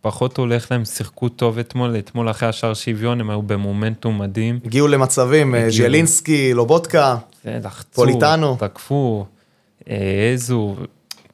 פחות 0.00 0.36
הולך 0.36 0.70
להם, 0.70 0.84
שיחקו 0.84 1.28
טוב 1.28 1.58
אתמול, 1.58 1.96
אתמול 1.98 2.30
אחרי 2.30 2.48
השער 2.48 2.74
שוויון 2.74 3.20
הם 3.20 3.30
היו 3.30 3.42
במומנטום 3.42 4.18
מדהים. 4.18 4.58
הגיעו 4.64 4.88
למצבים, 4.88 5.54
אה. 5.54 5.70
ז'לינסקי, 5.70 6.54
לובוטקה, 6.54 7.16
לחצו, 7.44 7.92
פוליטאנו. 7.92 8.56
תקפו, 8.58 9.26
אה, 9.90 10.30
העזו. 10.30 10.76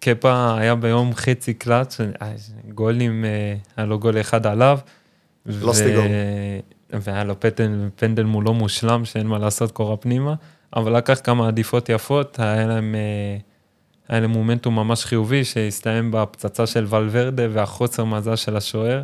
קפה 0.00 0.56
היה 0.58 0.74
ביום 0.74 1.14
חצי 1.14 1.54
קלאץ', 1.54 2.00
אה, 2.00 2.32
גולים, 2.74 3.24
אה, 3.24 3.54
היה 3.76 3.86
לו 3.86 3.98
גול 3.98 4.20
אחד 4.20 4.46
עליו. 4.46 4.78
ו- 5.46 5.74
סטיגור. 5.74 6.04
והיה 6.90 7.24
לו 7.24 7.34
פנדל 7.96 8.24
מולו 8.24 8.54
מושלם, 8.54 9.04
שאין 9.04 9.26
מה 9.26 9.38
לעשות, 9.38 9.70
קורה 9.72 9.96
פנימה. 9.96 10.34
אבל 10.76 10.96
לקח 10.96 11.20
כמה 11.24 11.48
עדיפות 11.48 11.88
יפות, 11.88 12.38
היה 12.40 12.66
להם, 12.66 12.94
אה, 12.94 13.38
היה 14.08 14.20
להם 14.20 14.30
מומנטום 14.30 14.74
ממש 14.74 15.04
חיובי, 15.04 15.44
שהסתיים 15.44 16.10
בפצצה 16.10 16.66
של 16.66 16.86
ולוורדה 16.88 17.42
והחוסר 17.52 18.04
מזל 18.04 18.36
של 18.36 18.56
השוער. 18.56 19.02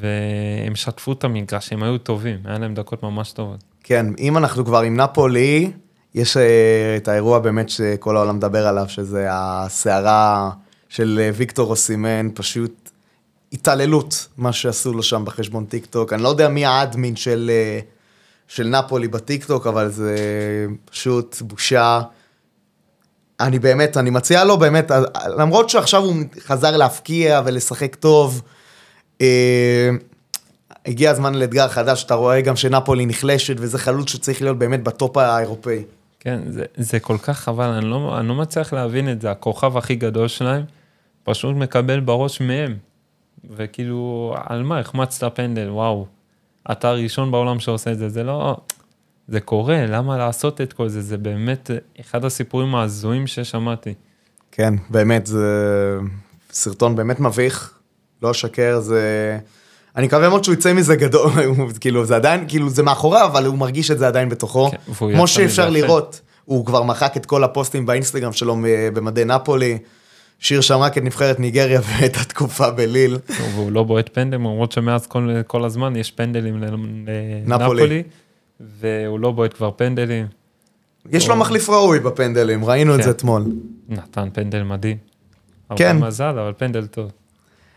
והם 0.00 0.74
שטפו 0.74 1.12
את 1.12 1.24
המגרש, 1.24 1.72
הם 1.72 1.82
היו 1.82 1.98
טובים, 1.98 2.38
היה 2.44 2.58
להם 2.58 2.74
דקות 2.74 3.02
ממש 3.02 3.32
טובות. 3.32 3.64
כן, 3.82 4.06
אם 4.18 4.36
אנחנו 4.36 4.64
כבר 4.64 4.80
עם 4.80 5.00
נפולי, 5.00 5.70
יש 6.14 6.36
אה, 6.36 6.94
את 6.96 7.08
האירוע 7.08 7.38
באמת 7.38 7.68
שכל 7.68 8.16
העולם 8.16 8.36
מדבר 8.36 8.66
עליו, 8.66 8.84
שזה 8.88 9.26
הסערה 9.30 10.50
של 10.88 11.20
אה, 11.22 11.30
ויקטור 11.34 11.70
אוסימן, 11.70 12.28
פשוט 12.34 12.90
התעללות, 13.52 14.28
מה 14.38 14.52
שעשו 14.52 14.92
לו 14.92 15.02
שם 15.02 15.24
בחשבון 15.24 15.64
טיק 15.64 15.86
טוק. 15.86 16.12
אני 16.12 16.22
לא 16.22 16.28
יודע 16.28 16.48
מי 16.48 16.64
ה 16.64 16.73
admin 16.73 17.16
של, 17.16 17.50
של 18.48 18.68
נפולי 18.68 19.08
בטיק 19.08 19.44
טוק, 19.44 19.66
אבל 19.66 19.88
זה 19.88 20.16
פשוט 20.84 21.36
בושה. 21.40 22.02
אני 23.40 23.58
באמת, 23.58 23.96
אני 23.96 24.10
מציע 24.10 24.44
לו 24.44 24.58
באמת, 24.58 24.90
למרות 25.38 25.70
שעכשיו 25.70 26.02
הוא 26.02 26.14
חזר 26.40 26.76
להבקיע 26.76 27.40
ולשחק 27.44 27.94
טוב, 27.94 28.42
אה, 29.20 29.90
הגיע 30.86 31.10
הזמן 31.10 31.34
לאתגר 31.34 31.68
חדש, 31.68 32.04
אתה 32.04 32.14
רואה 32.14 32.40
גם 32.40 32.56
שנפולי 32.56 33.06
נחלשת, 33.06 33.54
וזה 33.58 33.78
חלוץ 33.78 34.10
שצריך 34.10 34.42
להיות 34.42 34.58
באמת 34.58 34.82
ב 34.82 34.91
top 34.91 35.16
האירופאי. 35.16 35.84
כן, 36.20 36.40
זה, 36.48 36.64
זה 36.76 37.00
כל 37.00 37.18
כך 37.18 37.38
חבל, 37.38 37.68
אני 37.68 37.90
לא, 37.90 38.16
אני 38.18 38.28
לא 38.28 38.34
מצליח 38.34 38.72
להבין 38.72 39.12
את 39.12 39.20
זה, 39.20 39.30
הכוכב 39.30 39.76
הכי 39.76 39.94
גדול 39.94 40.28
שלהם 40.28 40.62
פשוט 41.24 41.56
מקבל 41.56 42.00
בראש 42.00 42.40
מהם. 42.40 42.76
וכאילו, 43.56 44.34
על 44.44 44.62
מה 44.62 44.78
החמצת 44.78 45.36
פנדל, 45.36 45.70
וואו. 45.70 46.06
אתה 46.72 46.88
הראשון 46.88 47.30
בעולם 47.30 47.60
שעושה 47.60 47.92
את 47.92 47.98
זה, 47.98 48.08
זה 48.08 48.22
לא... 48.22 48.56
זה 49.28 49.40
קורה, 49.40 49.86
למה 49.86 50.18
לעשות 50.18 50.60
את 50.60 50.72
כל 50.72 50.88
זה? 50.88 51.02
זה 51.02 51.16
באמת 51.16 51.70
אחד 52.00 52.24
הסיפורים 52.24 52.74
ההזויים 52.74 53.26
ששמעתי. 53.26 53.94
כן, 54.52 54.74
באמת, 54.90 55.26
זה 55.26 55.98
סרטון 56.52 56.96
באמת 56.96 57.20
מביך, 57.20 57.72
לא 58.22 58.30
אשקר, 58.30 58.80
זה... 58.80 59.38
אני 59.96 60.06
מקווה 60.06 60.28
מאוד 60.28 60.44
שהוא 60.44 60.52
יצא 60.54 60.72
מזה 60.72 60.96
גדול, 60.96 61.30
כאילו, 61.80 62.04
זה 62.04 62.16
עדיין, 62.16 62.44
כאילו, 62.48 62.68
זה 62.68 62.82
מאחוריו, 62.82 63.26
אבל 63.26 63.46
הוא 63.46 63.58
מרגיש 63.58 63.90
את 63.90 63.98
זה 63.98 64.06
עדיין 64.06 64.28
בתוכו. 64.28 64.70
כן, 64.70 64.92
כמו 65.14 65.26
שאפשר. 65.26 65.70
לראות, 65.70 66.20
הוא 66.44 66.66
כבר 66.66 66.82
מחק 66.82 67.16
את 67.16 67.26
כל 67.26 67.44
הפוסטים 67.44 67.86
באינסטגרם 67.86 68.32
שלו 68.32 68.56
מ- 68.56 68.94
במדי 68.94 69.24
נפולי, 69.24 69.78
שיר 70.38 70.60
שם 70.60 70.78
רק 70.78 70.98
את 70.98 71.02
נבחרת 71.02 71.40
ניגריה 71.40 71.80
ואת 71.88 72.16
התקופה 72.16 72.70
בליל. 72.70 73.18
והוא 73.54 73.72
לא 73.72 73.82
בועט 73.82 74.10
פנדל, 74.12 74.36
למרות 74.36 74.72
שמאז 74.72 75.06
כל, 75.06 75.30
כל 75.46 75.64
הזמן 75.64 75.96
יש 75.96 76.10
פנדלים 76.10 76.64
נפולי. 76.64 77.42
לנפולי, 77.46 78.02
והוא 78.60 79.20
לא 79.20 79.30
בועט 79.30 79.54
כבר 79.54 79.70
פנדלים. 79.76 80.26
יש 81.10 81.28
לו 81.28 81.36
מחליף 81.36 81.70
ראוי 81.70 82.00
בפנדלים, 82.00 82.64
ראינו 82.64 82.94
את 82.94 82.98
כן. 82.98 83.04
זה 83.04 83.10
אתמול. 83.10 83.44
נתן 83.88 84.28
פנדל 84.32 84.62
מדהים. 84.62 84.96
כן. 85.76 85.96
הרבה 85.96 86.06
מזל, 86.06 86.38
אבל 86.38 86.52
פנדל 86.56 86.86
טוב. 86.86 87.10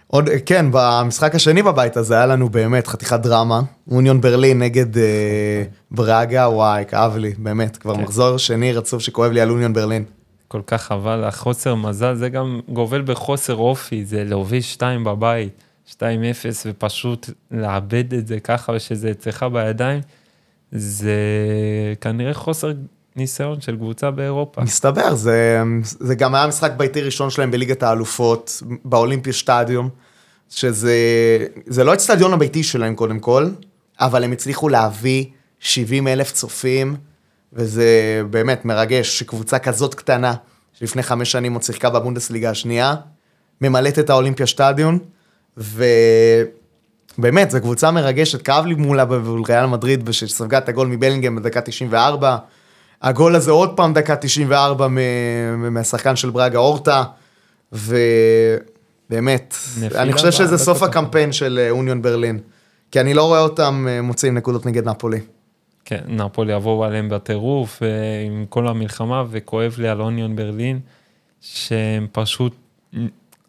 עוד, 0.07 0.29
כן, 0.45 0.65
במשחק 0.71 1.35
השני 1.35 1.63
בבית 1.63 1.97
הזה 1.97 2.15
היה 2.15 2.25
לנו 2.25 2.49
באמת 2.49 2.87
חתיכת 2.87 3.19
דרמה. 3.19 3.61
אוניון 3.91 4.21
ברלין 4.21 4.59
נגד 4.59 4.97
אה, 4.97 5.63
ברגה, 5.91 6.49
וואי, 6.49 6.83
כאב 6.87 7.17
לי, 7.17 7.33
באמת. 7.37 7.77
כבר 7.77 7.95
כן. 7.95 8.01
מחזור 8.01 8.37
שני 8.37 8.73
רצוף 8.73 9.01
שכואב 9.01 9.31
לי 9.31 9.41
על 9.41 9.49
אוניון 9.49 9.73
ברלין. 9.73 10.03
כל 10.47 10.61
כך 10.67 10.83
חבל, 10.83 11.23
החוסר 11.23 11.75
מזל, 11.75 12.15
זה 12.15 12.29
גם 12.29 12.59
גובל 12.69 13.01
בחוסר 13.01 13.55
אופי, 13.55 14.05
זה 14.05 14.23
להוביל 14.23 14.61
2 14.61 15.03
בבית, 15.03 15.63
2-0, 15.89 15.99
ופשוט 16.65 17.29
לאבד 17.51 18.13
את 18.13 18.27
זה 18.27 18.39
ככה, 18.39 18.71
ושזה 18.75 19.11
אצלך 19.11 19.45
בידיים, 19.53 20.01
זה 20.71 21.13
כנראה 22.01 22.33
חוסר 22.33 22.71
ניסיון 23.15 23.61
של 23.61 23.75
קבוצה 23.75 24.11
באירופה. 24.11 24.61
מסתבר, 24.61 25.15
זה, 25.15 25.61
זה 25.83 26.15
גם 26.15 26.35
היה 26.35 26.47
משחק 26.47 26.71
ביתי 26.77 27.01
ראשון 27.01 27.29
שלהם 27.29 27.51
בליגת 27.51 27.83
האלופות, 27.83 28.63
באולימפיה 28.85 29.33
שטדיום, 29.33 29.89
שזה 30.49 30.97
זה 31.65 31.83
לא 31.83 31.91
האצטדיון 31.91 32.33
הביתי 32.33 32.63
שלהם 32.63 32.95
קודם 32.95 33.19
כל, 33.19 33.49
אבל 33.99 34.23
הם 34.23 34.31
הצליחו 34.31 34.69
להביא 34.69 35.25
70 35.59 36.07
אלף 36.07 36.31
צופים, 36.31 36.95
וזה 37.53 38.21
באמת 38.29 38.65
מרגש 38.65 39.19
שקבוצה 39.19 39.59
כזאת 39.59 39.95
קטנה, 39.95 40.33
שלפני 40.73 41.03
חמש 41.03 41.31
שנים 41.31 41.53
עוד 41.53 41.63
שיחקה 41.63 41.89
בבונדסליגה 41.89 42.49
השנייה, 42.49 42.95
ממלאת 43.61 43.99
את 43.99 44.09
האולימפיה 44.09 44.47
שטדיון, 44.47 44.99
ובאמת, 47.17 47.51
זו 47.51 47.61
קבוצה 47.61 47.91
מרגשת, 47.91 48.41
כאב 48.41 48.65
לי 48.65 48.75
מולה 48.75 49.05
מול 49.05 49.43
ריאל 49.47 49.65
מדריד, 49.65 50.11
שספגה 50.11 50.57
את 50.57 50.69
הגול 50.69 50.87
מבלינגהם 50.87 51.35
בדקה 51.35 51.61
94. 51.61 52.37
הגול 53.01 53.35
הזה 53.35 53.51
עוד 53.51 53.77
פעם 53.77 53.93
דקה 53.93 54.15
94 54.15 54.87
מ- 54.87 55.73
מהשחקן 55.73 56.15
של 56.15 56.29
ברגה 56.29 56.59
אורטה, 56.59 57.03
ובאמת, 57.71 59.55
אני 59.95 60.13
חושב 60.13 60.31
שזה 60.31 60.43
בדקות 60.43 60.59
סוף. 60.59 60.83
הקמפיין 60.83 61.31
של 61.31 61.59
אה, 61.61 61.69
אוניון 61.69 62.01
ברלין, 62.01 62.39
כי 62.91 62.99
אני 62.99 63.13
לא 63.13 63.23
רואה 63.23 63.39
אותם 63.39 63.85
אה, 63.89 64.01
מוציאים 64.01 64.33
נקודות 64.33 64.65
נגד 64.65 64.89
נפולי. 64.89 65.19
כן, 65.89 66.01
נפולי 66.07 66.53
יבואו 66.53 66.83
עליהם 66.83 67.09
בטירוף 67.09 67.81
עם 68.25 68.45
כל 68.49 68.67
המלחמה, 68.67 69.23
וכואב 69.29 69.75
לי 69.77 69.87
על 69.87 70.01
אוניון 70.01 70.35
ברלין, 70.35 70.79
שהם 71.41 72.07
פשוט 72.11 72.55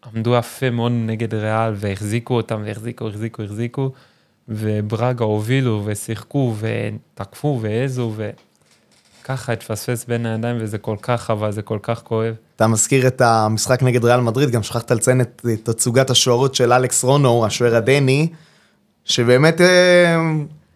עמדו 0.05 0.35
יפה 0.35 0.69
מאוד 0.69 0.91
נגד 0.91 1.33
ריאל, 1.33 1.73
והחזיקו 1.75 2.33
אותם, 2.33 2.61
והחזיקו, 2.65 3.07
החזיקו, 3.07 3.43
החזיקו, 3.43 3.91
וברגה 4.47 5.25
הובילו, 5.25 5.81
ושיחקו, 5.85 6.55
ותקפו, 6.59 7.59
והעזו, 7.61 8.13
וככה 9.21 9.53
התפספס 9.53 10.05
בין 10.05 10.25
הידיים, 10.25 10.57
וזה 10.59 10.77
כל 10.77 10.95
כך 11.01 11.21
חבל, 11.21 11.51
זה 11.51 11.61
כל 11.61 11.79
כך 11.81 12.01
כואב. 12.03 12.33
אתה 12.55 12.67
מזכיר 12.67 13.07
את 13.07 13.21
המשחק 13.21 13.83
נגד 13.83 14.05
ריאל 14.05 14.19
מדריד, 14.19 14.49
גם 14.49 14.63
שכחת 14.63 14.91
לציין 14.91 15.21
את 15.21 15.45
תצוגת 15.63 16.09
השוערות 16.09 16.55
של 16.55 16.73
אלכס 16.73 17.03
רונו, 17.03 17.45
השוער 17.45 17.75
הדני, 17.75 18.29
שבאמת 19.05 19.61
אה, 19.61 20.15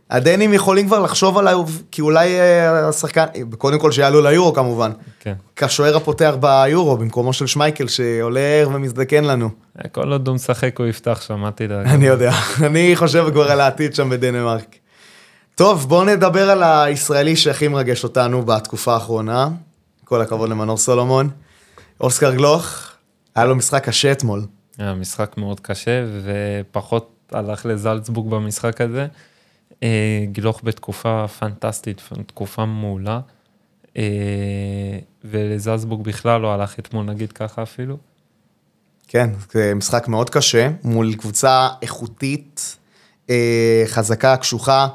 הדנים 0.10 0.54
יכולים 0.54 0.88
כבר 0.88 1.00
לחשוב 1.00 1.38
עליו, 1.38 1.66
כי 1.92 2.02
אולי 2.02 2.40
אה, 2.40 2.88
השחקן, 2.88 3.26
קודם 3.58 3.80
כל 3.80 3.92
שיעלו 3.92 4.22
ליורו 4.22 4.54
כמובן, 4.54 4.92
כן. 5.20 5.34
כשוער 5.56 5.98
הפותח 5.98 6.36
ביורו, 6.40 6.98
במקומו 6.98 7.34
של 7.34 7.48
שמייקל 7.48 7.88
שעולה 7.88 8.64
ומזדקן 8.68 9.24
לנו. 9.24 9.50
כל 9.92 10.12
עוד 10.12 10.28
הוא 10.28 10.36
משחק 10.36 10.80
הוא 10.80 10.88
יפתח 10.88 11.22
שם, 11.22 11.46
אל 11.46 11.52
תדאג. 11.52 11.88
אני 11.96 12.06
יודע, 12.06 12.32
אני 12.62 12.96
חושב 12.96 13.26
כבר 13.32 13.52
על 13.52 13.62
העתיד 13.62 13.96
שם 13.96 14.10
בדנמרק. 14.10 14.76
טוב, 15.56 15.90
בואו 15.90 16.04
נדבר 16.04 16.50
על 16.50 16.64
הישראלי 16.64 17.36
שהכי 17.36 17.68
מרגש 17.68 18.04
אותנו 18.04 18.46
בתקופה 18.46 18.94
האחרונה. 18.94 19.48
כל 20.06 20.22
הכבוד 20.22 20.50
למנור 20.50 20.78
סולומון. 20.78 21.30
אוסקר 22.02 22.34
גלוך, 22.34 22.92
היה 23.36 23.46
לו 23.46 23.56
משחק 23.56 23.84
קשה 23.84 24.12
אתמול. 24.12 24.42
היה 24.78 24.94
משחק 24.94 25.38
מאוד 25.38 25.60
קשה, 25.60 26.06
ופחות 26.24 27.10
הלך 27.32 27.66
לזלצבורג 27.66 28.30
במשחק 28.30 28.82
הזה. 28.82 29.08
אה, 29.84 30.26
גלוך 30.32 30.62
בתקופה 30.64 31.26
פנטסטית, 31.40 32.02
תקופה 32.28 32.66
מעולה. 32.66 33.20
אה, 33.98 34.04
ולזלצבורג 35.24 36.06
בכלל 36.06 36.42
לא 36.42 36.54
הלך 36.54 36.80
אתמול, 36.80 37.06
נגיד 37.06 37.32
ככה 37.32 37.64
אפילו. 37.64 37.98
כן, 39.08 39.30
זה 39.52 39.74
משחק 39.76 40.08
מאוד 40.08 40.30
קשה, 40.30 40.70
מול 40.84 41.16
קבוצה 41.16 41.68
איכותית, 41.82 42.78
אה, 43.30 43.84
חזקה, 43.86 44.38
קשוחה, 44.38 44.88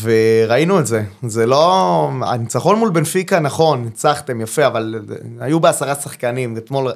וראינו 0.00 0.80
את 0.80 0.86
זה. 0.86 1.04
זה 1.22 1.46
לא... 1.46 2.10
הניצחון 2.22 2.78
מול 2.78 2.90
בנפיקה, 2.90 3.40
נכון, 3.40 3.84
ניצחתם 3.84 4.40
יפה, 4.40 4.66
אבל 4.66 5.04
היו 5.40 5.60
בעשרה 5.60 5.94
שחקנים, 5.94 6.56
אתמול, 6.56 6.92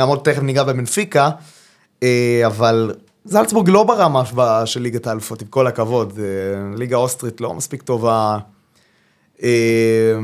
גם 0.00 0.08
עוד 0.08 0.20
תכף 0.24 0.42
ניגע 0.42 0.62
בבנפיקה, 0.62 1.30
אבל 2.46 2.94
זלצבורג 3.24 3.68
לא 3.68 3.84
ברמה 3.84 4.22
של 4.66 4.80
ליגת 4.80 5.06
האלופות, 5.06 5.42
עם 5.42 5.48
כל 5.48 5.66
הכבוד. 5.66 6.18
אה, 6.18 6.76
ליגה 6.76 6.96
אוסטרית 6.96 7.40
לא 7.40 7.54
מספיק 7.54 7.82
טובה. 7.82 8.38
אה, 9.42 10.18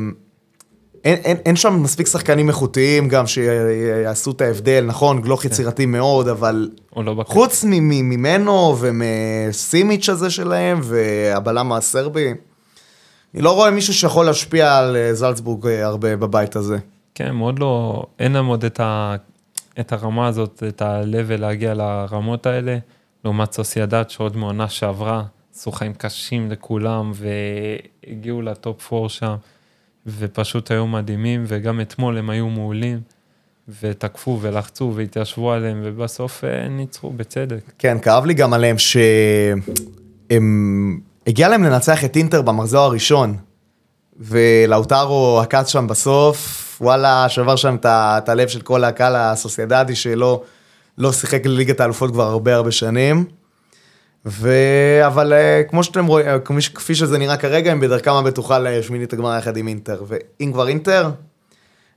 אין, 1.05 1.19
אין, 1.25 1.37
אין 1.47 1.57
שם 1.57 1.83
מספיק 1.83 2.07
שחקנים 2.07 2.49
איכותיים 2.49 3.09
גם 3.09 3.27
שיעשו 3.27 4.31
את 4.31 4.41
ההבדל, 4.41 4.85
נכון, 4.87 5.21
גלוך 5.21 5.43
כן. 5.43 5.49
יצירתי 5.49 5.87
מאוד, 5.87 6.29
אבל 6.29 6.71
לא 6.97 7.25
חוץ 7.27 7.65
ממנו 7.65 8.77
ומסימיץ' 8.81 10.09
הזה 10.09 10.31
שלהם 10.31 10.81
והבלם 10.83 11.73
הסרבי, 11.73 12.35
אני 13.35 13.43
לא 13.43 13.55
רואה 13.55 13.71
מישהו 13.71 13.95
שיכול 13.95 14.27
להשפיע 14.27 14.79
על 14.79 14.97
אה, 14.97 15.15
זלצבורג 15.15 15.67
הרבה 15.67 16.17
בבית 16.17 16.57
הזה. 16.57 16.79
כן, 17.15 17.31
מאוד 17.31 17.59
לא, 17.59 18.03
אין 18.19 18.33
להם 18.33 18.47
עוד 18.47 18.65
את 18.65 18.81
ה... 18.81 19.17
את 19.81 19.93
הרמה 19.93 20.27
הזאת, 20.27 20.63
את 20.69 20.83
ה-level 20.83 21.37
להגיע 21.41 21.75
לרמות 21.75 22.47
האלה, 22.47 22.79
לעומת 23.25 23.53
סוסיידד 23.53 24.05
שעוד 24.09 24.37
מעונה 24.37 24.69
שעברה, 24.69 25.25
עשו 25.55 25.73
חיים 25.73 25.95
קשים 25.95 26.51
לכולם 26.51 27.13
והגיעו 27.15 28.43
לטופ 28.43 28.93
4 28.93 29.09
שם, 29.09 29.35
ופשוט 30.07 30.71
היו 30.71 30.87
מדהימים, 30.87 31.45
וגם 31.47 31.81
אתמול 31.81 32.19
הם 32.19 32.31
היו 32.31 32.49
מעולים. 32.49 33.01
ותקפו 33.83 34.39
ולחצו 34.41 34.93
והתיישבו 34.95 35.53
עליהם, 35.53 35.81
ובסוף 35.85 36.45
אה, 36.45 36.69
ניצחו 36.69 37.11
בצדק. 37.11 37.73
כן, 37.79 37.99
כאב 37.99 38.27
לי 38.27 38.35
גם 38.35 38.53
עליהם 38.53 38.77
שהם... 38.79 39.61
הגיע 41.27 41.49
להם 41.49 41.63
לנצח 41.63 42.05
את 42.05 42.17
אינטר 42.17 42.43
במחזור 42.43 42.81
הראשון, 42.81 43.37
ולאוטרו 44.19 45.41
עקץ 45.43 45.69
שם 45.69 45.87
בסוף, 45.87 46.66
וואלה, 46.81 47.29
שבר 47.29 47.57
שם 47.57 47.77
את 47.85 48.29
הלב 48.29 48.49
של 48.49 48.61
כל 48.61 48.85
הקהל 48.85 49.17
הסוסיידדי 49.17 49.95
שלא 49.95 50.43
לא 50.99 51.13
שיחק 51.13 51.47
לליגת 51.47 51.81
האלופות 51.81 52.11
כבר 52.11 52.25
הרבה 52.25 52.55
הרבה 52.55 52.71
שנים. 52.71 53.25
ו... 54.27 54.51
אבל 55.07 55.33
אה, 55.33 55.63
כמו 55.69 55.85
שאתם 55.85 56.07
רואים, 56.07 56.27
אה, 56.27 56.39
כפי 56.75 56.95
שזה 56.95 57.19
נראה 57.19 57.37
כרגע, 57.37 57.73
הם 57.73 57.81
בדרכם 57.81 58.13
הבטוחה 58.13 58.59
לשמינית 58.59 59.13
הגמר 59.13 59.37
יחד 59.39 59.57
עם 59.57 59.69
אינטר. 59.69 60.05
ואם 60.07 60.53
כבר 60.53 60.69
אינטר, 60.69 61.11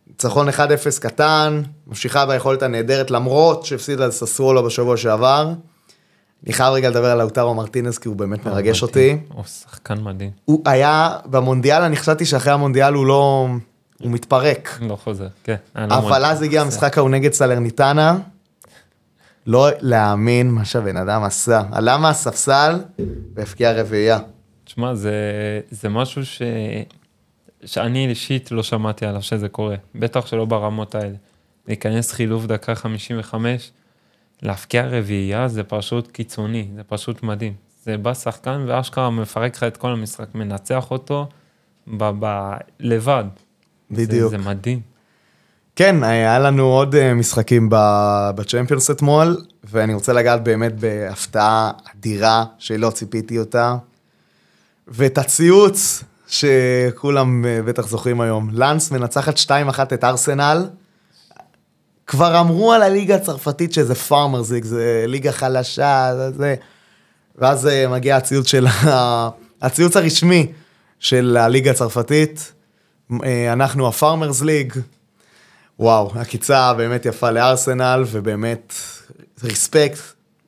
ניצחון 0.07 0.49
1-0 0.49 0.51
קטן, 0.99 1.61
ממשיכה 1.87 2.25
ביכולת 2.25 2.63
הנהדרת, 2.63 3.11
למרות 3.11 3.65
שהפסידה 3.65 4.07
לססוולו 4.07 4.63
בשבוע 4.63 4.97
שעבר. 4.97 5.53
אני 6.45 6.53
חייב 6.53 6.73
רגע 6.73 6.89
לדבר 6.89 7.11
על 7.11 7.21
אוטרו 7.21 7.53
מרטינס, 7.53 7.97
כי 7.97 8.07
הוא 8.07 8.15
באמת 8.15 8.45
מרגש 8.45 8.81
אותי. 8.81 9.17
הוא 9.33 9.43
שחקן 9.43 10.03
מדהים. 10.03 10.31
הוא 10.45 10.61
היה 10.65 11.17
במונדיאל, 11.25 11.81
אני 11.81 11.95
חשבתי 11.95 12.25
שאחרי 12.25 12.53
המונדיאל 12.53 12.93
הוא 12.93 13.05
לא... 13.05 13.47
הוא 14.01 14.11
מתפרק. 14.11 14.79
לא 14.81 14.95
חוזר, 14.95 15.27
כן. 15.43 15.55
אבל 15.75 16.25
אז 16.25 16.41
הגיע 16.41 16.61
המשחק 16.61 16.97
ההוא 16.97 17.09
נגד 17.09 17.33
סלרניטנה. 17.33 18.17
לא 19.47 19.69
להאמין 19.79 20.51
מה 20.51 20.65
שהבן 20.65 20.97
אדם 20.97 21.23
עשה. 21.23 21.61
עלה 21.71 21.97
מהספסל 21.97 22.79
והפקיע 23.35 23.71
רביעייה. 23.71 24.19
תשמע, 24.63 24.95
זה, 24.95 25.11
זה 25.71 25.89
משהו 25.89 26.25
ש... 26.25 26.41
שאני 27.65 28.07
אישית 28.07 28.51
לא 28.51 28.63
שמעתי 28.63 29.05
עליו 29.05 29.21
שזה 29.21 29.49
קורה. 29.49 29.75
בטח 29.95 30.25
שלא 30.25 30.45
ברמות 30.45 30.95
האלה. 30.95 31.15
להיכנס 31.67 32.11
חילוף 32.11 32.45
דקה 32.45 32.75
55, 32.75 33.71
להפקיע 34.41 34.85
רביעייה 34.87 35.47
זה 35.47 35.63
פשוט 35.63 36.11
קיצוני, 36.11 36.67
זה 36.75 36.83
פשוט 36.83 37.23
מדהים. 37.23 37.53
זה 37.83 37.97
בא 37.97 38.13
שחקן 38.13 38.65
ואשכרה 38.67 39.09
מפרק 39.09 39.55
לך 39.55 39.63
את 39.63 39.77
כל 39.77 39.91
המשחק, 39.91 40.35
מנצח 40.35 40.91
אותו 40.91 41.27
ב- 41.87 42.11
ב- 42.19 42.57
לבד. 42.79 43.23
בדיוק. 43.91 44.31
זה, 44.31 44.37
זה 44.37 44.49
מדהים. 44.49 44.81
כן, 45.75 46.03
היה 46.03 46.39
לנו 46.39 46.63
עוד 46.63 46.95
אה, 46.95 47.13
משחקים 47.13 47.69
בצ'מפיונס 48.35 48.91
אתמול, 48.91 49.37
ואני 49.63 49.93
רוצה 49.93 50.13
לגעת 50.13 50.43
באמת 50.43 50.79
בהפתעה 50.79 51.71
אדירה 51.95 52.45
שלא 52.57 52.89
ציפיתי 52.89 53.39
אותה, 53.39 53.75
ואת 54.87 55.17
הציוץ 55.17 56.03
שכולם 56.27 57.45
אה, 57.45 57.61
בטח 57.65 57.87
זוכרים 57.87 58.21
היום. 58.21 58.49
לאנס 58.53 58.91
מנצחת 58.91 59.37
2-1 59.37 59.49
את 59.93 60.03
ארסנל. 60.03 60.69
כבר 62.07 62.39
אמרו 62.39 62.73
על 62.73 62.83
הליגה 62.83 63.15
הצרפתית 63.15 63.73
שזה 63.73 63.95
פארמרס 63.95 64.51
ליג, 64.51 64.65
זה 64.65 65.03
ליגה 65.07 65.31
חלשה, 65.31 66.11
זה 66.15 66.31
זה. 66.31 66.55
ואז 67.37 67.67
אה, 67.67 67.87
מגיע 67.87 68.17
הציוץ 68.17 68.47
של, 68.47 68.67
הציוץ 69.61 69.97
הרשמי 69.97 70.51
של 70.99 71.37
הליגה 71.39 71.71
הצרפתית. 71.71 72.53
אה, 73.23 73.53
אנחנו 73.53 73.87
הפארמרס 73.87 74.41
ליג. 74.41 74.73
וואו, 75.79 76.11
עקיצה 76.15 76.73
באמת 76.73 77.05
יפה 77.05 77.31
לארסנל, 77.31 78.03
ובאמת 78.07 78.73
ריספקט 79.43 79.99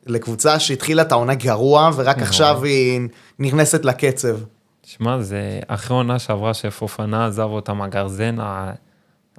לקבוצה 0.06 0.60
שהתחילה 0.60 1.02
את 1.02 1.12
העונה 1.12 1.36
גרוע, 1.36 1.92
ורק 1.96 2.18
עכשיו 2.18 2.64
היא 2.64 3.02
נכנסת 3.40 3.86
לקצב. 3.86 4.38
שמע, 4.84 5.22
זה 5.22 5.60
אחרי 5.68 5.98
עונה 5.98 6.20
שעברה 6.20 6.54
שפופנה 6.54 7.26
עזב 7.26 7.42
אותם 7.44 7.82
הגרזן 7.82 8.36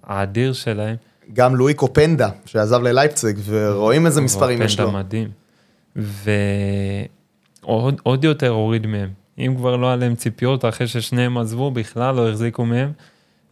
האדיר 0.05 0.53
שלהם. 0.53 0.97
גם 1.33 1.57
לואי 1.57 1.75
קופנדה, 1.75 2.29
שעזב 2.47 2.83
ללייפציג, 2.83 3.39
ורואים 3.45 4.07
איזה 4.07 4.21
מספרים 4.21 4.63
יש 4.63 4.81
לו. 4.81 4.87
קופנדה 4.87 5.05
מדהים. 5.05 5.29
ועוד 7.67 8.25
יותר 8.25 8.49
הוריד 8.49 8.87
מהם. 8.87 9.09
אם 9.39 9.55
כבר 9.57 9.77
לא 9.77 9.87
היה 9.87 9.97
להם 9.97 10.15
ציפיות, 10.15 10.65
אחרי 10.65 10.87
ששניהם 10.87 11.39
עזבו, 11.39 11.71
בכלל 11.71 12.15
לא 12.15 12.29
החזיקו 12.29 12.65
מהם. 12.65 12.93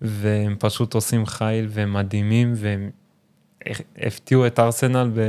והם 0.02 0.56
פשוט 0.58 0.94
עושים 0.94 1.26
חיל 1.26 1.66
והם 1.68 1.92
מדהימים 1.92 2.52
והם 2.56 2.90
הפתיעו 3.98 4.46
את 4.46 4.58
ארסנל 4.58 5.10
ו... 5.14 5.22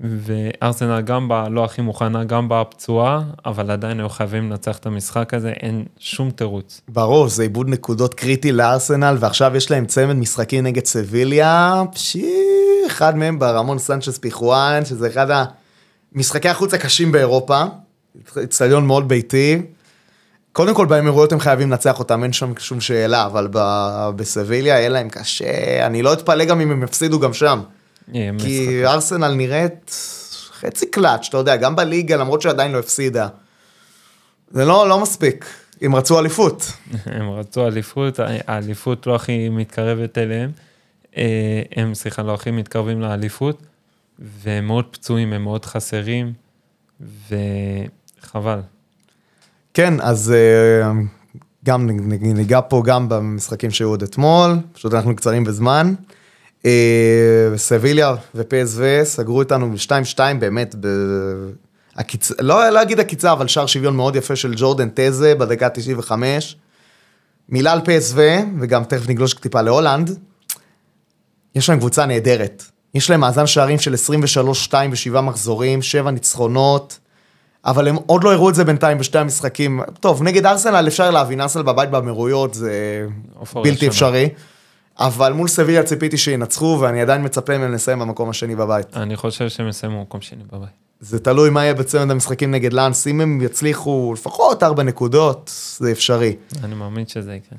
וארסנל 0.00 1.00
גם 1.00 1.28
באה 1.28 1.48
לא 1.48 1.64
הכי 1.64 1.82
מוכנה, 1.82 2.24
גם 2.24 2.48
באה 2.48 2.64
פצועה, 2.64 3.22
אבל 3.46 3.70
עדיין 3.70 4.00
היו 4.00 4.08
חייבים 4.08 4.50
לנצח 4.50 4.78
את 4.78 4.86
המשחק 4.86 5.34
הזה, 5.34 5.50
אין 5.50 5.84
שום 5.98 6.30
תירוץ. 6.30 6.80
ברור, 6.88 7.28
זה 7.28 7.42
איבוד 7.42 7.68
נקודות 7.68 8.14
קריטי 8.14 8.52
לארסנל, 8.52 9.16
ועכשיו 9.20 9.56
יש 9.56 9.70
להם 9.70 9.86
צמד 9.86 10.12
משחקים 10.12 10.64
נגד 10.64 10.84
סביליה, 10.84 11.82
פשי, 11.92 12.34
אחד 12.86 13.16
מהם 13.16 13.38
ברמון 13.38 13.78
סנצ'ס 13.78 14.18
פיחואן, 14.18 14.84
שזה 14.84 15.06
אחד 15.06 15.26
המשחקי 16.14 16.48
החוץ 16.48 16.74
הקשים 16.74 17.12
באירופה, 17.12 17.62
אצטדיון 18.44 18.86
מאוד 18.86 19.08
ביתי. 19.08 19.62
קודם 20.52 20.74
כל 20.74 20.86
באמירויות 20.86 21.32
הם 21.32 21.40
חייבים 21.40 21.70
לנצח 21.70 21.98
אותם, 21.98 22.22
אין 22.24 22.32
שם 22.32 22.52
שום 22.58 22.80
שאלה, 22.80 23.26
אבל 23.26 23.48
בסביליה 24.16 24.74
יהיה 24.78 24.88
להם 24.88 25.08
קשה, 25.08 25.86
אני 25.86 26.02
לא 26.02 26.12
אתפלא 26.12 26.44
גם 26.44 26.60
אם 26.60 26.70
הם 26.70 26.82
יפסידו 26.82 27.20
גם 27.20 27.32
שם. 27.32 27.60
כי 28.38 28.86
ארסנל 28.86 29.34
נראית 29.34 29.96
חצי 30.60 30.90
קלאץ', 30.90 31.26
אתה 31.28 31.36
יודע, 31.36 31.56
גם 31.56 31.76
בליגה, 31.76 32.16
למרות 32.16 32.42
שעדיין 32.42 32.72
לא 32.72 32.78
הפסידה. 32.78 33.28
זה 34.50 34.64
לא, 34.64 34.88
לא 34.88 35.00
מספיק. 35.00 35.46
הם 35.80 35.94
רצו 35.94 36.18
אליפות. 36.18 36.72
הם 37.16 37.30
רצו 37.30 37.66
אליפות, 37.66 38.20
האליפות 38.46 39.06
לא 39.06 39.14
הכי 39.14 39.48
מתקרבת 39.48 40.18
אליהם. 40.18 40.50
אה, 41.16 41.62
הם, 41.76 41.94
סליחה, 41.94 42.22
לא 42.22 42.34
הכי 42.34 42.50
מתקרבים 42.50 43.00
לאליפות, 43.00 43.62
והם 44.18 44.66
מאוד 44.66 44.84
פצועים, 44.90 45.32
הם 45.32 45.42
מאוד 45.42 45.64
חסרים, 45.64 46.32
וחבל. 47.00 48.60
כן, 49.78 49.94
אז 50.00 50.32
אה, 50.32 50.92
גם 51.64 51.90
ניגע 52.20 52.60
פה 52.68 52.82
גם 52.84 53.08
במשחקים 53.08 53.70
שהיו 53.70 53.88
עוד 53.88 54.02
אתמול, 54.02 54.56
פשוט 54.72 54.94
אנחנו 54.94 55.16
קצרים 55.16 55.44
בזמן. 55.44 55.94
אה, 56.66 57.48
סביליה 57.56 58.14
ופסו 58.34 58.82
סגרו 59.04 59.40
איתנו 59.40 59.70
ב-2-2 59.70 60.18
באמת, 60.38 60.74
ב... 60.80 60.88
הקיצ... 61.96 62.32
לא 62.40 62.68
להגיד 62.68 63.00
הקיצה, 63.00 63.32
אבל 63.32 63.46
שער 63.46 63.66
שוויון 63.66 63.96
מאוד 63.96 64.16
יפה 64.16 64.36
של 64.36 64.54
ג'ורדן 64.56 64.88
טזה 64.88 65.34
בדקה 65.34 65.68
95. 65.68 66.56
מילה 67.48 67.72
על 67.72 67.80
פסו, 67.84 68.20
וגם 68.60 68.84
תכף 68.84 69.08
נגלוש 69.08 69.34
טיפה 69.34 69.62
להולנד. 69.62 70.18
יש 71.54 71.68
להם 71.68 71.78
קבוצה 71.78 72.06
נהדרת. 72.06 72.64
יש 72.94 73.10
להם 73.10 73.20
מאזן 73.20 73.46
שערים 73.46 73.78
של 73.78 73.94
23-2 74.70 74.74
ושבעה 74.90 75.22
מחזורים, 75.22 75.82
שבע 75.82 76.10
ניצחונות, 76.10 76.98
אבל 77.64 77.88
הם 77.88 77.96
עוד 78.06 78.24
לא 78.24 78.32
הראו 78.32 78.50
את 78.50 78.54
זה 78.54 78.64
בינתיים 78.64 78.98
בשתי 78.98 79.18
המשחקים. 79.18 79.80
טוב, 80.00 80.22
נגד 80.22 80.46
ארסנל 80.46 80.84
אפשר 80.88 81.10
להבין, 81.10 81.40
ארסנל 81.40 81.62
בבית 81.62 81.90
באמירויות 81.90 82.54
זה 82.54 83.06
בלתי 83.54 83.88
אפשרי. 83.88 84.28
אבל 84.98 85.32
מול 85.32 85.48
סביליה 85.48 85.82
ציפיתי 85.82 86.18
שינצחו, 86.18 86.78
ואני 86.80 87.02
עדיין 87.02 87.24
מצפה 87.24 87.58
מהם 87.58 87.72
לסיים 87.72 87.98
במקום 87.98 88.30
השני 88.30 88.56
בבית. 88.56 88.96
אני 88.96 89.16
חושב 89.16 89.48
שהם 89.48 89.68
יסיימו 89.68 89.98
במקום 89.98 90.20
שני 90.20 90.42
בבית. 90.52 90.68
זה 91.00 91.18
תלוי 91.18 91.50
מה 91.50 91.62
יהיה 91.62 91.74
בצמד 91.74 92.10
המשחקים 92.10 92.50
נגד 92.50 92.72
לאנס, 92.72 93.06
אם 93.06 93.20
הם 93.20 93.40
יצליחו 93.42 94.12
לפחות 94.16 94.62
ארבע 94.62 94.82
נקודות, 94.82 95.52
זה 95.78 95.92
אפשרי. 95.92 96.36
אני 96.64 96.74
מאמין 96.74 97.06
שזה 97.06 97.34
יקרה. 97.34 97.58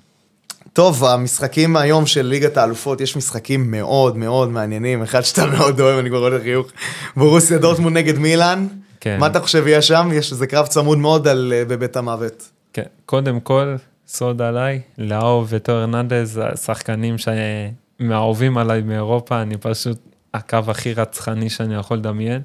טוב, 0.73 1.05
המשחקים 1.05 1.77
היום 1.77 2.05
של 2.05 2.25
ליגת 2.25 2.57
האלופות, 2.57 3.01
יש 3.01 3.17
משחקים 3.17 3.71
מאוד 3.71 4.17
מאוד 4.17 4.49
מעניינים, 4.49 5.03
אחד 5.03 5.21
שאתה 5.21 5.45
מאוד 5.45 5.79
אוהב, 5.79 5.99
אני 5.99 6.09
כבר 6.09 6.27
רואה 6.29 6.39
חיוך, 6.39 6.67
בורוסיה 7.17 7.57
דורטמונד 7.57 7.97
נגד 7.97 8.17
מילאן. 8.17 8.67
כן. 8.99 9.17
מה 9.19 9.27
אתה 9.27 9.39
חושב 9.39 9.67
יהיה 9.67 9.81
שם? 9.81 10.09
יש 10.13 10.31
איזה 10.31 10.47
קרב 10.47 10.67
צמוד 10.67 10.97
מאוד 10.97 11.27
על, 11.27 11.53
אה, 11.55 11.65
בבית 11.65 11.97
המוות. 11.97 12.51
כן, 12.73 12.83
קודם 13.05 13.39
כל, 13.39 13.75
סוד 14.07 14.41
עליי, 14.41 14.81
לאו 14.97 15.45
וטו 15.49 15.71
הרננדז, 15.71 16.41
השחקנים 16.43 17.15
שמאהובים 17.17 18.57
עליי 18.57 18.81
מאירופה, 18.81 19.41
אני 19.41 19.57
פשוט 19.57 19.97
הקו 20.33 20.57
הכי 20.67 20.93
רצחני 20.93 21.49
שאני 21.49 21.75
יכול 21.75 21.97
לדמיין. 21.97 22.41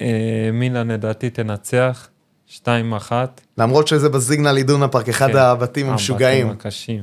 אה, 0.00 0.50
מילאן 0.52 0.90
לדעתי 0.90 1.30
תנצח, 1.30 2.08
2-1. 2.48 3.12
למרות 3.58 3.88
שזה 3.88 4.08
בסיגנל 4.08 4.56
אידונה 4.56 4.88
פארק, 4.88 5.08
אחד 5.08 5.32
כן, 5.32 5.38
הבתים 5.38 5.90
המשוגעים. 5.90 6.46
הבתים 6.46 6.58
הקשים. 6.60 7.02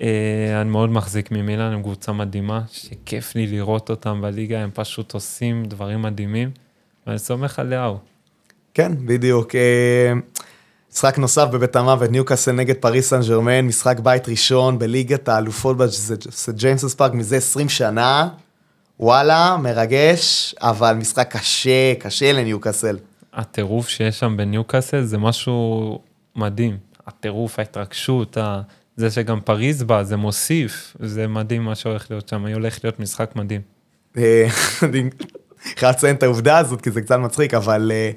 אה, 0.00 0.60
אני 0.60 0.70
מאוד 0.70 0.90
מחזיק 0.90 1.30
ממילאן, 1.30 1.72
הם 1.72 1.82
קבוצה 1.82 2.12
מדהימה, 2.12 2.60
שכיף 2.72 3.34
לי 3.34 3.46
לראות 3.46 3.90
אותם 3.90 4.20
בליגה, 4.20 4.58
הם 4.60 4.70
פשוט 4.74 5.14
עושים 5.14 5.64
דברים 5.64 6.02
מדהימים, 6.02 6.50
ואני 7.10 7.18
סומך 7.18 7.58
על 7.58 7.66
לאו. 7.66 7.98
כן, 8.74 8.92
בדיוק. 9.06 9.54
אה, 9.54 10.12
משחק 10.92 11.18
נוסף 11.18 11.48
בבית 11.52 11.76
המוות, 11.76 12.10
ניוקאסל 12.10 12.52
נגד 12.52 12.74
פריס 12.76 13.10
סן 13.10 13.20
ג'רמן, 13.28 13.60
משחק 13.60 14.00
בית 14.00 14.28
ראשון 14.28 14.78
בליגת 14.78 15.28
האלופות 15.28 15.76
בסנט 15.76 16.50
ג'יימסס 16.50 16.94
פארק 16.94 17.12
מזה 17.12 17.36
20 17.36 17.68
שנה. 17.68 18.28
וואלה, 19.00 19.56
מרגש, 19.62 20.54
אבל 20.60 20.94
משחק 20.94 21.36
קשה, 21.36 21.94
קשה 21.98 22.32
לניוקאסל. 22.32 22.98
הטירוף 23.32 23.88
שיש 23.88 24.18
שם 24.18 24.36
בניוקאסל 24.36 25.02
זה 25.02 25.18
משהו 25.18 25.98
מדהים. 26.36 26.76
הטירוף, 27.06 27.58
ההתרגשות, 27.58 28.36
זה 28.96 29.10
שגם 29.10 29.40
פריז 29.40 29.82
בא, 29.82 30.02
זה 30.02 30.16
מוסיף, 30.16 30.96
זה 31.00 31.26
מדהים 31.26 31.62
מה 31.62 31.74
שהולך 31.74 32.10
להיות 32.10 32.28
שם, 32.28 32.46
הולך 32.46 32.78
להיות 32.84 33.00
משחק 33.00 33.36
מדהים. 33.36 33.60
חייב 35.76 35.94
לציין 35.94 36.16
את 36.16 36.22
העובדה 36.22 36.58
הזאת, 36.58 36.80
כי 36.80 36.90
זה 36.90 37.00
קצת 37.00 37.16
מצחיק, 37.16 37.54
אבל 37.54 37.92
אה, 37.94 38.10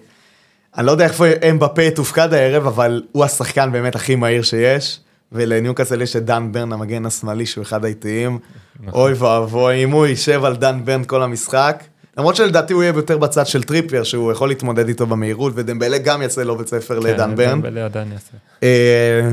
אני 0.77 0.85
לא 0.85 0.91
יודע 0.91 1.05
איפה 1.05 1.25
הם 1.41 1.59
בפה 1.59 1.91
תופקד 1.95 2.33
הערב, 2.33 2.67
אבל 2.67 3.03
הוא 3.11 3.25
השחקן 3.25 3.71
באמת 3.71 3.95
הכי 3.95 4.15
מהיר 4.15 4.43
שיש. 4.43 4.99
ולניוקאסל 5.33 6.01
יש 6.01 6.15
את 6.15 6.25
דן 6.25 6.51
ברן 6.51 6.73
המגן 6.73 7.05
השמאלי 7.05 7.45
שהוא 7.45 7.61
אחד 7.61 7.85
האיטיים. 7.85 8.39
נכון. 8.79 9.01
אוי 9.01 9.13
ואבוי, 9.13 9.83
אם 9.83 9.91
הוא 9.91 10.05
יישב 10.05 10.45
על 10.45 10.55
דן 10.55 10.85
ברן 10.85 11.03
כל 11.03 11.23
המשחק. 11.23 11.83
למרות 12.17 12.35
שלדעתי 12.35 12.73
הוא 12.73 12.83
יהיה 12.83 12.93
יותר 12.95 13.17
בצד 13.17 13.47
של 13.47 13.63
טריפר, 13.63 14.03
שהוא 14.03 14.31
יכול 14.31 14.49
להתמודד 14.49 14.87
איתו 14.87 15.05
במהירות, 15.05 15.53
ודמבלה 15.55 15.97
גם 15.97 16.21
יעשה 16.21 16.43
לו 16.43 16.57
בית 16.57 16.67
ספר 16.67 17.01
כן, 17.01 17.07
לדן 17.07 17.35
ברן. 17.35 17.49
כן, 17.49 17.55
דמבלה 17.55 17.85
עדיין 17.85 18.11
יעשה. 18.11 18.31
אה, 18.63 19.29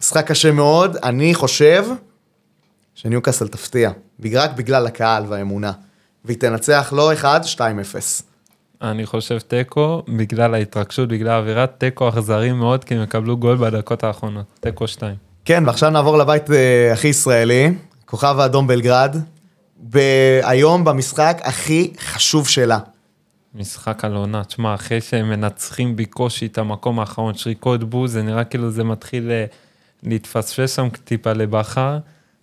משחק 0.00 0.26
קשה 0.26 0.52
מאוד, 0.52 0.96
אני 1.02 1.34
חושב 1.34 1.84
שניוקאסל 2.94 3.48
תפתיע, 3.48 3.90
רק 4.32 4.50
בגלל 4.56 4.86
הקהל 4.86 5.24
והאמונה, 5.28 5.72
והיא 6.24 6.38
תנצח 6.38 6.92
לא 6.96 7.12
1, 7.12 7.42
2-0. 7.44 7.58
אני 8.82 9.06
חושב 9.06 9.38
תיקו, 9.38 10.02
בגלל 10.08 10.54
ההתרגשות, 10.54 11.08
בגלל 11.08 11.28
האווירה, 11.28 11.66
תיקו 11.66 12.08
אכזרי 12.08 12.52
מאוד, 12.52 12.84
כי 12.84 12.94
הם 12.94 13.02
יקבלו 13.02 13.36
גול 13.36 13.56
בדקות 13.56 14.04
האחרונות, 14.04 14.44
תיקו 14.60 14.88
2. 14.88 15.14
כן, 15.44 15.62
ועכשיו 15.66 15.90
נעבור 15.90 16.18
לבית 16.18 16.50
אה, 16.50 16.92
הכי 16.92 17.08
ישראלי, 17.08 17.74
כוכב 18.06 18.36
האדום 18.38 18.66
בלגרד, 18.66 19.16
היום 20.42 20.84
במשחק 20.84 21.40
הכי 21.44 21.92
חשוב 21.98 22.48
שלה. 22.48 22.78
משחק 23.54 24.04
על 24.04 24.14
עונה, 24.14 24.44
תשמע, 24.44 24.74
אחרי 24.74 25.00
שהם 25.00 25.28
מנצחים 25.28 25.96
בקושי 25.96 26.46
את 26.46 26.58
המקום 26.58 27.00
האחרון, 27.00 27.34
שריקות 27.34 27.84
בוז, 27.84 28.12
זה 28.12 28.22
נראה 28.22 28.44
כאילו 28.44 28.70
זה 28.70 28.84
מתחיל 28.84 29.30
אה, 29.30 29.44
להתפספס 30.02 30.76
שם 30.76 30.88
טיפה 31.04 31.32
לבכר, 31.32 31.98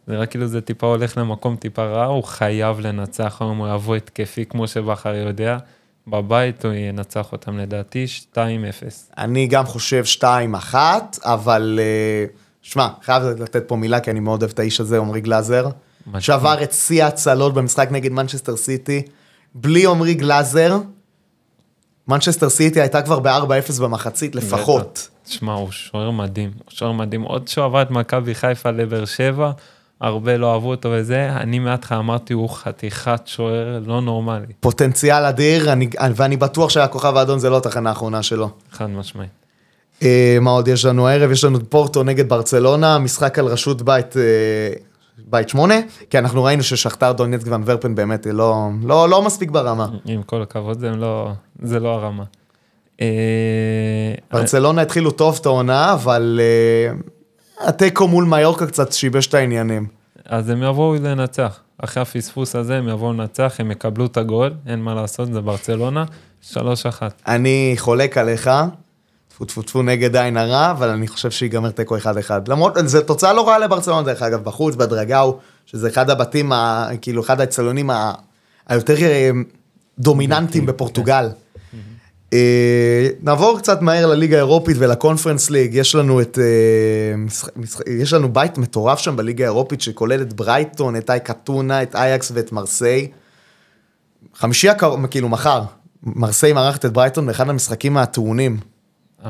זה 0.08 0.14
נראה 0.14 0.26
כאילו 0.26 0.48
זה 0.48 0.62
טיפה 0.62 0.88
הולך 0.88 1.18
למקום 1.18 1.56
טיפה 1.56 1.84
רע, 1.84 2.06
הוא 2.06 2.24
חייב 2.24 2.80
לנצח 2.80 3.38
היום, 3.42 3.58
הוא 3.58 3.68
יבוא 3.68 3.96
התקפי 3.96 4.46
כמו 4.46 4.68
שבכר 4.68 5.16
יודע. 5.16 5.58
בבית 6.08 6.66
הוא 6.66 6.74
ינצח 6.74 7.32
אותם 7.32 7.58
לדעתי 7.58 8.06
2-0. 8.34 8.38
אני 9.18 9.48
גם 9.48 9.66
חושב 9.66 10.04
2-1, 10.74 10.76
אבל 11.24 11.80
אה, 11.82 12.26
שמע, 12.62 12.88
חייב 13.04 13.24
לתת 13.24 13.64
פה 13.68 13.76
מילה, 13.76 14.00
כי 14.00 14.12
אני 14.12 14.20
מאוד 14.20 14.42
אוהב 14.42 14.52
את 14.52 14.60
האיש 14.60 14.82
הזה, 14.82 14.98
עמרי 14.98 15.22
גלאזר. 15.22 15.68
שעבר 16.20 16.64
את 16.64 16.74
שיא 16.74 17.04
ההצלות 17.04 17.54
במשחק 17.54 17.88
נגד 17.92 18.12
מנצ'סטר 18.12 18.58
סיטי. 18.58 19.02
בלי 19.56 19.86
עמרי 19.86 20.14
גלאזר, 20.14 20.78
מנצ'סטר 22.08 22.50
סיטי 22.50 22.82
הייתה 22.82 23.02
כבר 23.02 23.20
ב-4-0 23.20 23.82
במחצית 23.82 24.36
לפחות. 24.36 25.10
שמע, 25.26 25.54
הוא 25.54 25.72
שוער 25.72 26.12
מדהים, 26.12 26.52
הוא 26.58 26.72
שוער 26.72 26.92
מדהים. 26.92 27.22
עוד 27.22 27.48
שהוא 27.48 27.66
עבר 27.66 27.82
את 27.82 27.92
מכבי 27.92 28.36
חיפה 28.36 28.72
לבאר 28.72 29.06
שבע, 29.06 29.52
הרבה 30.02 30.38
לא 30.38 30.54
אהבו 30.54 30.70
אותו 30.70 30.90
וזה, 30.92 31.30
אני 31.30 31.60
מהתחלה 31.60 31.98
אמרתי, 31.98 32.34
הוא 32.34 32.50
חתיכת 32.50 33.22
שוער 33.26 33.80
לא 33.86 34.02
נורמלי. 34.02 34.46
פוטנציאל 34.60 35.26
אדיר, 35.26 35.74
אני, 35.74 35.90
ואני 36.16 36.38
בטוח 36.38 36.70
שהכוכב 36.70 37.18
האדום 37.18 37.40
זה 37.40 37.50
לא 37.50 37.58
התחנה 37.58 37.90
האחרונה 37.90 38.24
שלו. 38.24 38.50
חד 38.72 38.90
משמעי. 38.90 39.28
אה, 40.04 40.38
מה 40.42 40.52
עוד 40.52 40.68
יש 40.68 40.86
לנו 40.86 41.08
הערב? 41.08 41.32
יש 41.32 41.44
לנו 41.44 41.60
פורטו 41.70 42.04
נגד 42.04 42.30
ברצלונה, 42.30 43.00
משחק 43.00 43.40
על 43.40 43.46
רשות 43.46 43.82
בית, 43.82 44.18
אה, 44.18 44.22
בית 45.18 45.50
שמונה, 45.50 45.76
כי 46.10 46.18
אנחנו 46.18 46.44
ראינו 46.44 46.64
ששכתר 46.64 47.12
דונצק 47.12 47.48
ואנוורפן 47.48 47.96
באמת 47.96 48.28
לא, 48.32 48.70
לא, 48.84 49.10
לא 49.10 49.22
מספיק 49.22 49.52
ברמה. 49.52 49.88
עם 50.06 50.24
כל 50.24 50.42
הכבוד, 50.42 50.80
זה 50.80 50.90
לא, 50.90 51.32
זה 51.62 51.80
לא 51.80 51.90
הרמה. 51.90 52.24
אה, 53.02 53.08
ברצלונה 54.32 54.82
התחילו 54.82 55.12
טוב 55.12 55.38
את 55.42 55.46
העונה, 55.46 55.94
אבל... 55.94 56.40
התיקו 57.68 58.08
מול 58.08 58.26
מיורקה 58.26 58.68
קצת 58.68 58.92
שיבש 58.92 59.28
את 59.28 59.34
העניינים. 59.34 59.88
אז 60.26 60.50
הם 60.50 60.64
יבואו 60.64 60.96
לנצח. 61.02 61.60
אחרי 61.78 62.02
הפספוס 62.02 62.56
הזה 62.56 62.78
הם 62.78 62.88
יבואו 62.88 63.14
לנצח, 63.14 63.56
הם 63.60 63.72
יקבלו 63.72 64.06
את 64.06 64.18
הגול, 64.18 64.54
אין 64.68 64.80
מה 64.80 64.94
לעשות, 64.96 65.34
זה 65.34 65.42
ברצלונה, 65.42 66.06
3-1. 66.54 66.56
אני 67.28 67.76
חולק 67.78 68.18
עליך, 68.18 68.50
טפו 69.28 69.46
טפו 69.46 69.62
טפו 69.62 69.82
נגד 69.82 70.16
עין 70.16 70.38
הרע, 70.38 70.72
אבל 70.72 70.90
אני 70.90 71.08
חושב 71.08 71.32
שיגמר 71.32 71.72
תיקו 71.72 71.98
1-1. 71.98 72.02
למרות, 72.48 72.74
זו 72.86 73.02
תוצאה 73.02 73.34
לא 73.34 73.48
רעה 73.48 73.60
לברצלונה 73.60 74.02
דרך 74.02 74.22
אגב, 74.22 74.44
בחוץ, 74.44 74.76
בדרגאו, 74.76 75.38
שזה 75.66 75.88
אחד 75.88 76.10
הבתים, 76.10 76.52
ה, 76.52 76.88
כאילו 77.02 77.22
אחד 77.22 77.42
האצטדיונים 77.42 77.90
היותר 78.68 79.02
אה, 79.02 79.32
דומיננטיים 80.00 80.66
בפורטוגל. 80.66 81.30
אה, 82.34 83.08
נעבור 83.22 83.60
קצת 83.60 83.82
מהר 83.82 84.08
לליגה 84.08 84.36
האירופית 84.36 84.78
ולקונפרנס 84.80 85.50
ליג, 85.50 85.76
יש 85.76 85.96
לנו 85.96 86.22
את, 86.22 86.40
אה, 86.42 87.64
יש 88.02 88.14
לנו 88.14 88.34
בית 88.34 88.58
מטורף 88.58 89.00
שם 89.00 89.16
בליגה 89.16 89.44
האירופית 89.44 89.82
שכולל 89.82 90.22
את 90.22 90.34
ברייטון, 90.34 90.96
את 90.96 91.10
אייקה 91.10 91.34
טונה, 91.34 91.84
את 91.84 91.96
אייקס 91.96 92.32
ואת 92.36 92.52
מרסיי. 92.52 93.08
חמישי 94.36 94.70
הקרוב, 94.70 95.08
כאילו 95.08 95.30
מחר, 95.30 95.62
מרסיי 96.04 96.54
מארחת 96.54 96.86
את 96.86 96.94
ברייטון 96.94 97.28
באחד 97.28 97.50
המשחקים 97.50 97.98
הטעונים. 97.98 98.58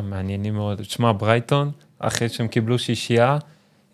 מעניינים 0.03 0.53
מאוד. 0.53 0.81
תשמע, 0.81 1.11
ברייטון, 1.17 1.71
אחרי 1.99 2.29
שהם 2.29 2.47
קיבלו 2.47 2.79
שישייה, 2.79 3.37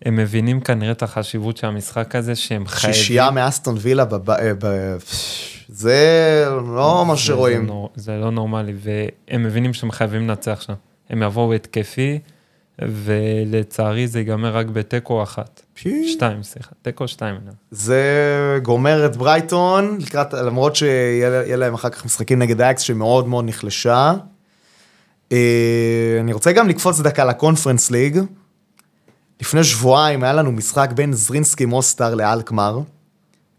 הם 0.04 0.16
מבינים 0.16 0.60
כנראה 0.60 0.92
את 0.92 1.02
החשיבות 1.02 1.56
של 1.56 1.66
המשחק 1.66 2.14
הזה, 2.14 2.36
שהם 2.36 2.66
חייבים... 2.66 2.94
שישייה 2.94 3.30
מאסטון 3.30 3.76
וילה, 3.80 4.04
בב... 4.04 4.30
ב... 4.58 4.96
זה 5.68 6.46
לא 6.74 7.04
מה 7.06 7.16
שרואים. 7.16 7.66
זה, 7.96 8.02
זה 8.02 8.12
לא 8.12 8.30
נורמלי, 8.30 8.74
והם 8.78 9.42
מבינים 9.42 9.74
שהם 9.74 9.90
חייבים 9.90 10.28
לנצח 10.28 10.60
שם. 10.60 10.74
הם 11.10 11.22
יבואו 11.22 11.54
התקפי, 11.54 12.18
ולצערי 12.82 14.08
זה 14.08 14.18
ייגמר 14.18 14.56
רק 14.56 14.66
בתיקו 14.66 15.22
אחת. 15.22 15.62
שתיים, 16.06 16.42
סליחה, 16.42 16.70
תיקו 16.82 17.08
שתיים. 17.08 17.36
זה 17.70 18.04
גומר 18.62 19.06
את 19.06 19.16
ברייטון, 19.16 19.98
לקראת, 20.00 20.34
למרות 20.34 20.76
שיהיה 20.76 21.56
להם 21.56 21.74
אחר 21.74 21.88
כך 21.88 22.04
משחקים 22.04 22.38
נגד 22.38 22.60
אייקס 22.60 22.82
שמאוד 22.82 23.28
מאוד 23.28 23.44
נחלשה. 23.44 24.14
אה, 25.32 26.18
אני 26.20 26.32
רוצה 26.32 26.52
גם 26.52 26.68
לקפוץ 26.68 27.00
דקה 27.00 27.24
לקונפרנס 27.24 27.90
ליג. 27.90 28.20
לפני 29.40 29.64
שבועיים 29.64 30.22
היה 30.22 30.32
לנו 30.32 30.52
משחק 30.52 30.90
בין 30.94 31.12
זרינסקי 31.12 31.64
מוסטר 31.64 32.14
לאלקמר. 32.14 32.80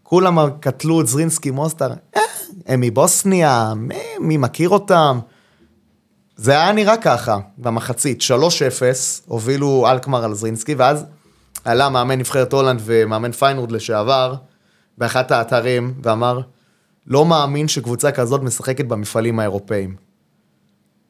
כולם 0.02 0.38
קטלו 0.60 1.00
את 1.00 1.06
זרינסקי 1.06 1.50
מוסטר, 1.50 1.90
אה, 2.16 2.20
הם 2.66 2.80
מבוסניה, 2.80 3.72
מי, 3.76 3.98
מי 4.20 4.36
מכיר 4.36 4.68
אותם? 4.68 5.18
זה 6.36 6.52
היה 6.52 6.72
נראה 6.72 6.96
ככה, 6.96 7.38
במחצית, 7.58 8.20
3-0, 8.20 8.22
הובילו 9.26 9.86
אלקמר 9.90 10.24
על 10.24 10.34
זרינסקי, 10.34 10.74
ואז 10.74 11.04
עלה 11.64 11.88
מאמן 11.88 12.18
נבחרת 12.18 12.52
הולנד 12.52 12.80
ומאמן 12.84 13.32
פיינורד 13.32 13.72
לשעבר, 13.72 14.34
באחת 14.98 15.30
האתרים, 15.30 15.94
ואמר, 16.02 16.40
לא 17.06 17.26
מאמין 17.26 17.68
שקבוצה 17.68 18.12
כזאת 18.12 18.42
משחקת 18.42 18.84
במפעלים 18.84 19.38
האירופאים. 19.38 19.96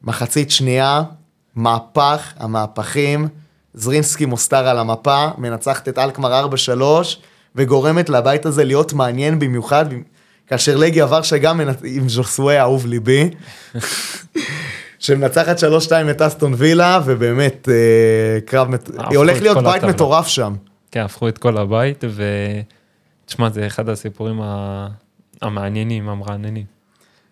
מחצית 0.03 0.51
שנייה, 0.51 1.03
מהפך, 1.55 2.33
המהפכים, 2.37 3.27
זרינסקי 3.73 4.25
מוסתר 4.25 4.67
על 4.67 4.79
המפה, 4.79 5.27
מנצחת 5.37 5.89
את 5.89 5.97
אלקמר 5.97 6.47
4-3, 6.77 6.81
וגורמת 7.55 8.09
לבית 8.09 8.45
הזה 8.45 8.63
להיות 8.63 8.93
מעניין 8.93 9.39
במיוחד, 9.39 9.85
כאשר 10.47 10.77
לגיה 10.77 11.05
ורשה 11.09 11.37
גם 11.37 11.61
עם 11.83 12.09
ז'וסווה 12.09 12.61
אהוב 12.61 12.85
ליבי, 12.85 13.29
שמנצחת 14.99 15.59
3-2 15.59 15.61
את 16.11 16.21
אסטון 16.21 16.53
וילה, 16.57 16.99
ובאמת 17.05 17.69
אה, 17.71 18.41
קרב, 18.45 18.67
היא 19.09 19.17
הולך 19.17 19.41
להיות 19.41 19.57
בית 19.63 19.83
מטורף 19.83 20.27
שם. 20.27 20.55
כן, 20.91 21.01
הפכו 21.01 21.27
את 21.27 21.37
כל 21.37 21.57
הבית, 21.57 22.03
ותשמע, 23.25 23.49
זה 23.49 23.67
אחד 23.67 23.89
הסיפורים 23.89 24.41
המעניינים, 25.41 26.09
המרעננים. 26.09 26.65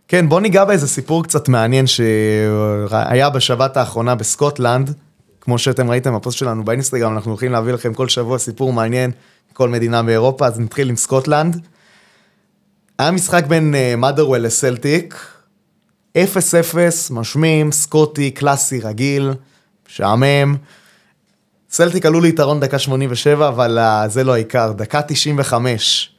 כן, 0.08 0.30
בוא 0.30 0.42
ניגע 0.42 0.66
באיזה 0.66 0.88
סיפור 0.88 1.24
קצת 1.24 1.48
מעניין 1.48 1.88
שהיה 1.88 3.30
בשבת 3.30 3.78
האחרונה 3.78 4.16
בסקוטלנד. 4.16 4.94
כמו 5.50 5.58
שאתם 5.58 5.92
ראיתם 5.92 6.16
בפוסט 6.16 6.38
שלנו 6.38 6.66
באינסטגרם, 6.66 7.14
אנחנו 7.14 7.32
הולכים 7.32 7.52
להביא 7.52 7.74
לכם 7.74 7.94
כל 7.94 8.10
שבוע 8.10 8.38
סיפור 8.38 8.74
מעניין 8.74 9.12
מכל 9.52 9.70
מדינה 9.70 10.04
באירופה, 10.04 10.48
אז 10.48 10.60
נתחיל 10.60 10.90
עם 10.90 10.96
סקוטלנד. 10.96 11.68
היה 13.00 13.12
משחק 13.12 13.46
בין 13.46 13.76
מאדרוול 13.98 14.40
uh, 14.40 14.40
לסלטיק, 14.40 15.16
0-0, 16.18 16.20
משמים, 17.12 17.72
סקוטי, 17.72 18.32
קלאסי, 18.32 18.80
רגיל, 18.80 19.34
משעמם. 19.90 20.56
סלטיק 21.70 22.06
עלו 22.06 22.22
ליתרון 22.22 22.60
דקה 22.60 22.80
87, 22.80 23.48
אבל 23.48 23.80
אה, 23.80 24.08
זה 24.08 24.24
לא 24.24 24.34
העיקר, 24.34 24.72
דקה 24.72 25.02
95. 25.02 26.12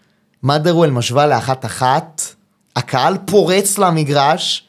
מאדרוול 0.43 0.91
משווה 0.91 1.27
לאחת 1.27 1.65
אחת, 1.65 2.23
הקהל 2.77 3.17
פורץ 3.27 3.79
למגרש, 3.79 4.69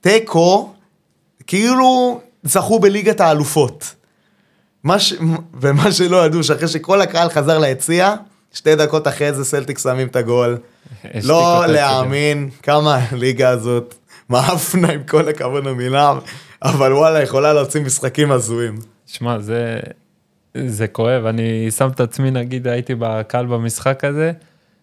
תיקו, 0.00 0.72
כאילו 1.46 2.20
זכו 2.46 2.78
בליגת 2.80 3.20
האלופות. 3.20 3.94
מה 4.84 4.98
ש... 4.98 5.14
ומה 5.60 5.92
שלא 5.92 6.26
ידעו, 6.26 6.44
שאחרי 6.44 6.68
שכל 6.68 7.00
הקהל 7.00 7.28
חזר 7.28 7.58
ליציע, 7.58 8.14
שתי 8.52 8.74
דקות 8.74 9.08
אחרי 9.08 9.32
זה 9.32 9.44
סלטיק 9.44 9.78
שמים 9.78 10.06
את 10.06 10.16
הגול. 10.16 10.58
לא 11.22 11.66
להאמין 11.66 12.50
כמה 12.62 13.00
הליגה 13.10 13.48
הזאת 13.48 13.94
מאפנה 14.30 14.92
עם 14.92 15.02
כל 15.02 15.28
הכבוד 15.28 15.64
למילה, 15.64 16.14
אבל 16.62 16.92
וואלה, 16.92 17.22
יכולה 17.22 17.52
להוציא 17.52 17.80
משחקים 17.80 18.32
הזויים. 18.32 18.78
שמע, 19.06 19.38
זה, 19.38 19.80
זה 20.66 20.86
כואב, 20.86 21.26
אני 21.26 21.70
שם 21.70 21.88
את 21.94 22.00
עצמי, 22.00 22.30
נגיד, 22.30 22.68
הייתי 22.68 22.94
בקהל 22.98 23.46
במשחק 23.46 24.04
הזה, 24.04 24.32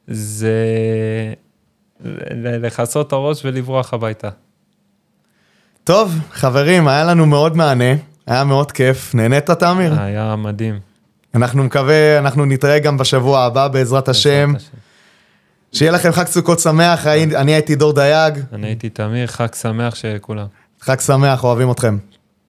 זה 0.07 0.63
לכסות 2.39 3.07
את 3.07 3.11
הראש 3.11 3.45
ולברוח 3.45 3.93
הביתה. 3.93 4.29
טוב, 5.83 6.19
חברים, 6.31 6.87
היה 6.87 7.03
לנו 7.03 7.25
מאוד 7.25 7.57
מענה, 7.57 7.93
היה 8.27 8.43
מאוד 8.43 8.71
כיף. 8.71 9.15
נהנית, 9.15 9.51
תמיר? 9.51 9.93
היה 9.99 10.35
מדהים. 10.35 10.79
אנחנו 11.35 11.63
מקווה, 11.63 12.19
אנחנו 12.19 12.45
נתראה 12.45 12.79
גם 12.79 12.97
בשבוע 12.97 13.41
הבא, 13.43 13.67
בעזרת 13.67 14.09
השם. 14.09 14.53
שיהיה 15.71 15.91
לכם 15.91 16.11
חג 16.11 16.25
סוכות 16.25 16.59
שמח, 16.59 17.07
אני 17.07 17.53
הייתי 17.53 17.75
דור 17.75 17.93
דייג. 17.93 18.39
אני 18.53 18.67
הייתי 18.67 18.89
תמיר, 18.89 19.27
חג 19.27 19.53
שמח 19.53 19.95
שכולם. 19.95 20.45
חג 20.81 20.99
שמח, 20.99 21.43
אוהבים 21.43 21.71
אתכם. 21.71 21.97